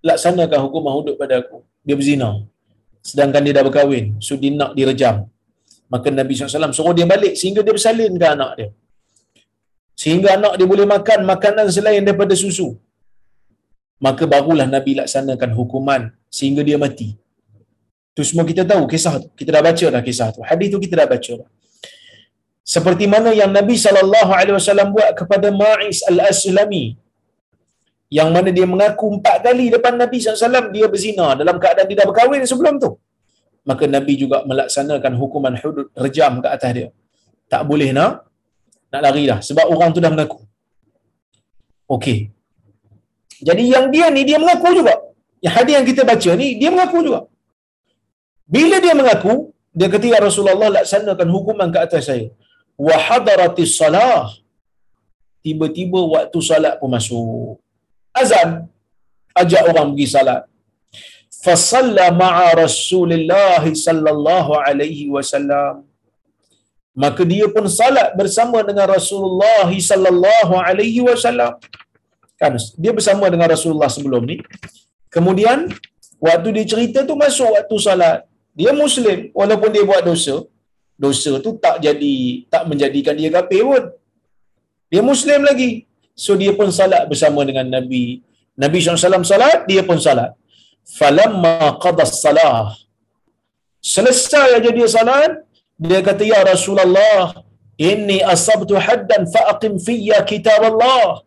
laksanakan 0.08 0.58
hukuman 0.70 0.92
hudud 0.96 1.14
pada 1.18 1.42
aku. 1.42 1.58
Dia 1.86 1.94
berzina. 1.98 2.30
Sedangkan 3.02 3.42
dia 3.46 3.54
dah 3.58 3.64
berkahwin. 3.66 4.06
So 4.22 4.38
dia 4.42 4.54
nak 4.54 4.78
direjam. 4.78 5.16
Maka 5.92 6.10
Nabi 6.10 6.32
SAW 6.34 6.74
suruh 6.74 6.94
dia 6.98 7.06
balik 7.14 7.34
sehingga 7.40 7.60
dia 7.66 7.74
bersalinkan 7.74 8.38
anak 8.38 8.50
dia. 8.58 8.68
Sehingga 9.96 10.36
anak 10.36 10.54
dia 10.60 10.66
boleh 10.72 10.86
makan 10.94 11.24
makanan 11.32 11.66
selain 11.76 12.04
daripada 12.06 12.36
susu. 12.36 12.68
Maka 14.06 14.28
barulah 14.28 14.68
Nabi 14.68 14.92
laksanakan 15.00 15.50
hukuman 15.58 16.12
sehingga 16.28 16.60
dia 16.68 16.76
mati. 16.76 17.16
Itu 18.12 18.22
semua 18.28 18.44
kita 18.44 18.62
tahu 18.70 18.84
kisah 18.92 19.14
tu. 19.24 19.28
Kita 19.38 19.50
dah 19.56 19.62
baca 19.64 19.86
dah 19.94 20.02
kisah 20.08 20.28
tu. 20.36 20.40
Hadis 20.44 20.68
tu 20.72 20.78
kita 20.84 20.94
dah 21.00 21.08
baca 21.08 21.32
dah. 21.40 21.48
seperti 22.66 23.06
mana 23.06 23.30
yang 23.30 23.50
Nabi 23.54 23.78
wasallam 23.78 24.90
buat 24.90 25.10
kepada 25.14 25.54
Ma'is 25.54 26.02
al-Aslami 26.10 26.98
yang 28.10 28.34
mana 28.34 28.50
dia 28.56 28.66
mengaku 28.66 29.06
empat 29.16 29.36
kali 29.46 29.66
depan 29.74 29.94
Nabi 30.02 30.18
SAW 30.18 30.74
dia 30.74 30.86
berzina 30.90 31.38
dalam 31.38 31.62
keadaan 31.62 31.86
dia 31.86 31.98
dah 32.02 32.06
berkahwin 32.10 32.42
sebelum 32.42 32.74
tu 32.82 32.90
maka 33.70 33.86
Nabi 33.86 34.14
juga 34.18 34.42
melaksanakan 34.50 35.12
hukuman 35.14 35.54
hudud 35.62 35.86
rejam 35.94 36.42
ke 36.42 36.48
atas 36.50 36.70
dia 36.74 36.88
tak 37.46 37.62
boleh 37.70 37.94
nak 37.94 38.25
nak 38.92 39.00
lari 39.06 39.22
dah 39.30 39.38
sebab 39.48 39.66
orang 39.74 39.90
tu 39.94 40.00
dah 40.04 40.10
mengaku. 40.14 40.40
Okey. 41.96 42.18
Jadi 43.48 43.64
yang 43.74 43.86
dia 43.94 44.06
ni 44.14 44.22
dia 44.28 44.38
mengaku 44.42 44.68
juga. 44.78 44.94
Yang 45.44 45.54
hadis 45.56 45.74
yang 45.78 45.86
kita 45.90 46.02
baca 46.10 46.30
ni 46.40 46.48
dia 46.60 46.70
mengaku 46.74 46.98
juga. 47.06 47.20
Bila 48.54 48.76
dia 48.84 48.94
mengaku 49.00 49.34
dia 49.78 49.88
kata 49.92 50.06
ya 50.14 50.18
Rasulullah 50.26 50.70
laksanakan 50.78 51.28
hukuman 51.34 51.68
ke 51.74 51.78
atas 51.86 52.08
saya. 52.08 52.26
Wa 52.86 52.96
hadaratis 53.06 53.74
salah. 53.80 54.32
Tiba-tiba 55.44 56.00
waktu 56.14 56.38
salat 56.50 56.74
pun 56.80 56.90
masuk. 56.96 57.60
Azan 58.22 58.50
ajak 59.40 59.62
orang 59.70 59.88
pergi 59.92 60.06
salat. 60.16 60.42
Fasalla 61.44 62.06
ma'a 62.22 62.46
rasulillah 62.64 63.62
sallallahu 63.86 64.58
alaihi 64.66 65.12
wasallam 65.14 65.86
maka 67.02 67.22
dia 67.32 67.46
pun 67.54 67.64
salat 67.78 68.08
bersama 68.20 68.58
dengan 68.68 68.86
Rasulullah 68.96 69.68
sallallahu 69.90 70.54
alaihi 70.66 71.00
wasallam. 71.08 71.52
Kan 72.40 72.56
dia 72.82 72.92
bersama 72.98 73.28
dengan 73.32 73.48
Rasulullah 73.54 73.90
sebelum 73.96 74.22
ni. 74.30 74.36
Kemudian 75.14 75.58
waktu 76.26 76.48
dia 76.56 76.64
cerita 76.72 76.98
tu 77.08 77.14
masuk 77.24 77.50
waktu 77.56 77.76
salat. 77.88 78.18
Dia 78.58 78.72
muslim 78.82 79.18
walaupun 79.40 79.70
dia 79.76 79.84
buat 79.90 80.02
dosa. 80.08 80.36
Dosa 81.04 81.32
tu 81.44 81.50
tak 81.64 81.76
jadi 81.86 82.14
tak 82.52 82.64
menjadikan 82.72 83.12
dia 83.20 83.30
kafir 83.36 83.62
pun. 83.70 83.84
Dia 84.92 85.02
muslim 85.12 85.44
lagi. 85.48 85.70
So 86.24 86.32
dia 86.42 86.52
pun 86.58 86.72
salat 86.80 87.04
bersama 87.12 87.44
dengan 87.48 87.68
Nabi. 87.76 88.04
Nabi 88.64 88.78
SAW 88.80 89.32
salat 89.34 89.68
dia 89.68 89.84
pun 89.88 90.00
salat. 90.06 90.32
Falamma 90.98 91.76
qada 91.84 92.08
salah. 92.08 92.72
Selesai 93.84 94.48
aja 94.58 94.70
dia 94.78 94.88
salat 94.96 95.44
dia 95.76 96.00
kata 96.08 96.24
ya 96.24 96.40
Rasulullah 96.52 97.44
inni 97.76 98.18
asabtu 98.34 98.74
haddan 98.86 99.28
faqim 99.34 99.76
fiyya 99.86 100.18
kitab 100.30 100.60
Allah 100.70 101.26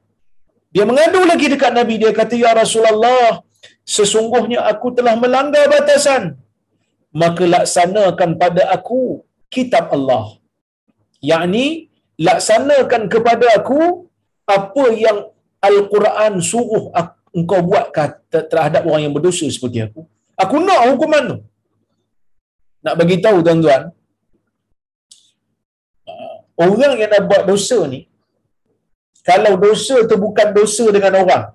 dia 0.73 0.83
mengadu 0.89 1.21
lagi 1.25 1.49
dekat 1.53 1.71
Nabi. 1.73 1.97
Dia 2.01 2.11
kata 2.13 2.35
ya 2.37 2.51
Rasulullah 2.61 3.41
sesungguhnya 3.95 4.59
aku 4.71 4.93
telah 4.97 5.17
melanggar 5.17 5.65
batasan. 5.73 6.37
Maka 7.21 7.43
laksanakan 7.55 8.37
pada 8.41 8.69
aku 8.69 9.25
kitab 9.49 9.89
Allah. 9.95 10.37
Yakni 11.25 11.89
laksanakan 12.21 13.09
kepada 13.13 13.57
aku 13.57 14.05
apa 14.45 14.85
yang 14.93 15.17
Al-Quran 15.59 16.33
suruh 16.39 16.93
engkau 17.33 17.59
buat 17.65 17.89
terhadap 18.29 18.85
orang 18.85 19.09
yang 19.09 19.13
berdosa 19.17 19.49
seperti 19.49 19.89
aku. 19.89 20.05
Aku 20.37 20.55
nak 20.61 20.85
hukuman 20.93 21.23
tu. 21.33 21.37
Nak 22.85 22.95
bagi 22.95 23.17
tahu 23.25 23.43
tuan-tuan 23.43 23.91
orang 26.65 26.93
yang 27.01 27.11
dah 27.15 27.21
buat 27.29 27.43
dosa 27.51 27.79
ni 27.93 28.01
kalau 29.29 29.53
dosa 29.65 29.95
tu 30.09 30.15
bukan 30.25 30.47
dosa 30.57 30.85
dengan 30.95 31.13
orang 31.23 31.45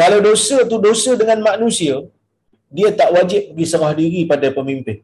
kalau 0.00 0.18
dosa 0.28 0.58
tu 0.70 0.76
dosa 0.86 1.12
dengan 1.22 1.38
manusia 1.50 1.96
dia 2.76 2.88
tak 3.00 3.10
wajib 3.16 3.42
pergi 3.52 3.66
serah 3.72 3.92
diri 4.00 4.22
pada 4.32 4.48
pemimpin 4.58 4.98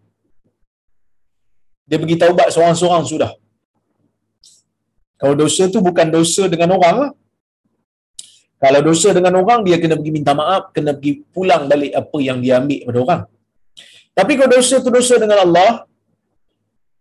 dia 1.89 1.99
pergi 2.03 2.17
taubat 2.23 2.49
seorang-seorang 2.55 3.05
sudah 3.13 3.33
kalau 5.19 5.35
dosa 5.43 5.63
tu 5.75 5.83
bukan 5.89 6.07
dosa 6.17 6.47
dengan 6.53 6.79
orang. 6.79 6.99
Kalau 8.63 8.81
dosa 8.89 9.09
dengan 9.17 9.35
orang, 9.41 9.61
dia 9.67 9.77
kena 9.83 9.95
pergi 9.99 10.13
minta 10.15 10.33
maaf, 10.41 10.71
kena 10.75 10.91
pergi 10.95 11.13
pulang 11.35 11.67
balik 11.71 11.93
apa 11.95 12.19
yang 12.23 12.39
dia 12.43 12.59
ambil 12.63 12.81
pada 12.87 12.99
orang. 13.05 13.23
Tapi 14.19 14.33
kalau 14.39 14.51
dosa 14.59 14.77
tu 14.83 14.91
dosa 14.91 15.15
dengan 15.23 15.39
Allah, 15.47 15.71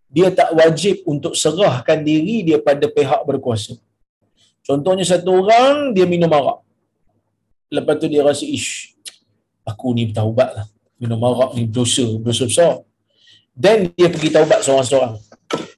dia 0.08 0.32
tak 0.32 0.55
wajib 0.55 1.03
untuk 1.03 1.36
serahkan 1.36 1.99
diri 1.99 2.47
dia 2.47 2.58
pada 2.64 2.88
pihak 2.88 3.22
berkuasa. 3.28 3.76
Contohnya 4.64 5.03
satu 5.03 5.43
orang, 5.43 5.91
dia 5.95 6.08
minum 6.08 6.32
arak. 6.32 6.64
Lepas 7.72 7.95
tu 7.99 8.08
dia 8.08 8.24
rasa, 8.24 8.43
ish, 8.43 8.95
aku 9.68 9.91
ni 9.91 10.08
bertaubat 10.12 10.49
lah. 10.55 10.68
Minum 10.99 11.20
arak 11.24 11.55
ni 11.55 11.68
dosa, 11.68 12.03
dosa 12.20 12.43
besar. 12.47 12.74
Dan 13.51 13.91
dia 13.95 14.08
pergi 14.08 14.30
taubat 14.32 14.64
seorang-seorang. 14.64 15.18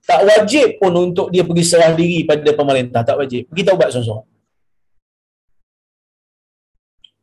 Tak 0.04 0.26
wajib 0.26 0.82
pun 0.82 0.94
untuk 0.98 1.30
dia 1.30 1.46
pergi 1.46 1.64
serah 1.64 1.94
diri 1.94 2.26
pada 2.26 2.50
pemerintah. 2.50 3.02
Tak 3.06 3.18
wajib. 3.22 3.46
Pergi 3.50 3.64
taubat 3.66 3.94
seorang-seorang. 3.94 4.28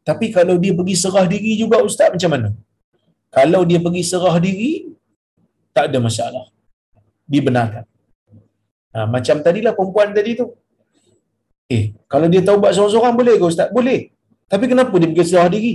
Tapi 0.06 0.26
kalau 0.30 0.54
dia 0.54 0.70
pergi 0.70 0.94
serah 0.94 1.26
diri 1.26 1.58
juga 1.58 1.82
ustaz 1.82 2.14
macam 2.14 2.30
mana? 2.30 2.48
Kalau 3.34 3.66
dia 3.66 3.82
pergi 3.82 4.02
serah 4.06 4.38
diri 4.38 4.94
tak 5.74 5.90
ada 5.90 5.98
masalah. 5.98 6.46
Dibenarkan. 7.26 7.84
Ha, 8.94 9.04
macam 9.04 9.36
tadilah 9.44 9.74
perempuan 9.76 10.14
tadi 10.16 10.32
tu. 10.40 10.46
Eh, 11.66 11.92
kalau 12.06 12.30
dia 12.30 12.40
taubat 12.46 12.72
seorang-seorang 12.72 13.14
boleh 13.18 13.34
ke 13.36 13.44
ustaz? 13.44 13.68
Boleh. 13.74 14.14
Tapi 14.46 14.64
kenapa 14.70 14.94
dia 15.02 15.10
pergi 15.10 15.26
serah 15.26 15.50
diri? 15.50 15.74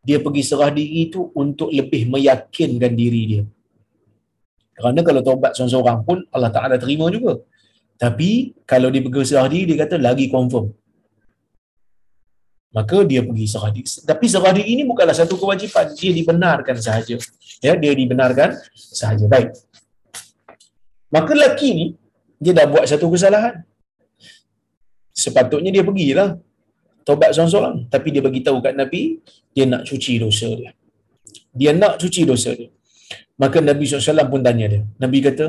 Dia 0.00 0.18
pergi 0.24 0.42
serah 0.42 0.72
diri 0.72 1.12
tu 1.12 1.28
untuk 1.36 1.68
lebih 1.68 2.08
meyakinkan 2.08 2.92
diri 2.96 3.22
dia. 3.28 3.42
Kerana 4.72 5.04
kalau 5.04 5.20
taubat 5.20 5.52
seorang-seorang 5.52 5.98
pun 6.08 6.24
Allah 6.32 6.48
Ta'ala 6.48 6.80
terima 6.80 7.12
juga. 7.12 7.44
Tapi 8.00 8.56
kalau 8.64 8.88
dia 8.88 9.04
pergi 9.04 9.28
serah 9.28 9.48
diri, 9.52 9.76
dia 9.76 9.84
kata 9.84 10.00
lagi 10.00 10.32
confirm 10.32 10.72
maka 12.70 13.02
dia 13.02 13.20
pergi 13.26 13.46
serah 13.50 13.70
diri. 13.74 13.90
Tapi 14.06 14.24
serah 14.30 14.52
diri 14.54 14.78
ini 14.78 14.82
bukanlah 14.86 15.14
satu 15.14 15.34
kewajipan. 15.34 15.90
Dia 15.98 16.12
dibenarkan 16.14 16.76
sahaja. 16.78 17.18
Ya, 17.58 17.74
dia 17.74 17.92
dibenarkan 17.98 18.54
sahaja. 18.74 19.26
Baik. 19.26 19.58
Maka 21.14 21.30
lelaki 21.38 21.68
ni, 21.78 21.86
dia 22.42 22.52
dah 22.58 22.66
buat 22.72 22.84
satu 22.90 23.06
kesalahan. 23.14 23.56
Sepatutnya 25.22 25.70
dia 25.76 25.84
pergilah. 25.88 26.30
Taubat 27.06 27.30
seorang-seorang. 27.34 27.76
Tapi 27.92 28.08
dia 28.14 28.22
bagi 28.26 28.40
tahu 28.46 28.58
kat 28.64 28.74
Nabi, 28.80 29.02
dia 29.54 29.64
nak 29.72 29.82
cuci 29.88 30.12
dosa 30.22 30.48
dia. 30.60 30.70
Dia 31.60 31.70
nak 31.74 31.94
cuci 32.02 32.22
dosa 32.30 32.50
dia. 32.54 32.70
Maka 33.42 33.58
Nabi 33.70 33.84
SAW 33.88 34.30
pun 34.32 34.42
tanya 34.46 34.66
dia. 34.72 34.82
Nabi 35.02 35.18
kata, 35.26 35.46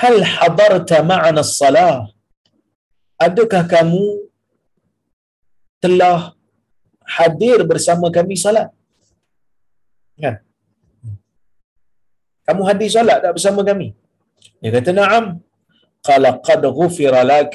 Hal 0.00 0.16
hadarta 0.34 0.96
ma'ana 1.12 1.42
salah? 1.44 2.08
Adakah 3.26 3.62
kamu 3.74 4.04
telah 5.84 6.36
hadir 7.16 7.58
bersama 7.70 8.06
kami 8.16 8.34
salat. 8.44 8.68
Kan? 10.24 10.36
Kamu 12.46 12.62
hadir 12.68 12.90
salat 12.96 13.18
tak 13.24 13.32
bersama 13.36 13.60
kami? 13.70 13.88
Dia 14.62 14.70
kata, 14.76 14.90
"Na'am." 14.94 15.24
Qala 16.06 16.38
qad 16.46 16.62
ghufira 16.78 17.22
lak, 17.26 17.50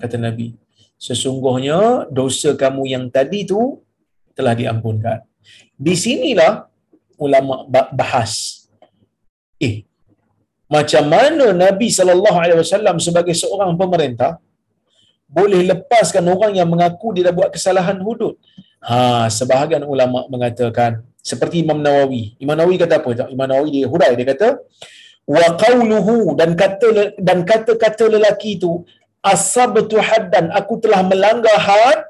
kata 0.00 0.16
Nabi. 0.20 0.52
Sesungguhnya 1.00 2.08
dosa 2.12 2.52
kamu 2.52 2.82
yang 2.94 3.04
tadi 3.08 3.48
tu 3.48 3.80
telah 4.36 4.52
diampunkan. 4.52 5.24
Di 5.76 5.94
sinilah 5.96 6.68
ulama 7.16 7.64
bahas. 7.92 8.64
Eh, 9.56 9.88
macam 10.68 11.04
mana 11.08 11.52
Nabi 11.64 11.88
sallallahu 11.88 12.38
alaihi 12.42 12.60
wasallam 12.60 12.96
sebagai 13.00 13.32
seorang 13.36 13.72
pemerintah 13.80 14.40
boleh 15.24 15.60
lepaskan 15.70 16.24
orang 16.34 16.52
yang 16.60 16.68
mengaku 16.68 17.16
dia 17.16 17.28
dah 17.28 17.34
buat 17.34 17.50
kesalahan 17.50 17.98
hudud 18.06 18.36
Ha, 18.84 19.32
sebahagian 19.32 19.80
ulama 19.88 20.28
mengatakan 20.28 21.00
seperti 21.24 21.64
Imam 21.64 21.80
Nawawi. 21.80 22.36
Imam 22.36 22.52
Nawawi 22.52 22.76
kata 22.76 23.00
apa? 23.00 23.32
Imam 23.32 23.48
Nawawi 23.48 23.80
dia 23.80 23.88
hurai 23.88 24.12
dia 24.12 24.28
kata 24.28 24.60
wa 25.24 25.46
qawluhu 25.62 26.36
dan 26.38 26.52
kata 26.60 27.16
dan 27.16 27.38
kata-kata 27.48 28.04
lelaki 28.14 28.60
itu 28.60 28.84
asabtu 29.24 29.96
haddan 30.08 30.52
aku 30.52 30.76
telah 30.84 31.00
melanggar 31.00 31.56
had 31.56 32.00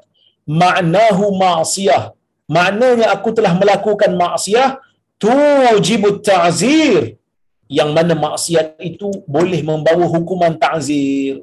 maknahu 0.63 1.35
ma'siyah. 1.39 2.13
Maknanya 2.45 3.09
aku 3.15 3.33
telah 3.33 3.57
melakukan 3.57 4.13
maksiat 4.13 4.77
tujibu 5.17 6.21
ta'zir 6.21 7.17
yang 7.71 7.91
mana 7.97 8.13
maksiat 8.13 8.77
itu 8.85 9.09
boleh 9.25 9.61
membawa 9.65 10.05
hukuman 10.05 10.53
ta'zir. 10.65 11.41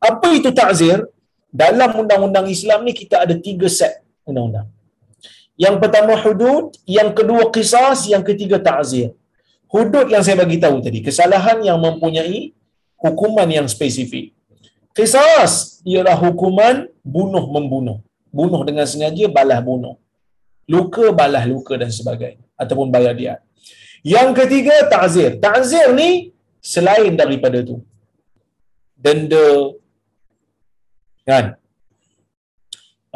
Apa 0.00 0.32
itu 0.32 0.48
ta'zir? 0.48 1.04
Dalam 1.52 1.90
undang-undang 2.00 2.46
Islam 2.48 2.86
ni 2.86 2.94
kita 2.96 3.26
ada 3.26 3.34
tiga 3.36 3.68
set 3.68 4.00
undang-undang. 4.24 4.70
Yang 5.60 5.76
pertama 5.82 6.16
hudud, 6.16 6.72
yang 6.88 7.10
kedua 7.12 7.52
qisas, 7.52 8.08
yang 8.08 8.24
ketiga 8.24 8.56
ta'zir. 8.56 9.12
Hudud 9.70 10.06
yang 10.10 10.22
saya 10.26 10.36
bagi 10.42 10.58
tahu 10.58 10.82
tadi, 10.82 10.98
kesalahan 10.98 11.62
yang 11.62 11.78
mempunyai 11.78 12.50
hukuman 12.98 13.46
yang 13.46 13.66
spesifik. 13.70 14.34
Qisas 14.90 15.78
ialah 15.86 16.18
hukuman 16.18 16.90
bunuh 17.06 17.44
membunuh. 17.46 17.98
Bunuh 18.34 18.62
dengan 18.66 18.86
sengaja 18.86 19.30
balas 19.30 19.62
bunuh. 19.62 19.94
Luka 20.66 21.14
balas 21.14 21.46
luka 21.46 21.78
dan 21.78 21.90
sebagainya 21.90 22.42
ataupun 22.58 22.90
bayar 22.90 23.14
dia. 23.14 23.34
Yang 24.02 24.44
ketiga 24.44 24.74
ta'zir. 24.90 25.38
Ta'zir 25.38 25.94
ni 25.94 26.34
selain 26.62 27.14
daripada 27.14 27.62
tu. 27.62 27.82
denda 29.00 29.72
kan 31.24 31.56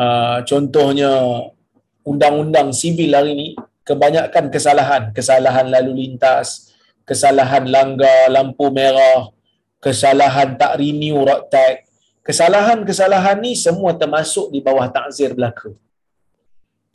uh, 0.01 0.39
contohnya 0.49 1.13
undang-undang 2.09 2.73
sivil 2.73 3.13
hari 3.13 3.33
ni 3.37 3.49
kebanyakan 3.89 4.51
kesalahan. 4.51 5.03
Kesalahan 5.17 5.69
lalu 5.69 5.93
lintas 6.01 6.75
kesalahan 7.05 7.69
langgar 7.69 8.33
lampu 8.33 8.73
merah 8.73 9.29
kesalahan 9.85 10.57
tak 10.57 10.81
renew 10.81 11.21
road 11.29 11.53
tag. 11.53 11.85
Kesalahan-kesalahan 12.25 13.37
ni 13.45 13.53
semua 13.53 13.93
termasuk 13.93 14.49
di 14.49 14.65
bawah 14.65 14.89
takzir 14.89 15.37
belaka. 15.37 15.77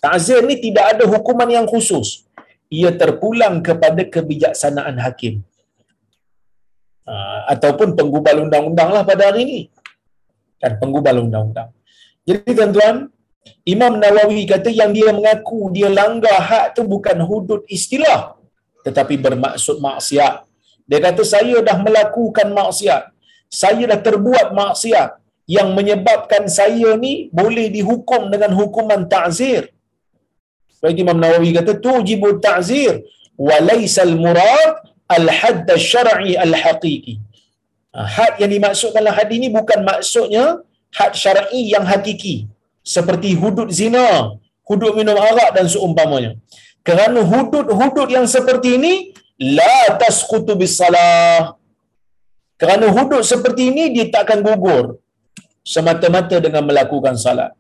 Takzir 0.01 0.41
ni 0.41 0.57
tidak 0.57 0.97
ada 0.97 1.05
hukuman 1.05 1.45
yang 1.45 1.69
khusus. 1.69 2.25
Ia 2.73 2.89
terpulang 2.97 3.61
kepada 3.61 4.01
kebijaksanaan 4.09 4.97
hakim. 4.97 5.45
Uh, 7.05 7.41
ataupun 7.53 7.93
penggubal 7.93 8.41
undang-undang 8.41 8.89
lah 8.89 9.05
pada 9.05 9.29
hari 9.29 9.45
ini. 9.45 9.61
Kan 10.57 10.81
penggubal 10.81 11.21
undang-undang. 11.21 11.69
Jadi 12.25 12.49
tuan-tuan, 12.49 13.13
Imam 13.73 13.93
Nawawi 14.01 14.43
kata 14.49 14.69
yang 14.71 14.91
dia 14.97 15.09
mengaku 15.17 15.71
dia 15.75 15.89
langgar 15.99 16.37
hak 16.49 16.65
tu 16.75 16.81
bukan 16.93 17.17
hudud 17.29 17.61
istilah 17.77 18.39
tetapi 18.85 19.15
bermaksud 19.25 19.77
maksiat. 19.87 20.33
Dia 20.89 20.99
kata 21.05 21.23
saya 21.33 21.57
dah 21.67 21.77
melakukan 21.85 22.49
maksiat. 22.59 23.03
Saya 23.61 23.83
dah 23.91 23.99
terbuat 24.07 24.47
maksiat 24.61 25.09
yang 25.49 25.69
menyebabkan 25.77 26.45
saya 26.59 26.89
ni 27.03 27.13
boleh 27.39 27.67
dihukum 27.73 28.29
dengan 28.33 28.51
hukuman 28.59 29.01
ta'zir. 29.13 29.69
Bagi 30.81 31.01
Imam 31.05 31.19
Nawawi 31.23 31.51
kata 31.59 31.73
tujibu 31.85 32.37
ta'zir 32.47 32.93
wa 33.47 33.57
laysal 33.69 34.13
murad 34.23 34.73
al-hadd 35.09 35.69
syar'i 35.91 36.33
al-haqiqi. 36.45 37.15
Ha, 37.89 38.05
had 38.05 38.33
yang 38.41 38.51
dimaksudkan 38.53 39.01
dalam 39.01 39.17
hadis 39.17 39.35
ini 39.41 39.49
bukan 39.49 39.79
maksudnya 39.81 40.61
had 40.93 41.13
syar'i 41.17 41.73
yang 41.73 41.85
hakiki 41.91 42.45
seperti 42.83 43.35
hudud 43.41 43.69
zina, 43.79 44.35
hudud 44.65 44.93
minum 44.99 45.17
arak 45.17 45.55
dan 45.57 45.65
seumpamanya. 45.69 46.35
Kerana 46.81 47.21
hudud-hudud 47.21 48.07
yang 48.09 48.25
seperti 48.25 48.79
ini 48.79 48.93
la 49.37 49.99
tasqutu 50.01 50.55
bis 50.57 50.79
salah. 50.79 51.55
Kerana 52.59 52.91
hudud 52.91 53.21
seperti 53.23 53.71
ini 53.71 53.83
dia 53.93 54.05
takkan 54.11 54.39
gugur 54.43 54.99
semata-mata 55.63 56.41
dengan 56.41 56.63
melakukan 56.65 57.15
salat. 57.15 57.51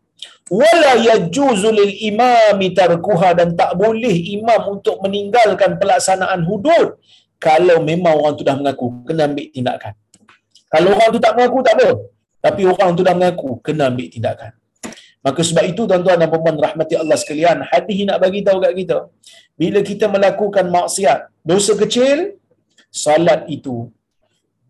Wala 0.49 0.97
yajuzu 0.97 1.69
lil 1.69 1.93
imami 2.09 2.73
tarkuha 2.73 3.37
dan 3.37 3.53
tak 3.53 3.77
boleh 3.77 4.15
imam 4.35 4.81
untuk 4.81 4.97
meninggalkan 5.05 5.77
pelaksanaan 5.77 6.41
hudud 6.41 6.97
kalau 7.39 7.77
memang 7.89 8.13
orang 8.19 8.35
tu 8.35 8.43
dah 8.43 8.55
mengaku 8.59 8.85
kena 9.07 9.31
ambil 9.31 9.47
tindakan 9.55 9.93
kalau 10.67 10.89
orang 10.93 11.09
tu 11.15 11.19
tak 11.23 11.33
mengaku 11.39 11.59
tak 11.63 11.73
apa 11.79 11.89
tapi 12.43 12.61
orang 12.67 12.89
tu 12.93 13.01
dah 13.07 13.15
mengaku 13.15 13.49
kena 13.63 13.87
ambil 13.87 14.07
tindakan 14.11 14.51
maka 15.25 15.41
sebab 15.49 15.63
itu 15.71 15.81
tuan-tuan 15.89 16.17
dan 16.21 16.29
puan 16.31 16.57
rahmati 16.65 16.93
Allah 17.01 17.17
sekalian 17.21 17.57
hadis 17.71 17.99
nak 18.09 18.17
bagi 18.23 18.41
tahu 18.47 18.57
kat 18.63 18.73
kita 18.79 18.97
bila 19.61 19.79
kita 19.89 20.05
melakukan 20.15 20.65
maksiat 20.77 21.19
dosa 21.51 21.73
kecil 21.81 22.17
salat 23.05 23.41
itu 23.55 23.75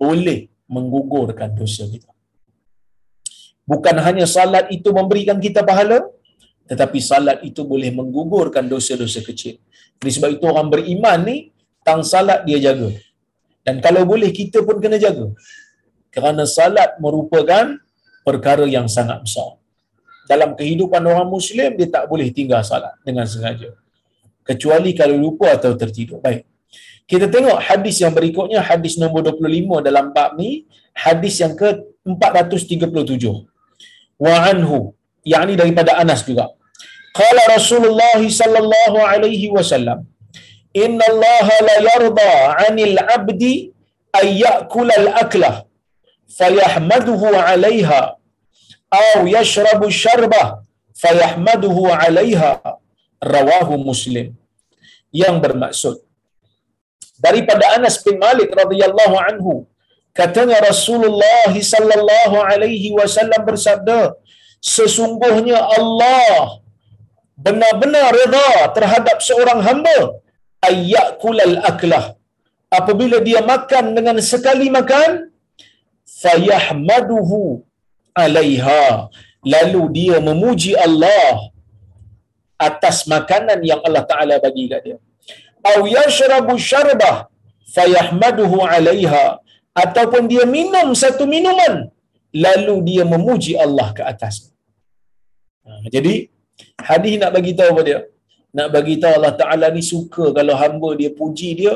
boleh 0.02 0.40
menggugurkan 0.76 1.50
dosa 1.60 1.84
kita 1.94 2.10
bukan 3.72 3.96
hanya 4.06 4.26
salat 4.38 4.66
itu 4.78 4.90
memberikan 5.00 5.38
kita 5.48 5.62
pahala 5.72 6.00
tetapi 6.70 7.00
salat 7.02 7.42
itu 7.50 7.66
boleh 7.66 7.90
menggugurkan 7.90 8.70
dosa-dosa 8.70 9.26
kecil. 9.26 9.58
Jadi 9.98 10.12
sebab 10.16 10.30
itu 10.38 10.46
orang 10.46 10.70
beriman 10.70 11.20
ni 11.26 11.38
tang 11.82 12.06
salat 12.06 12.46
dia 12.48 12.62
jaga. 12.62 12.94
Dan 13.66 13.82
kalau 13.86 14.06
boleh 14.06 14.30
kita 14.30 14.62
pun 14.62 14.78
kena 14.78 15.02
jaga. 15.02 15.34
Kerana 16.14 16.46
salat 16.46 17.02
merupakan 17.02 17.74
perkara 18.22 18.66
yang 18.70 18.86
sangat 18.86 19.18
besar. 19.26 19.58
Dalam 20.30 20.54
kehidupan 20.60 21.02
orang 21.12 21.26
Muslim, 21.26 21.74
dia 21.74 21.88
tak 21.96 22.06
boleh 22.12 22.30
tinggal 22.30 22.62
salat 22.62 22.94
dengan 23.02 23.26
sengaja. 23.26 23.74
Kecuali 24.46 24.94
kalau 25.00 25.18
lupa 25.18 25.58
atau 25.58 25.74
tertidur. 25.74 26.22
Baik. 26.26 26.46
Kita 27.10 27.26
tengok 27.34 27.58
hadis 27.58 27.98
yang 28.04 28.14
berikutnya, 28.14 28.62
hadis 28.62 28.94
nombor 29.02 29.26
25 29.26 29.82
dalam 29.82 30.14
bab 30.14 30.38
ni, 30.38 30.70
hadis 30.94 31.42
yang 31.42 31.58
ke-437. 31.58 33.26
Wa 34.22 34.36
anhu, 34.54 34.94
yang 35.26 35.50
ini 35.50 35.58
daripada 35.58 35.98
Anas 35.98 36.22
juga. 36.22 36.54
Qala 37.18 37.42
Rasulullah 37.58 38.22
sallallahu 38.22 38.98
alaihi 39.02 39.50
wasallam, 39.50 40.06
inna 40.78 41.02
allaha 41.12 41.56
la 41.66 41.76
yarda 41.90 42.32
'anil 42.62 42.96
'abdi 43.02 43.74
ay 44.14 44.28
ya'kula 44.46 44.94
al-aklah 45.02 45.66
fayahmaduhu 46.30 47.34
'alayha 47.34 48.19
aw 49.02 49.20
yashrabu 49.38 49.88
syarbah 50.04 50.48
fayahmaduhu 51.04 51.84
'alayha 51.96 52.52
rawahu 53.36 53.82
muslim. 53.90 54.28
Yang 55.22 55.36
bermaksud 55.44 55.96
daripada 57.26 57.66
Anas 57.76 57.96
bin 58.06 58.16
Malik 58.26 58.50
radhiyallahu 58.62 59.16
anhu 59.30 59.54
katanya 60.20 60.58
Rasulullah 60.70 61.52
sallallahu 61.74 62.38
alaihi 62.52 62.96
wasallam 63.00 63.42
bersabda 63.50 64.00
sesungguhnya 64.76 65.60
Allah 65.78 66.62
benar-benar 67.46 68.08
redha 68.22 68.52
terhadap 68.78 69.18
seorang 69.28 69.60
hamba. 69.68 70.00
Ayyakulal 70.70 71.56
aklah. 71.72 72.06
Apabila 72.80 73.18
dia 73.28 73.42
makan 73.52 73.86
dengan 73.98 74.18
sekali 74.32 74.68
makan 74.78 75.12
fayahmaduhu 76.24 77.64
alaiha. 78.24 79.10
Lalu 79.54 79.82
dia 79.98 80.18
memuji 80.30 80.72
Allah 80.86 81.52
atas 82.68 82.98
makanan 83.14 83.60
yang 83.70 83.80
Allah 83.88 84.04
Taala 84.12 84.36
bagi 84.46 84.66
kat 84.72 84.82
dia. 84.86 84.98
Au 85.72 85.80
yashrabu 85.98 86.56
syarbah 86.72 87.16
fayahmaduhu 87.76 88.60
alaiha. 88.76 89.26
Ataupun 89.84 90.28
dia 90.32 90.44
minum 90.58 90.88
satu 91.04 91.24
minuman 91.34 91.88
lalu 92.46 92.76
dia 92.90 93.04
memuji 93.14 93.54
Allah 93.66 93.88
ke 93.98 94.04
atas. 94.12 94.36
Ha, 95.66 95.88
jadi 95.96 96.14
hadis 96.90 97.14
nak 97.22 97.32
bagi 97.38 97.54
tahu 97.58 97.70
apa 97.74 97.84
dia? 97.90 98.00
Nak 98.58 98.68
bagi 98.76 98.96
tahu 99.02 99.14
Allah 99.18 99.34
Taala 99.42 99.68
ni 99.76 99.84
suka 99.94 100.26
kalau 100.38 100.56
hamba 100.62 100.90
dia 101.00 101.12
puji 101.20 101.50
dia 101.60 101.74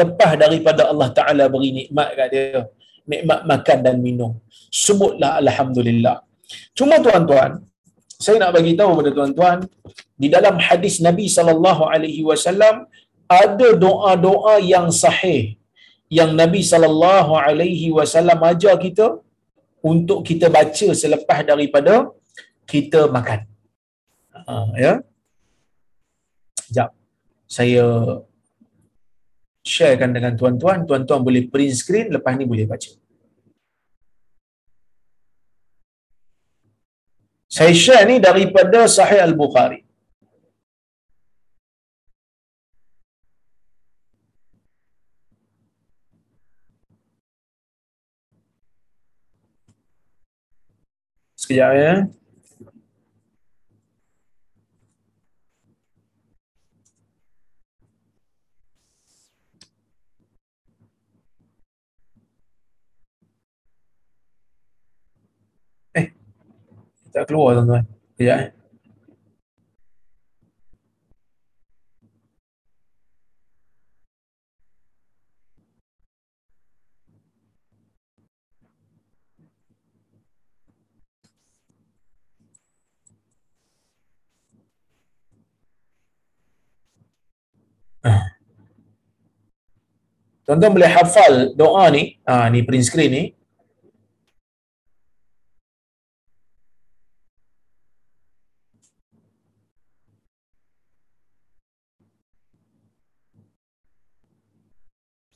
lepas 0.00 0.32
daripada 0.42 0.82
Allah 0.90 1.08
Taala 1.18 1.44
beri 1.54 1.70
nikmat 1.78 2.08
kat 2.18 2.28
dia 2.34 2.60
nikmat 3.12 3.40
makan 3.52 3.78
dan 3.86 3.96
minum 4.06 4.32
sebutlah 4.84 5.32
alhamdulillah 5.42 6.16
cuma 6.78 6.96
tuan-tuan 7.06 7.52
saya 8.24 8.36
nak 8.42 8.52
bagi 8.56 8.72
tahu 8.78 8.90
kepada 8.94 9.10
tuan-tuan 9.16 9.58
di 10.22 10.28
dalam 10.34 10.56
hadis 10.66 10.96
Nabi 11.08 11.26
sallallahu 11.36 11.82
alaihi 11.94 12.22
wasallam 12.30 12.76
ada 13.42 13.68
doa-doa 13.84 14.54
yang 14.72 14.88
sahih 15.02 15.42
yang 16.18 16.30
Nabi 16.40 16.60
sallallahu 16.72 17.32
alaihi 17.46 17.88
wasallam 17.98 18.38
ajar 18.50 18.74
kita 18.86 19.06
untuk 19.92 20.20
kita 20.28 20.46
baca 20.56 20.88
selepas 21.02 21.38
daripada 21.50 21.94
kita 22.72 23.00
makan. 23.16 23.40
Ha, 24.48 24.54
ya. 24.84 24.92
Sekejap. 26.60 26.90
Saya 27.56 27.84
sharekan 29.64 30.12
dengan 30.12 30.36
tuan-tuan. 30.36 30.84
Tuan-tuan 30.84 31.24
boleh 31.24 31.48
print 31.48 31.74
screen. 31.74 32.12
Lepas 32.12 32.36
ni 32.36 32.44
boleh 32.44 32.68
baca. 32.68 32.92
Saya 37.48 37.72
share 37.72 38.04
ni 38.10 38.18
daripada 38.18 38.84
Sahih 38.84 39.24
Al-Bukhari. 39.24 39.80
Sekejap 51.38 51.72
ya. 51.76 51.92
Tak 67.14 67.30
keluar 67.30 67.54
tuan-tuan. 67.54 67.86
Sekejap 68.18 68.38
eh. 68.42 68.50
Tuan-tuan 90.44 90.76
boleh 90.76 90.90
hafal 90.92 91.56
doa 91.56 91.88
ni, 91.88 92.20
ah 92.28 92.52
ni 92.52 92.60
print 92.60 92.84
screen 92.84 93.10
ni. 93.10 93.24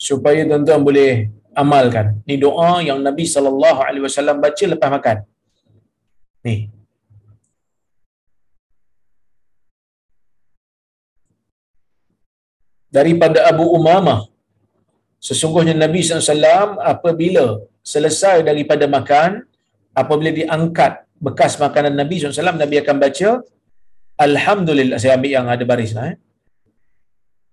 Supaya 0.08 0.40
tuan-tuan 0.50 0.82
boleh 0.88 1.10
amalkan. 1.62 2.06
Ni 2.28 2.36
doa 2.44 2.72
yang 2.88 2.98
Nabi 3.08 3.24
sallallahu 3.34 3.80
alaihi 3.86 4.04
wasallam 4.08 4.36
baca 4.46 4.64
lepas 4.72 4.90
makan. 4.96 5.16
Ni. 6.46 6.56
Daripada 12.96 13.40
Abu 13.52 13.64
Umamah 13.76 14.20
Sesungguhnya 15.26 15.74
Nabi 15.74 16.00
SAW 16.06 16.78
apabila 16.92 17.44
selesai 17.92 18.46
daripada 18.48 18.86
makan, 18.86 19.42
apabila 20.00 20.30
diangkat 20.30 20.92
bekas 21.18 21.58
makanan 21.58 21.94
Nabi 21.98 22.22
SAW, 22.22 22.62
Nabi 22.64 22.76
akan 22.82 22.96
baca, 23.02 23.30
Alhamdulillah, 24.26 24.98
saya 25.02 25.18
ambil 25.18 25.32
yang 25.36 25.46
ada 25.54 25.64
baris 25.70 25.90
lah. 25.96 26.14
Eh. 26.14 26.16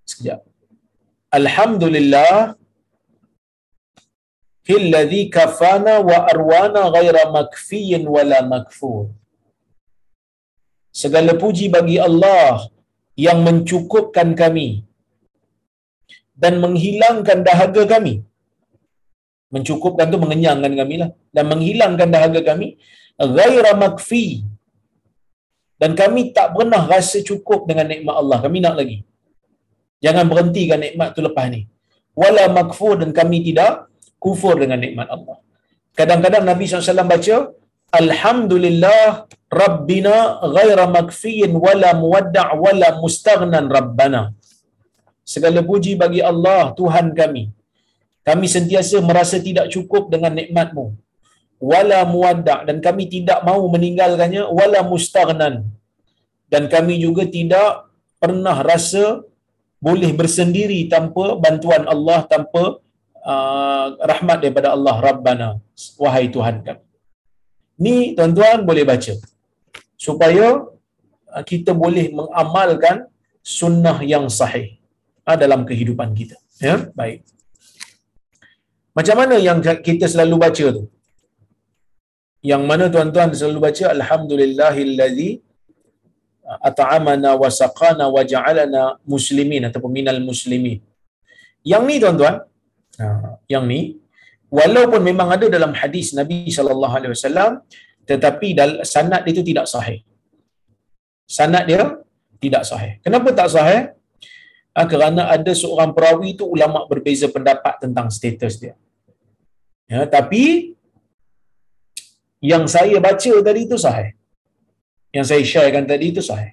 Sekejap. 0.05 0.39
Alhamdulillah, 1.31 2.55
Hilladhi 4.69 5.29
kafana 5.29 6.01
wa 6.09 6.17
arwana 6.31 6.89
ghaira 6.95 7.23
makfiyin 7.37 8.03
wala 8.15 8.41
makfur. 8.53 9.13
Segala 11.01 11.37
puji 11.43 11.65
bagi 11.75 11.97
Allah 12.07 12.65
yang 13.25 13.39
mencukupkan 13.47 14.33
kami 14.41 14.69
dan 16.43 16.53
menghilangkan 16.63 17.39
dahaga 17.47 17.83
kami. 17.93 18.25
Mencukupkan 19.53 20.11
tu 20.11 20.17
mengenyangkan 20.23 20.73
kami 20.81 20.95
lah. 21.01 21.09
Dan 21.35 21.45
menghilangkan 21.51 22.09
dahaga 22.15 22.41
kami. 22.49 22.67
Ghaira 23.37 23.71
makfi. 23.83 24.43
Dan 25.81 25.93
kami 26.01 26.21
tak 26.37 26.55
pernah 26.55 26.81
rasa 26.93 27.19
cukup 27.29 27.69
dengan 27.69 27.87
nikmat 27.91 28.15
Allah. 28.21 28.37
Kami 28.45 28.59
nak 28.65 28.75
lagi. 28.79 28.97
Jangan 30.05 30.25
berhentikan 30.31 30.79
nikmat 30.85 31.09
tu 31.15 31.21
lepas 31.27 31.45
ni. 31.53 31.61
Wala 32.21 32.43
makfur 32.57 32.93
dan 33.01 33.09
kami 33.19 33.37
tidak 33.47 33.71
kufur 34.23 34.55
dengan 34.61 34.79
nikmat 34.85 35.07
Allah. 35.15 35.37
Kadang-kadang 35.99 36.43
Nabi 36.49 36.63
SAW 36.67 37.13
baca, 37.13 37.37
Alhamdulillah 38.01 39.29
Rabbina 39.61 40.15
ghaira 40.55 40.85
makfiyin 40.97 41.51
wala 41.65 41.89
muwadda' 42.01 42.47
wala 42.63 42.87
mustaghnan 43.03 43.65
Rabbana 43.77 44.21
segala 45.33 45.59
puji 45.69 45.93
bagi 46.03 46.21
Allah 46.31 46.73
Tuhan 46.79 47.07
kami 47.19 47.43
kami 48.27 48.45
sentiasa 48.55 48.97
merasa 49.09 49.37
tidak 49.47 49.69
cukup 49.73 50.03
dengan 50.13 50.33
nikmatmu 50.39 50.85
wala 51.71 51.99
muwadda 52.13 52.55
dan 52.67 52.77
kami 52.87 53.05
tidak 53.15 53.39
mahu 53.47 53.63
meninggalkannya 53.75 54.43
wala 54.59 54.81
mustaghnan 54.93 55.55
dan 56.53 56.63
kami 56.73 56.95
juga 57.05 57.23
tidak 57.37 57.69
pernah 58.21 58.57
rasa 58.71 59.05
boleh 59.85 60.11
bersendiri 60.19 60.79
tanpa 60.93 61.25
bantuan 61.43 61.83
Allah 61.93 62.19
tanpa 62.33 62.63
uh, 63.33 63.87
rahmat 64.11 64.37
daripada 64.43 64.69
Allah 64.75 64.95
Rabbana 65.07 65.49
wahai 66.03 66.25
Tuhan 66.35 66.57
kami 66.67 66.83
ni 67.85 67.95
tuan-tuan 68.17 68.59
boleh 68.69 68.85
baca 68.91 69.13
supaya 70.05 70.47
uh, 71.33 71.43
kita 71.51 71.71
boleh 71.83 72.05
mengamalkan 72.19 72.97
sunnah 73.59 73.97
yang 74.13 74.25
sahih 74.39 74.67
uh, 75.27 75.37
dalam 75.43 75.61
kehidupan 75.69 76.09
kita. 76.19 76.37
Ya, 76.67 76.75
baik. 76.99 77.21
Macam 78.97 79.15
mana 79.21 79.35
yang 79.47 79.59
kita 79.87 80.05
selalu 80.13 80.35
baca 80.45 80.65
tu? 80.77 80.83
Yang 82.51 82.63
mana 82.69 82.85
tuan-tuan 82.93 83.29
selalu 83.39 83.59
baca 83.67 83.85
alhamdulillahillazi 83.95 85.29
at'amana 86.69 87.29
wa 87.41 87.49
saqana 87.59 88.05
wa 88.15 88.21
ja'alana 88.33 88.83
muslimin 89.13 89.67
ataupun 89.69 89.91
minal 89.97 90.21
muslimin. 90.29 90.79
Yang 91.71 91.83
ni 91.89 91.95
tuan-tuan, 92.03 92.35
yang 93.53 93.65
ni 93.71 93.81
walaupun 94.59 95.01
memang 95.09 95.29
ada 95.35 95.45
dalam 95.55 95.73
hadis 95.81 96.13
Nabi 96.19 96.47
sallallahu 96.57 96.93
alaihi 96.97 97.13
wasallam 97.15 97.51
tetapi 98.09 98.47
sanad 98.85 99.21
dia 99.25 99.33
itu 99.33 99.43
tidak 99.49 99.65
sahih. 99.73 99.99
Sanad 101.37 101.65
dia 101.69 101.83
tidak 102.43 102.63
sahih. 102.69 102.91
Kenapa 103.01 103.29
tak 103.33 103.49
sahih? 103.55 103.81
ha, 104.75 104.83
kerana 104.91 105.31
ada 105.31 105.51
seorang 105.55 105.95
perawi 105.95 106.35
itu 106.35 106.43
ulama 106.43 106.83
berbeza 106.91 107.31
pendapat 107.31 107.79
tentang 107.79 108.11
status 108.11 108.59
dia. 108.59 108.75
Ya, 109.87 110.03
tapi 110.03 110.75
yang 112.43 112.67
saya 112.67 112.99
baca 112.99 113.33
tadi 113.47 113.61
itu 113.63 113.77
sahih. 113.79 114.11
Yang 115.15 115.25
saya 115.31 115.43
sharekan 115.51 115.85
tadi 115.91 116.11
itu 116.11 116.21
sahih. 116.29 116.51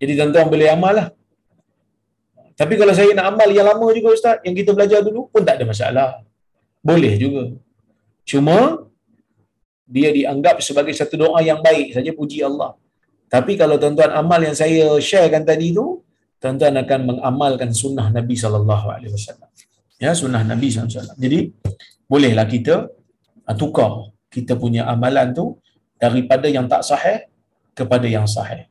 Jadi 0.00 0.12
tuan-tuan 0.18 0.46
boleh 0.46 0.68
amal 0.70 0.94
lah. 0.98 1.08
Tapi 2.60 2.74
kalau 2.80 2.92
saya 2.98 3.10
nak 3.18 3.26
amal 3.34 3.48
yang 3.56 3.66
lama 3.70 3.86
juga 3.96 4.08
Ustaz, 4.16 4.36
yang 4.46 4.54
kita 4.54 4.70
belajar 4.76 5.00
dulu 5.06 5.26
pun 5.32 5.42
tak 5.48 5.58
ada 5.58 5.64
masalah. 5.72 6.08
Boleh 6.88 7.18
juga. 7.20 7.42
Cuma, 8.30 8.86
dia 9.84 10.08
dianggap 10.14 10.62
sebagai 10.62 10.94
satu 10.94 11.18
doa 11.20 11.40
yang 11.42 11.60
baik 11.66 11.96
saja 11.96 12.10
puji 12.14 12.38
Allah. 12.46 12.70
Tapi 13.34 13.58
kalau 13.60 13.76
tuan-tuan 13.82 14.12
amal 14.14 14.40
yang 14.46 14.54
saya 14.54 14.94
sharekan 15.08 15.42
tadi 15.42 15.74
tu, 15.74 15.86
tuan-tuan 16.40 16.74
akan 16.84 17.00
mengamalkan 17.10 17.70
sunnah 17.74 18.06
Nabi 18.14 18.34
wasallam. 18.38 19.50
Ya, 20.00 20.12
sunnah 20.14 20.42
Nabi 20.46 20.68
wasallam. 20.70 21.16
Jadi, 21.18 21.40
bolehlah 22.10 22.46
kita 22.54 22.90
uh, 23.46 23.56
tukar 23.58 24.10
kita 24.30 24.54
punya 24.58 24.86
amalan 24.86 25.30
tu 25.30 25.58
daripada 26.02 26.46
yang 26.56 26.66
tak 26.72 26.82
sahih 26.90 27.18
kepada 27.78 28.06
yang 28.16 28.26
sahih. 28.36 28.64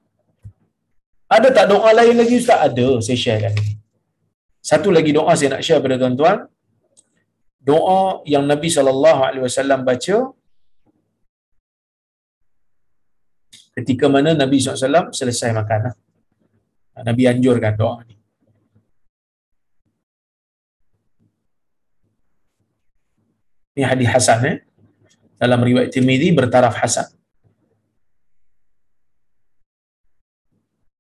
Ada 1.30 1.50
tak 1.58 1.66
doa 1.72 1.90
lain 2.00 2.18
lagi 2.22 2.42
Ustaz? 2.42 2.60
Ada, 2.68 2.88
saya 3.06 3.18
sharekan 3.24 3.54
ini. 3.62 3.74
Satu 4.70 4.90
lagi 4.98 5.12
doa 5.18 5.32
saya 5.38 5.50
nak 5.54 5.64
share 5.66 5.82
pada 5.86 5.96
tuan-tuan. 6.02 6.38
Doa 7.70 8.26
yang 8.34 8.44
Nabi 8.52 8.70
sallallahu 8.74 9.22
alaihi 9.28 9.46
wasallam 9.46 9.86
baca 9.90 10.18
ketika 13.80 14.06
mana 14.12 14.36
Nabi 14.36 14.58
SAW 14.60 15.16
selesai 15.20 15.56
makan. 15.56 15.80
Lah. 15.88 15.96
Nabi 17.08 17.24
anjurkan 17.32 17.74
doa 17.80 18.04
ni. 18.04 18.16
Ini 23.80 23.88
hadis 23.88 24.10
Hasan 24.12 24.40
eh? 24.52 24.58
dalam 25.40 25.64
riwayat 25.64 25.88
Tirmizi 25.96 26.36
bertaraf 26.36 26.76
Hasan. 26.76 27.08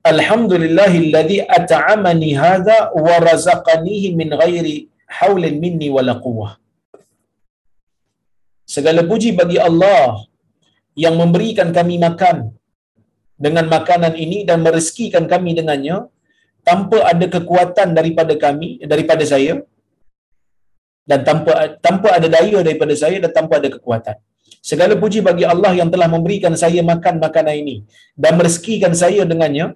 Alhamdulillahilladzi 0.07 1.43
at'amani 1.57 2.29
hadza 2.41 2.77
wa 3.05 3.15
razaqanihi 3.19 4.15
min 4.19 4.29
ghairi 4.41 4.87
haulin 5.19 5.59
minni 5.59 5.91
wala 5.91 6.15
quwwah. 6.25 6.55
Segala 8.63 9.03
puji 9.03 9.35
bagi 9.35 9.59
Allah 9.59 10.23
yang 10.95 11.19
memberikan 11.19 11.75
kami 11.75 11.99
makan 11.99 12.55
dengan 13.35 13.67
makanan 13.67 14.15
ini 14.15 14.47
dan 14.47 14.63
merezekikan 14.63 15.27
kami 15.27 15.51
dengannya 15.59 16.07
tanpa 16.63 16.97
ada 17.11 17.27
kekuatan 17.35 17.91
daripada 17.91 18.33
kami 18.45 18.79
daripada 18.91 19.23
saya 19.27 19.53
dan 21.09 21.19
tanpa 21.27 21.51
tanpa 21.85 22.09
ada 22.17 22.27
daya 22.35 22.59
daripada 22.67 22.95
saya 23.03 23.17
dan 23.23 23.31
tanpa 23.37 23.59
ada 23.59 23.69
kekuatan 23.75 24.15
segala 24.69 24.93
puji 25.03 25.19
bagi 25.27 25.47
Allah 25.53 25.71
yang 25.79 25.89
telah 25.93 26.07
memberikan 26.15 26.53
saya 26.63 26.83
makan 26.91 27.15
makanan 27.23 27.55
ini 27.63 27.75
dan 28.23 28.35
merezekikan 28.39 28.93
saya 29.03 29.23
dengannya 29.31 29.75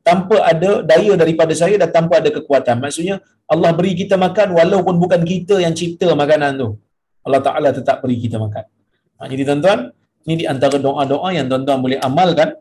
tanpa 0.00 0.36
ada 0.44 0.80
daya 0.82 1.12
daripada 1.14 1.52
saya 1.52 1.76
dan 1.76 1.90
tanpa 1.92 2.20
ada 2.20 2.30
kekuatan 2.32 2.80
maksudnya 2.80 3.20
Allah 3.50 3.70
beri 3.74 3.92
kita 3.98 4.16
makan 4.16 4.56
walaupun 4.56 4.96
bukan 4.96 5.20
kita 5.22 5.60
yang 5.60 5.74
cipta 5.76 6.12
makanan 6.16 6.56
tu 6.56 6.68
Allah 7.26 7.40
Taala 7.44 7.68
tetap 7.70 8.00
beri 8.00 8.16
kita 8.16 8.40
makan 8.40 8.64
ha, 9.20 9.28
jadi 9.28 9.42
tuan-tuan 9.44 9.92
ini 10.24 10.34
di 10.42 10.46
antara 10.48 10.76
doa-doa 10.76 11.28
yang 11.32 11.46
tuan-tuan 11.48 11.78
boleh 11.80 11.98
amalkan 12.00 12.56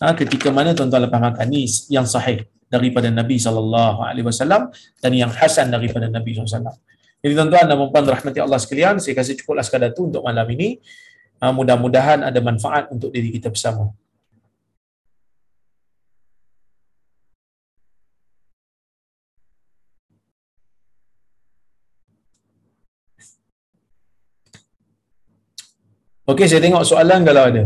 ha, 0.00 0.12
ketika 0.12 0.48
mana 0.52 0.72
tuan-tuan 0.72 1.08
lepas 1.08 1.20
makan 1.20 1.46
ni 1.48 1.64
yang 1.88 2.04
sahih 2.04 2.44
daripada 2.74 3.08
Nabi 3.12 3.38
wasallam 3.38 4.62
dan 4.98 5.12
yang 5.14 5.30
hasan 5.30 5.70
daripada 5.70 6.10
Nabi 6.10 6.34
wasallam. 6.34 6.74
Jadi 7.24 7.32
tuan-tuan 7.32 7.64
dan 7.70 7.76
puan 7.78 8.04
rahmati 8.04 8.38
Allah 8.42 8.60
sekalian, 8.60 9.00
saya 9.00 9.16
kasih 9.16 9.40
cukuplah 9.40 9.64
sekadar 9.64 9.96
tu 9.96 10.12
untuk 10.12 10.20
malam 10.20 10.44
ini. 10.52 10.76
Ha, 11.40 11.52
mudah-mudahan 11.56 12.20
ada 12.20 12.36
manfaat 12.44 12.92
untuk 12.92 13.08
diri 13.08 13.32
kita 13.32 13.48
bersama. 13.48 13.88
Okey, 26.24 26.48
saya 26.48 26.64
tengok 26.64 26.88
soalan 26.88 27.20
kalau 27.20 27.42
ada. 27.44 27.62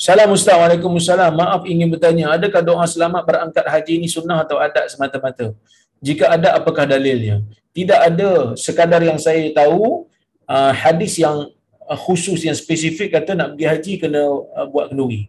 Salam 0.00 0.32
Ustaz, 0.32 0.56
Waalaikumsalam. 0.56 1.28
Maaf 1.36 1.68
ingin 1.68 1.92
bertanya, 1.92 2.32
adakah 2.32 2.64
doa 2.64 2.88
selamat 2.88 3.20
berangkat 3.28 3.64
haji 3.68 4.00
ini 4.00 4.08
sunnah 4.08 4.40
atau 4.48 4.56
adat 4.56 4.88
semata-mata? 4.88 5.52
Jika 6.00 6.32
ada, 6.32 6.56
apakah 6.56 6.88
dalilnya? 6.88 7.44
Tidak 7.76 8.00
ada 8.00 8.56
sekadar 8.56 9.04
yang 9.04 9.20
saya 9.20 9.52
tahu 9.52 10.08
uh, 10.48 10.72
hadis 10.72 11.20
yang 11.20 11.52
uh, 11.84 11.98
khusus, 12.00 12.48
yang 12.48 12.56
spesifik 12.56 13.12
kata 13.12 13.36
nak 13.36 13.52
pergi 13.52 13.66
haji 13.68 13.92
kena 14.00 14.24
uh, 14.24 14.66
buat 14.72 14.88
kenduri. 14.88 15.28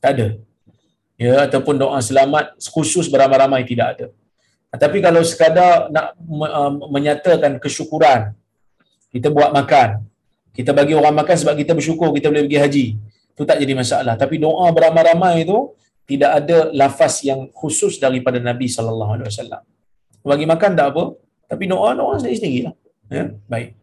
Tak 0.00 0.16
ada. 0.16 0.28
Ya, 1.20 1.44
ataupun 1.44 1.76
doa 1.76 2.00
selamat 2.00 2.56
khusus 2.72 3.04
beramai-ramai 3.12 3.68
tidak 3.68 3.86
ada. 4.00 4.06
Tapi 4.80 5.04
kalau 5.04 5.20
sekadar 5.20 5.92
nak 5.92 6.16
uh, 6.16 6.72
menyatakan 6.88 7.60
kesyukuran, 7.60 8.32
kita 9.12 9.28
buat 9.28 9.52
makan, 9.52 10.08
kita 10.52 10.70
bagi 10.76 10.92
orang 10.92 11.16
makan 11.16 11.36
sebab 11.36 11.54
kita 11.56 11.72
bersyukur 11.72 12.12
kita 12.12 12.28
boleh 12.28 12.44
pergi 12.44 12.60
haji, 12.60 12.86
itu 13.32 13.42
tak 13.48 13.56
jadi 13.56 13.72
masalah. 13.72 14.14
Tapi 14.20 14.36
doa 14.36 14.68
beramai-ramai 14.68 15.48
itu 15.48 15.72
tidak 16.04 16.30
ada 16.44 16.68
lafaz 16.76 17.24
yang 17.24 17.48
khusus 17.56 17.96
daripada 17.96 18.36
Nabi 18.36 18.68
sallallahu 18.68 19.12
alaihi 19.16 19.28
wasallam. 19.32 19.62
Bagi 20.22 20.46
makan 20.46 20.70
tak 20.78 20.86
apa, 20.92 21.04
tapi 21.48 21.64
doa 21.72 21.96
doa 21.96 22.14
sendiri-sendirilah. 22.20 22.74
Ya, 23.12 23.24
baik. 23.48 23.76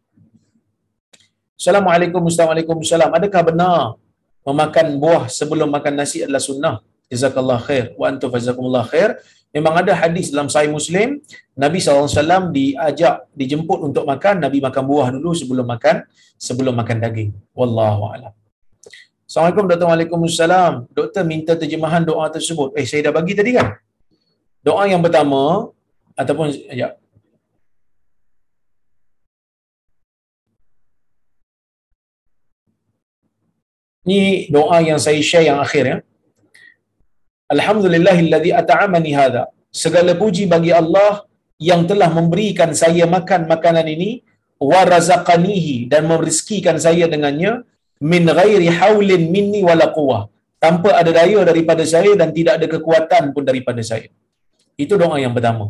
Assalamualaikum 1.59 2.23
Assalamualaikum 2.23 2.77
Adakah 3.19 3.41
benar 3.51 3.99
memakan 4.47 4.87
buah 4.95 5.23
sebelum 5.27 5.67
makan 5.67 5.93
nasi 5.99 6.23
adalah 6.23 6.39
sunnah? 6.39 6.75
Jazakallah 7.11 7.59
khair. 7.59 7.85
Wa 7.99 8.13
antum 8.13 8.29
fazakumullah 8.31 8.85
khair. 8.87 9.19
Memang 9.49 9.81
ada 9.81 9.97
hadis 9.97 10.29
dalam 10.29 10.45
Sahih 10.45 10.69
Muslim, 10.69 11.25
Nabi 11.57 11.81
SAW 11.81 12.53
diajak, 12.53 13.25
dijemput 13.33 13.81
untuk 13.81 14.05
makan, 14.05 14.45
Nabi 14.45 14.61
makan 14.61 14.83
buah 14.85 15.09
dulu 15.09 15.33
sebelum 15.33 15.65
makan, 15.65 16.05
sebelum 16.37 16.77
makan 16.77 17.01
daging. 17.01 17.33
Wallahu 17.57 18.13
a'lam. 18.13 18.33
Assalamualaikum 19.25 19.65
Dr. 19.65 19.87
Waalaikumsalam. 19.89 20.73
Doktor 20.93 21.25
minta 21.25 21.57
terjemahan 21.57 22.05
doa 22.05 22.29
tersebut. 22.29 22.77
Eh, 22.77 22.85
saya 22.85 23.09
dah 23.09 23.13
bagi 23.13 23.33
tadi 23.33 23.57
kan? 23.57 23.73
Doa 24.61 24.85
yang 24.85 25.01
pertama, 25.01 25.73
ataupun, 26.13 26.53
ya, 26.69 26.93
Ini 34.09 34.49
doa 34.49 34.81
yang 34.81 34.97
saya 34.97 35.21
share 35.21 35.45
yang 35.45 35.61
akhir 35.61 35.83
ya. 35.85 35.97
Alhamdulillahilladzi 37.55 38.51
at'amani 38.61 39.11
hadha. 39.19 39.43
Segala 39.83 40.11
puji 40.21 40.43
bagi 40.53 40.71
Allah 40.81 41.11
yang 41.69 41.81
telah 41.89 42.09
memberikan 42.17 42.71
saya 42.81 43.05
makan 43.15 43.41
makanan 43.53 43.87
ini 43.95 44.11
wa 44.71 44.81
razaqanihi 44.93 45.75
dan 45.91 46.03
merezekikan 46.11 46.77
saya 46.85 47.05
dengannya 47.13 47.51
min 48.11 48.23
ghairi 48.39 48.69
haulin 48.79 49.23
minni 49.35 49.61
wala 49.69 49.87
quwwah. 49.97 50.21
Tanpa 50.63 50.89
ada 51.01 51.11
daya 51.19 51.39
daripada 51.49 51.83
saya 51.93 52.11
dan 52.19 52.29
tidak 52.37 52.53
ada 52.59 52.67
kekuatan 52.73 53.23
pun 53.35 53.43
daripada 53.49 53.81
saya. 53.89 54.07
Itu 54.83 54.93
doa 55.01 55.17
yang 55.23 55.33
pertama. 55.37 55.65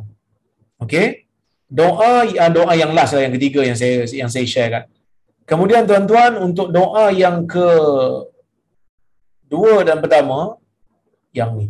Okey? 0.84 1.30
Doa 1.70 2.26
yang 2.26 2.52
doa 2.58 2.74
yang 2.82 2.92
last 2.98 3.14
lah, 3.16 3.22
yang 3.26 3.34
ketiga 3.38 3.62
yang 3.70 3.78
saya 3.82 4.10
yang 4.22 4.30
saya 4.34 4.46
share 4.54 4.70
kan. 4.74 4.84
Kemudian 5.50 5.86
tuan-tuan 5.90 6.42
untuk 6.42 6.74
doa 6.74 7.06
yang 7.14 7.46
ke 7.54 7.68
dua 9.54 9.86
dan 9.86 9.98
pertama 10.04 10.58
yang 11.38 11.52
ni. 11.60 11.68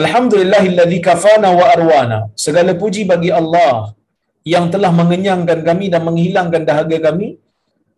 Alhamdulillahilladzi 0.00 0.98
kafana 1.08 1.48
wa 1.58 1.66
arwana. 1.74 2.18
Segala 2.44 2.72
puji 2.82 3.02
bagi 3.12 3.30
Allah 3.40 3.96
yang 4.54 4.66
telah 4.74 4.90
mengenyangkan 4.98 5.60
kami 5.68 5.86
dan 5.92 6.02
menghilangkan 6.08 6.62
dahaga 6.68 6.98
kami 7.08 7.28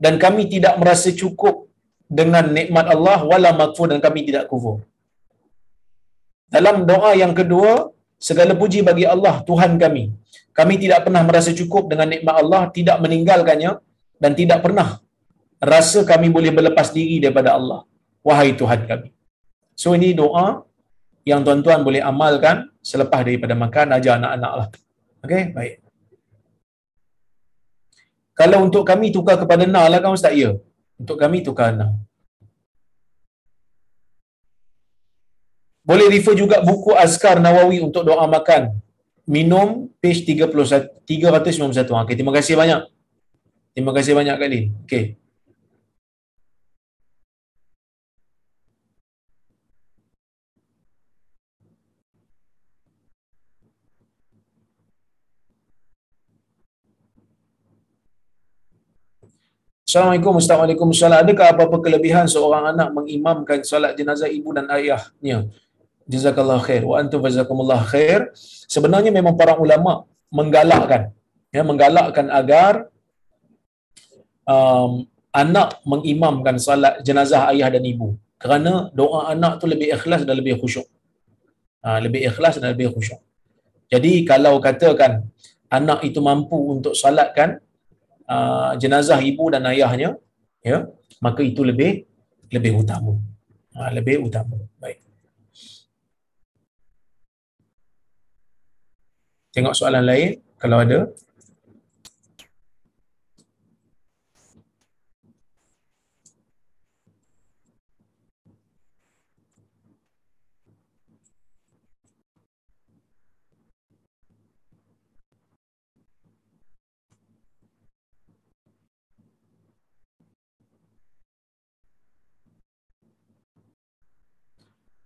dan 0.04 0.14
kami 0.24 0.42
tidak 0.52 0.74
merasa 0.80 1.10
cukup 1.20 1.66
dengan 2.18 2.44
nikmat 2.56 2.86
Allah 2.94 3.18
wala 3.30 3.50
makfur 3.60 3.86
dan 3.92 3.98
kami 4.06 4.20
tidak 4.28 4.46
kufur. 4.50 4.78
Dalam 6.54 6.76
doa 6.90 7.10
yang 7.22 7.34
kedua, 7.40 7.72
segala 8.18 8.52
puji 8.58 8.82
bagi 8.82 9.06
Allah 9.06 9.40
Tuhan 9.48 9.78
kami. 9.78 10.12
Kami 10.58 10.74
tidak 10.82 11.06
pernah 11.06 11.22
merasa 11.22 11.50
cukup 11.54 11.86
dengan 11.90 12.10
nikmat 12.10 12.34
Allah, 12.42 12.62
tidak 12.74 12.98
meninggalkannya 12.98 13.78
dan 14.18 14.32
tidak 14.34 14.58
pernah 14.66 14.98
rasa 15.62 16.02
kami 16.02 16.28
boleh 16.30 16.50
berlepas 16.50 16.90
diri 16.90 17.22
daripada 17.22 17.54
Allah. 17.58 17.86
Wahai 18.26 18.58
Tuhan 18.58 18.82
kami. 18.90 19.14
So 19.78 19.94
ini 19.94 20.10
doa 20.10 20.66
yang 21.22 21.46
tuan-tuan 21.46 21.86
boleh 21.86 22.02
amalkan 22.02 22.66
selepas 22.82 23.22
daripada 23.22 23.54
makan 23.54 23.94
ajar 23.94 24.18
anak-anak 24.18 24.52
lah. 24.58 24.68
Okay, 25.22 25.42
baik. 25.54 25.74
Kalau 28.38 28.58
untuk 28.66 28.86
kami 28.86 29.10
tukar 29.10 29.34
kepada 29.38 29.66
na 29.66 29.86
lah 29.90 29.98
kan 29.98 30.14
Ustaz? 30.14 30.34
Ya. 30.34 30.54
Untuk 30.98 31.18
kami 31.22 31.42
tukar 31.46 31.74
na. 31.74 31.94
Boleh 35.88 36.04
refer 36.12 36.36
juga 36.36 36.60
buku 36.60 36.92
Azkar 36.92 37.40
Nawawi 37.40 37.80
untuk 37.80 38.04
doa 38.04 38.28
makan. 38.28 38.76
Minum 39.24 39.88
page 40.04 40.20
31, 40.28 41.00
391. 41.08 42.04
Okay, 42.04 42.12
terima 42.12 42.32
kasih 42.36 42.60
banyak. 42.60 42.84
Terima 43.72 43.96
kasih 43.96 44.12
banyak 44.12 44.36
kali. 44.36 44.60
Okay. 44.84 45.16
Assalamualaikum 59.88 60.36
Assalamualaikum 60.36 60.92
Assalamualaikum 60.92 61.32
Adakah 61.32 61.46
apa-apa 61.48 61.76
kelebihan 61.80 62.28
seorang 62.28 62.76
anak 62.76 62.92
mengimamkan 62.92 63.64
solat 63.64 63.96
jenazah 63.96 64.28
ibu 64.28 64.52
dan 64.52 64.68
ayahnya? 64.68 65.48
Jazakallah 66.08 66.58
khair. 66.64 66.82
Wa 66.88 66.96
antum 67.00 67.20
jazakumullah 67.20 67.84
khair. 67.84 68.32
Sebenarnya 68.74 69.12
memang 69.12 69.36
para 69.36 69.54
ulama 69.60 70.08
menggalakkan 70.32 71.12
ya 71.48 71.64
menggalakkan 71.64 72.28
agar 72.28 72.88
um, 74.44 75.08
anak 75.32 75.80
mengimamkan 75.84 76.56
solat 76.60 77.00
jenazah 77.04 77.48
ayah 77.52 77.68
dan 77.72 77.84
ibu 77.84 78.16
kerana 78.40 78.92
doa 78.96 79.32
anak 79.32 79.60
tu 79.60 79.66
lebih 79.68 79.92
ikhlas 79.96 80.24
dan 80.24 80.34
lebih 80.40 80.56
khusyuk. 80.60 80.86
Ha, 81.84 82.02
lebih 82.04 82.20
ikhlas 82.28 82.58
dan 82.60 82.74
lebih 82.74 82.90
khusyuk. 82.92 83.20
Jadi 83.88 84.24
kalau 84.28 84.60
katakan 84.60 85.24
anak 85.72 86.04
itu 86.08 86.20
mampu 86.20 86.56
untuk 86.76 86.92
solatkan 86.96 87.60
uh, 88.28 88.72
jenazah 88.80 89.20
ibu 89.20 89.48
dan 89.52 89.64
ayahnya 89.68 90.16
ya 90.64 90.88
maka 91.24 91.40
itu 91.40 91.64
lebih 91.64 92.04
lebih 92.52 92.84
utama 92.84 93.16
uh, 93.76 93.90
lebih 93.96 94.20
utama 94.28 94.56
baik 94.80 95.00
tengok 99.54 99.74
soalan 99.76 100.04
lain 100.04 100.30
kalau 100.60 100.78
ada 100.84 101.08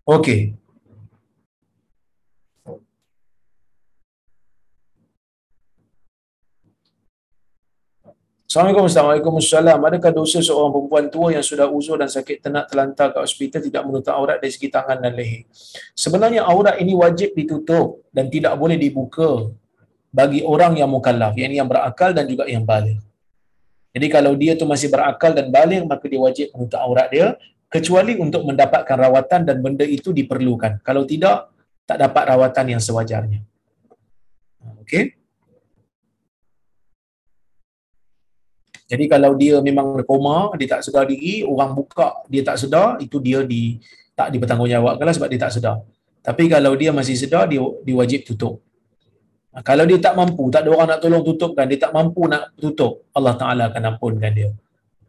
Okey. 0.07 0.62
Assalamualaikum 8.53 8.85
Assalamualaikum 8.85 9.35
Assalamualaikum 9.41 9.89
Adakah 9.89 10.13
dosa 10.13 10.39
seorang 10.45 10.71
perempuan 10.77 11.07
tua 11.09 11.33
yang 11.33 11.41
sudah 11.41 11.73
uzur 11.73 11.97
dan 11.97 12.13
sakit 12.13 12.45
tenak 12.45 12.69
terlantar 12.69 13.09
ke 13.09 13.25
hospital 13.25 13.65
tidak 13.65 13.81
menutup 13.89 14.13
aurat 14.13 14.45
dari 14.45 14.53
segi 14.53 14.69
tangan 14.69 15.01
dan 15.01 15.17
leher? 15.17 15.49
Sebenarnya 15.97 16.45
aurat 16.45 16.77
ini 16.77 16.93
wajib 16.93 17.33
ditutup 17.33 18.05
dan 18.13 18.29
tidak 18.29 18.53
boleh 18.61 18.77
dibuka 18.77 19.49
bagi 20.13 20.45
orang 20.45 20.77
yang 20.77 20.93
mukallaf, 20.93 21.33
yang 21.33 21.49
yang 21.49 21.65
berakal 21.65 22.13
dan 22.13 22.29
juga 22.29 22.45
yang 22.45 22.61
balik. 22.61 23.01
Jadi 23.97 24.07
kalau 24.13 24.37
dia 24.37 24.53
tu 24.53 24.69
masih 24.69 24.93
berakal 24.93 25.33
dan 25.33 25.49
balik, 25.49 25.89
maka 25.89 26.05
dia 26.05 26.21
wajib 26.21 26.53
menutup 26.53 26.77
aurat 26.85 27.09
dia 27.09 27.41
kecuali 27.73 28.21
untuk 28.21 28.45
mendapatkan 28.45 29.01
rawatan 29.01 29.49
dan 29.49 29.65
benda 29.65 29.89
itu 29.89 30.13
diperlukan. 30.13 30.85
Kalau 30.85 31.09
tidak, 31.09 31.49
tak 31.89 32.05
dapat 32.05 32.37
rawatan 32.37 32.77
yang 32.77 32.83
sewajarnya. 32.85 33.41
Okey. 34.85 35.22
Jadi 38.93 39.05
kalau 39.09 39.33
dia 39.33 39.57
memang 39.65 40.05
koma, 40.05 40.53
dia 40.61 40.77
tak 40.77 40.85
sedar 40.85 41.09
diri, 41.09 41.41
orang 41.49 41.73
buka 41.73 42.21
dia 42.29 42.45
tak 42.45 42.61
sedar, 42.61 43.01
itu 43.01 43.17
dia 43.25 43.41
di 43.41 43.81
tak 44.13 44.29
dipertanggungjawabkan 44.37 45.17
sebab 45.17 45.29
dia 45.33 45.41
tak 45.41 45.53
sedar. 45.57 45.81
Tapi 46.21 46.45
kalau 46.53 46.77
dia 46.77 46.93
masih 46.93 47.17
sedar, 47.17 47.49
dia 47.49 47.65
diwajib 47.89 48.29
tutup. 48.29 48.61
Kalau 49.65 49.89
dia 49.89 49.97
tak 49.97 50.13
mampu, 50.13 50.53
tak 50.53 50.69
ada 50.69 50.71
orang 50.77 50.89
nak 50.93 51.01
tolong 51.01 51.25
tutupkan, 51.25 51.65
dia 51.65 51.81
tak 51.81 51.93
mampu 51.97 52.29
nak 52.29 52.53
tutup, 52.61 53.09
Allah 53.17 53.33
Ta'ala 53.41 53.63
akan 53.73 53.97
ampunkan 53.97 54.33
dia. 54.33 54.53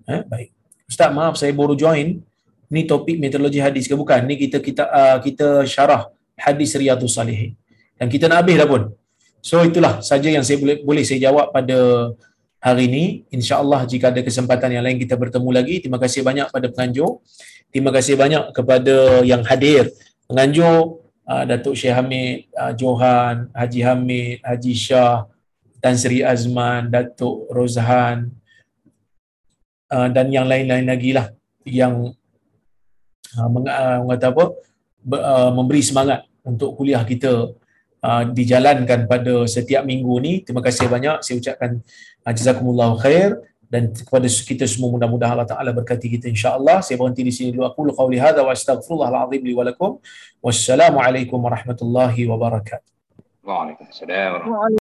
Eh, 0.07 0.23
baik. 0.23 0.49
Ustaz, 0.88 1.11
maaf 1.11 1.36
saya 1.36 1.51
baru 1.51 1.75
join 1.75 2.23
ni 2.73 2.81
topik 2.89 3.17
metodologi 3.21 3.61
hadis 3.61 3.86
ke 3.86 3.93
bukan 3.93 4.25
ni 4.25 4.36
kita 4.41 4.57
kita 4.67 4.84
uh, 4.89 5.17
kita 5.21 5.47
syarah 5.69 6.09
hadis 6.34 6.73
riyadhus 6.73 7.13
salihin 7.17 7.53
dan 8.01 8.09
kita 8.13 8.25
nak 8.25 8.41
habis 8.41 8.57
dah 8.57 8.67
pun 8.73 8.84
so 9.49 9.61
itulah 9.61 10.01
saja 10.01 10.34
yang 10.34 10.41
saya 10.47 10.57
boleh 10.57 10.77
boleh 10.81 11.03
saya 11.05 11.19
jawab 11.29 11.53
pada 11.53 11.77
hari 12.64 12.88
ini. 12.88 13.03
InsyaAllah 13.28 13.84
jika 13.84 14.16
ada 14.16 14.24
kesempatan 14.24 14.72
yang 14.72 14.88
lain 14.88 14.95
kita 14.95 15.20
bertemu 15.20 15.49
lagi. 15.51 15.76
Terima 15.84 15.99
kasih 15.99 16.24
banyak 16.24 16.47
pada 16.47 16.72
penganjur. 16.72 17.20
Terima 17.68 17.91
kasih 17.91 18.16
banyak 18.16 18.55
kepada 18.55 19.20
yang 19.28 19.43
hadir. 19.43 19.91
Penganjur 20.32 21.03
uh, 21.28 21.43
Datuk 21.43 21.76
Syekh 21.76 21.91
Hamid 21.91 22.47
uh, 22.55 22.72
Johan, 22.72 23.51
Haji 23.51 23.82
Hamid, 23.84 24.39
Haji 24.39 24.74
Shah, 24.80 25.28
Tan 25.84 25.99
Sri 25.99 26.24
Azman, 26.24 26.88
Datuk 26.88 27.51
Rozhan 27.51 28.32
uh, 29.91 30.07
dan 30.07 30.32
yang 30.32 30.47
lain-lain 30.47 30.88
lagi 30.88 31.11
lah 31.11 31.28
yang 31.68 32.16
meng, 33.36 33.68
apa 33.68 34.45
memberi 35.51 35.82
semangat 35.82 36.24
untuk 36.45 36.76
kuliah 36.80 37.01
kita 37.03 37.55
uh, 38.04 38.24
dijalankan 38.30 39.08
pada 39.08 39.47
setiap 39.47 39.88
minggu 39.88 40.14
ni. 40.20 40.34
Terima 40.43 40.60
kasih 40.60 40.91
banyak. 40.91 41.24
Saya 41.24 41.39
ucapkan 41.39 41.80
uh, 42.28 42.34
jazakumullahu 42.36 42.99
khair 42.99 43.39
dan 43.74 43.89
kepada 43.89 44.30
kita 44.30 44.70
semua 44.70 44.93
mudah-mudahan 44.93 45.34
Allah 45.34 45.49
Taala 45.49 45.72
berkati 45.74 46.06
kita 46.06 46.30
insya-Allah. 46.30 46.86
Saya 46.86 46.99
berhenti 47.01 47.26
di 47.26 47.34
sini 47.34 47.49
dulu 47.58 47.66
aku 47.66 47.89
qauli 47.89 48.22
hadza 48.22 48.45
wa 48.45 48.54
astaghfirullahal 48.54 49.26
azim 49.26 49.41
li 49.41 49.54
wa 49.58 49.66
lakum. 49.66 49.97
Wassalamualaikum 50.45 51.41
warahmatullahi 51.41 52.22
wabarakatuh. 52.30 52.86
Waalaikumsalam. 53.43 54.45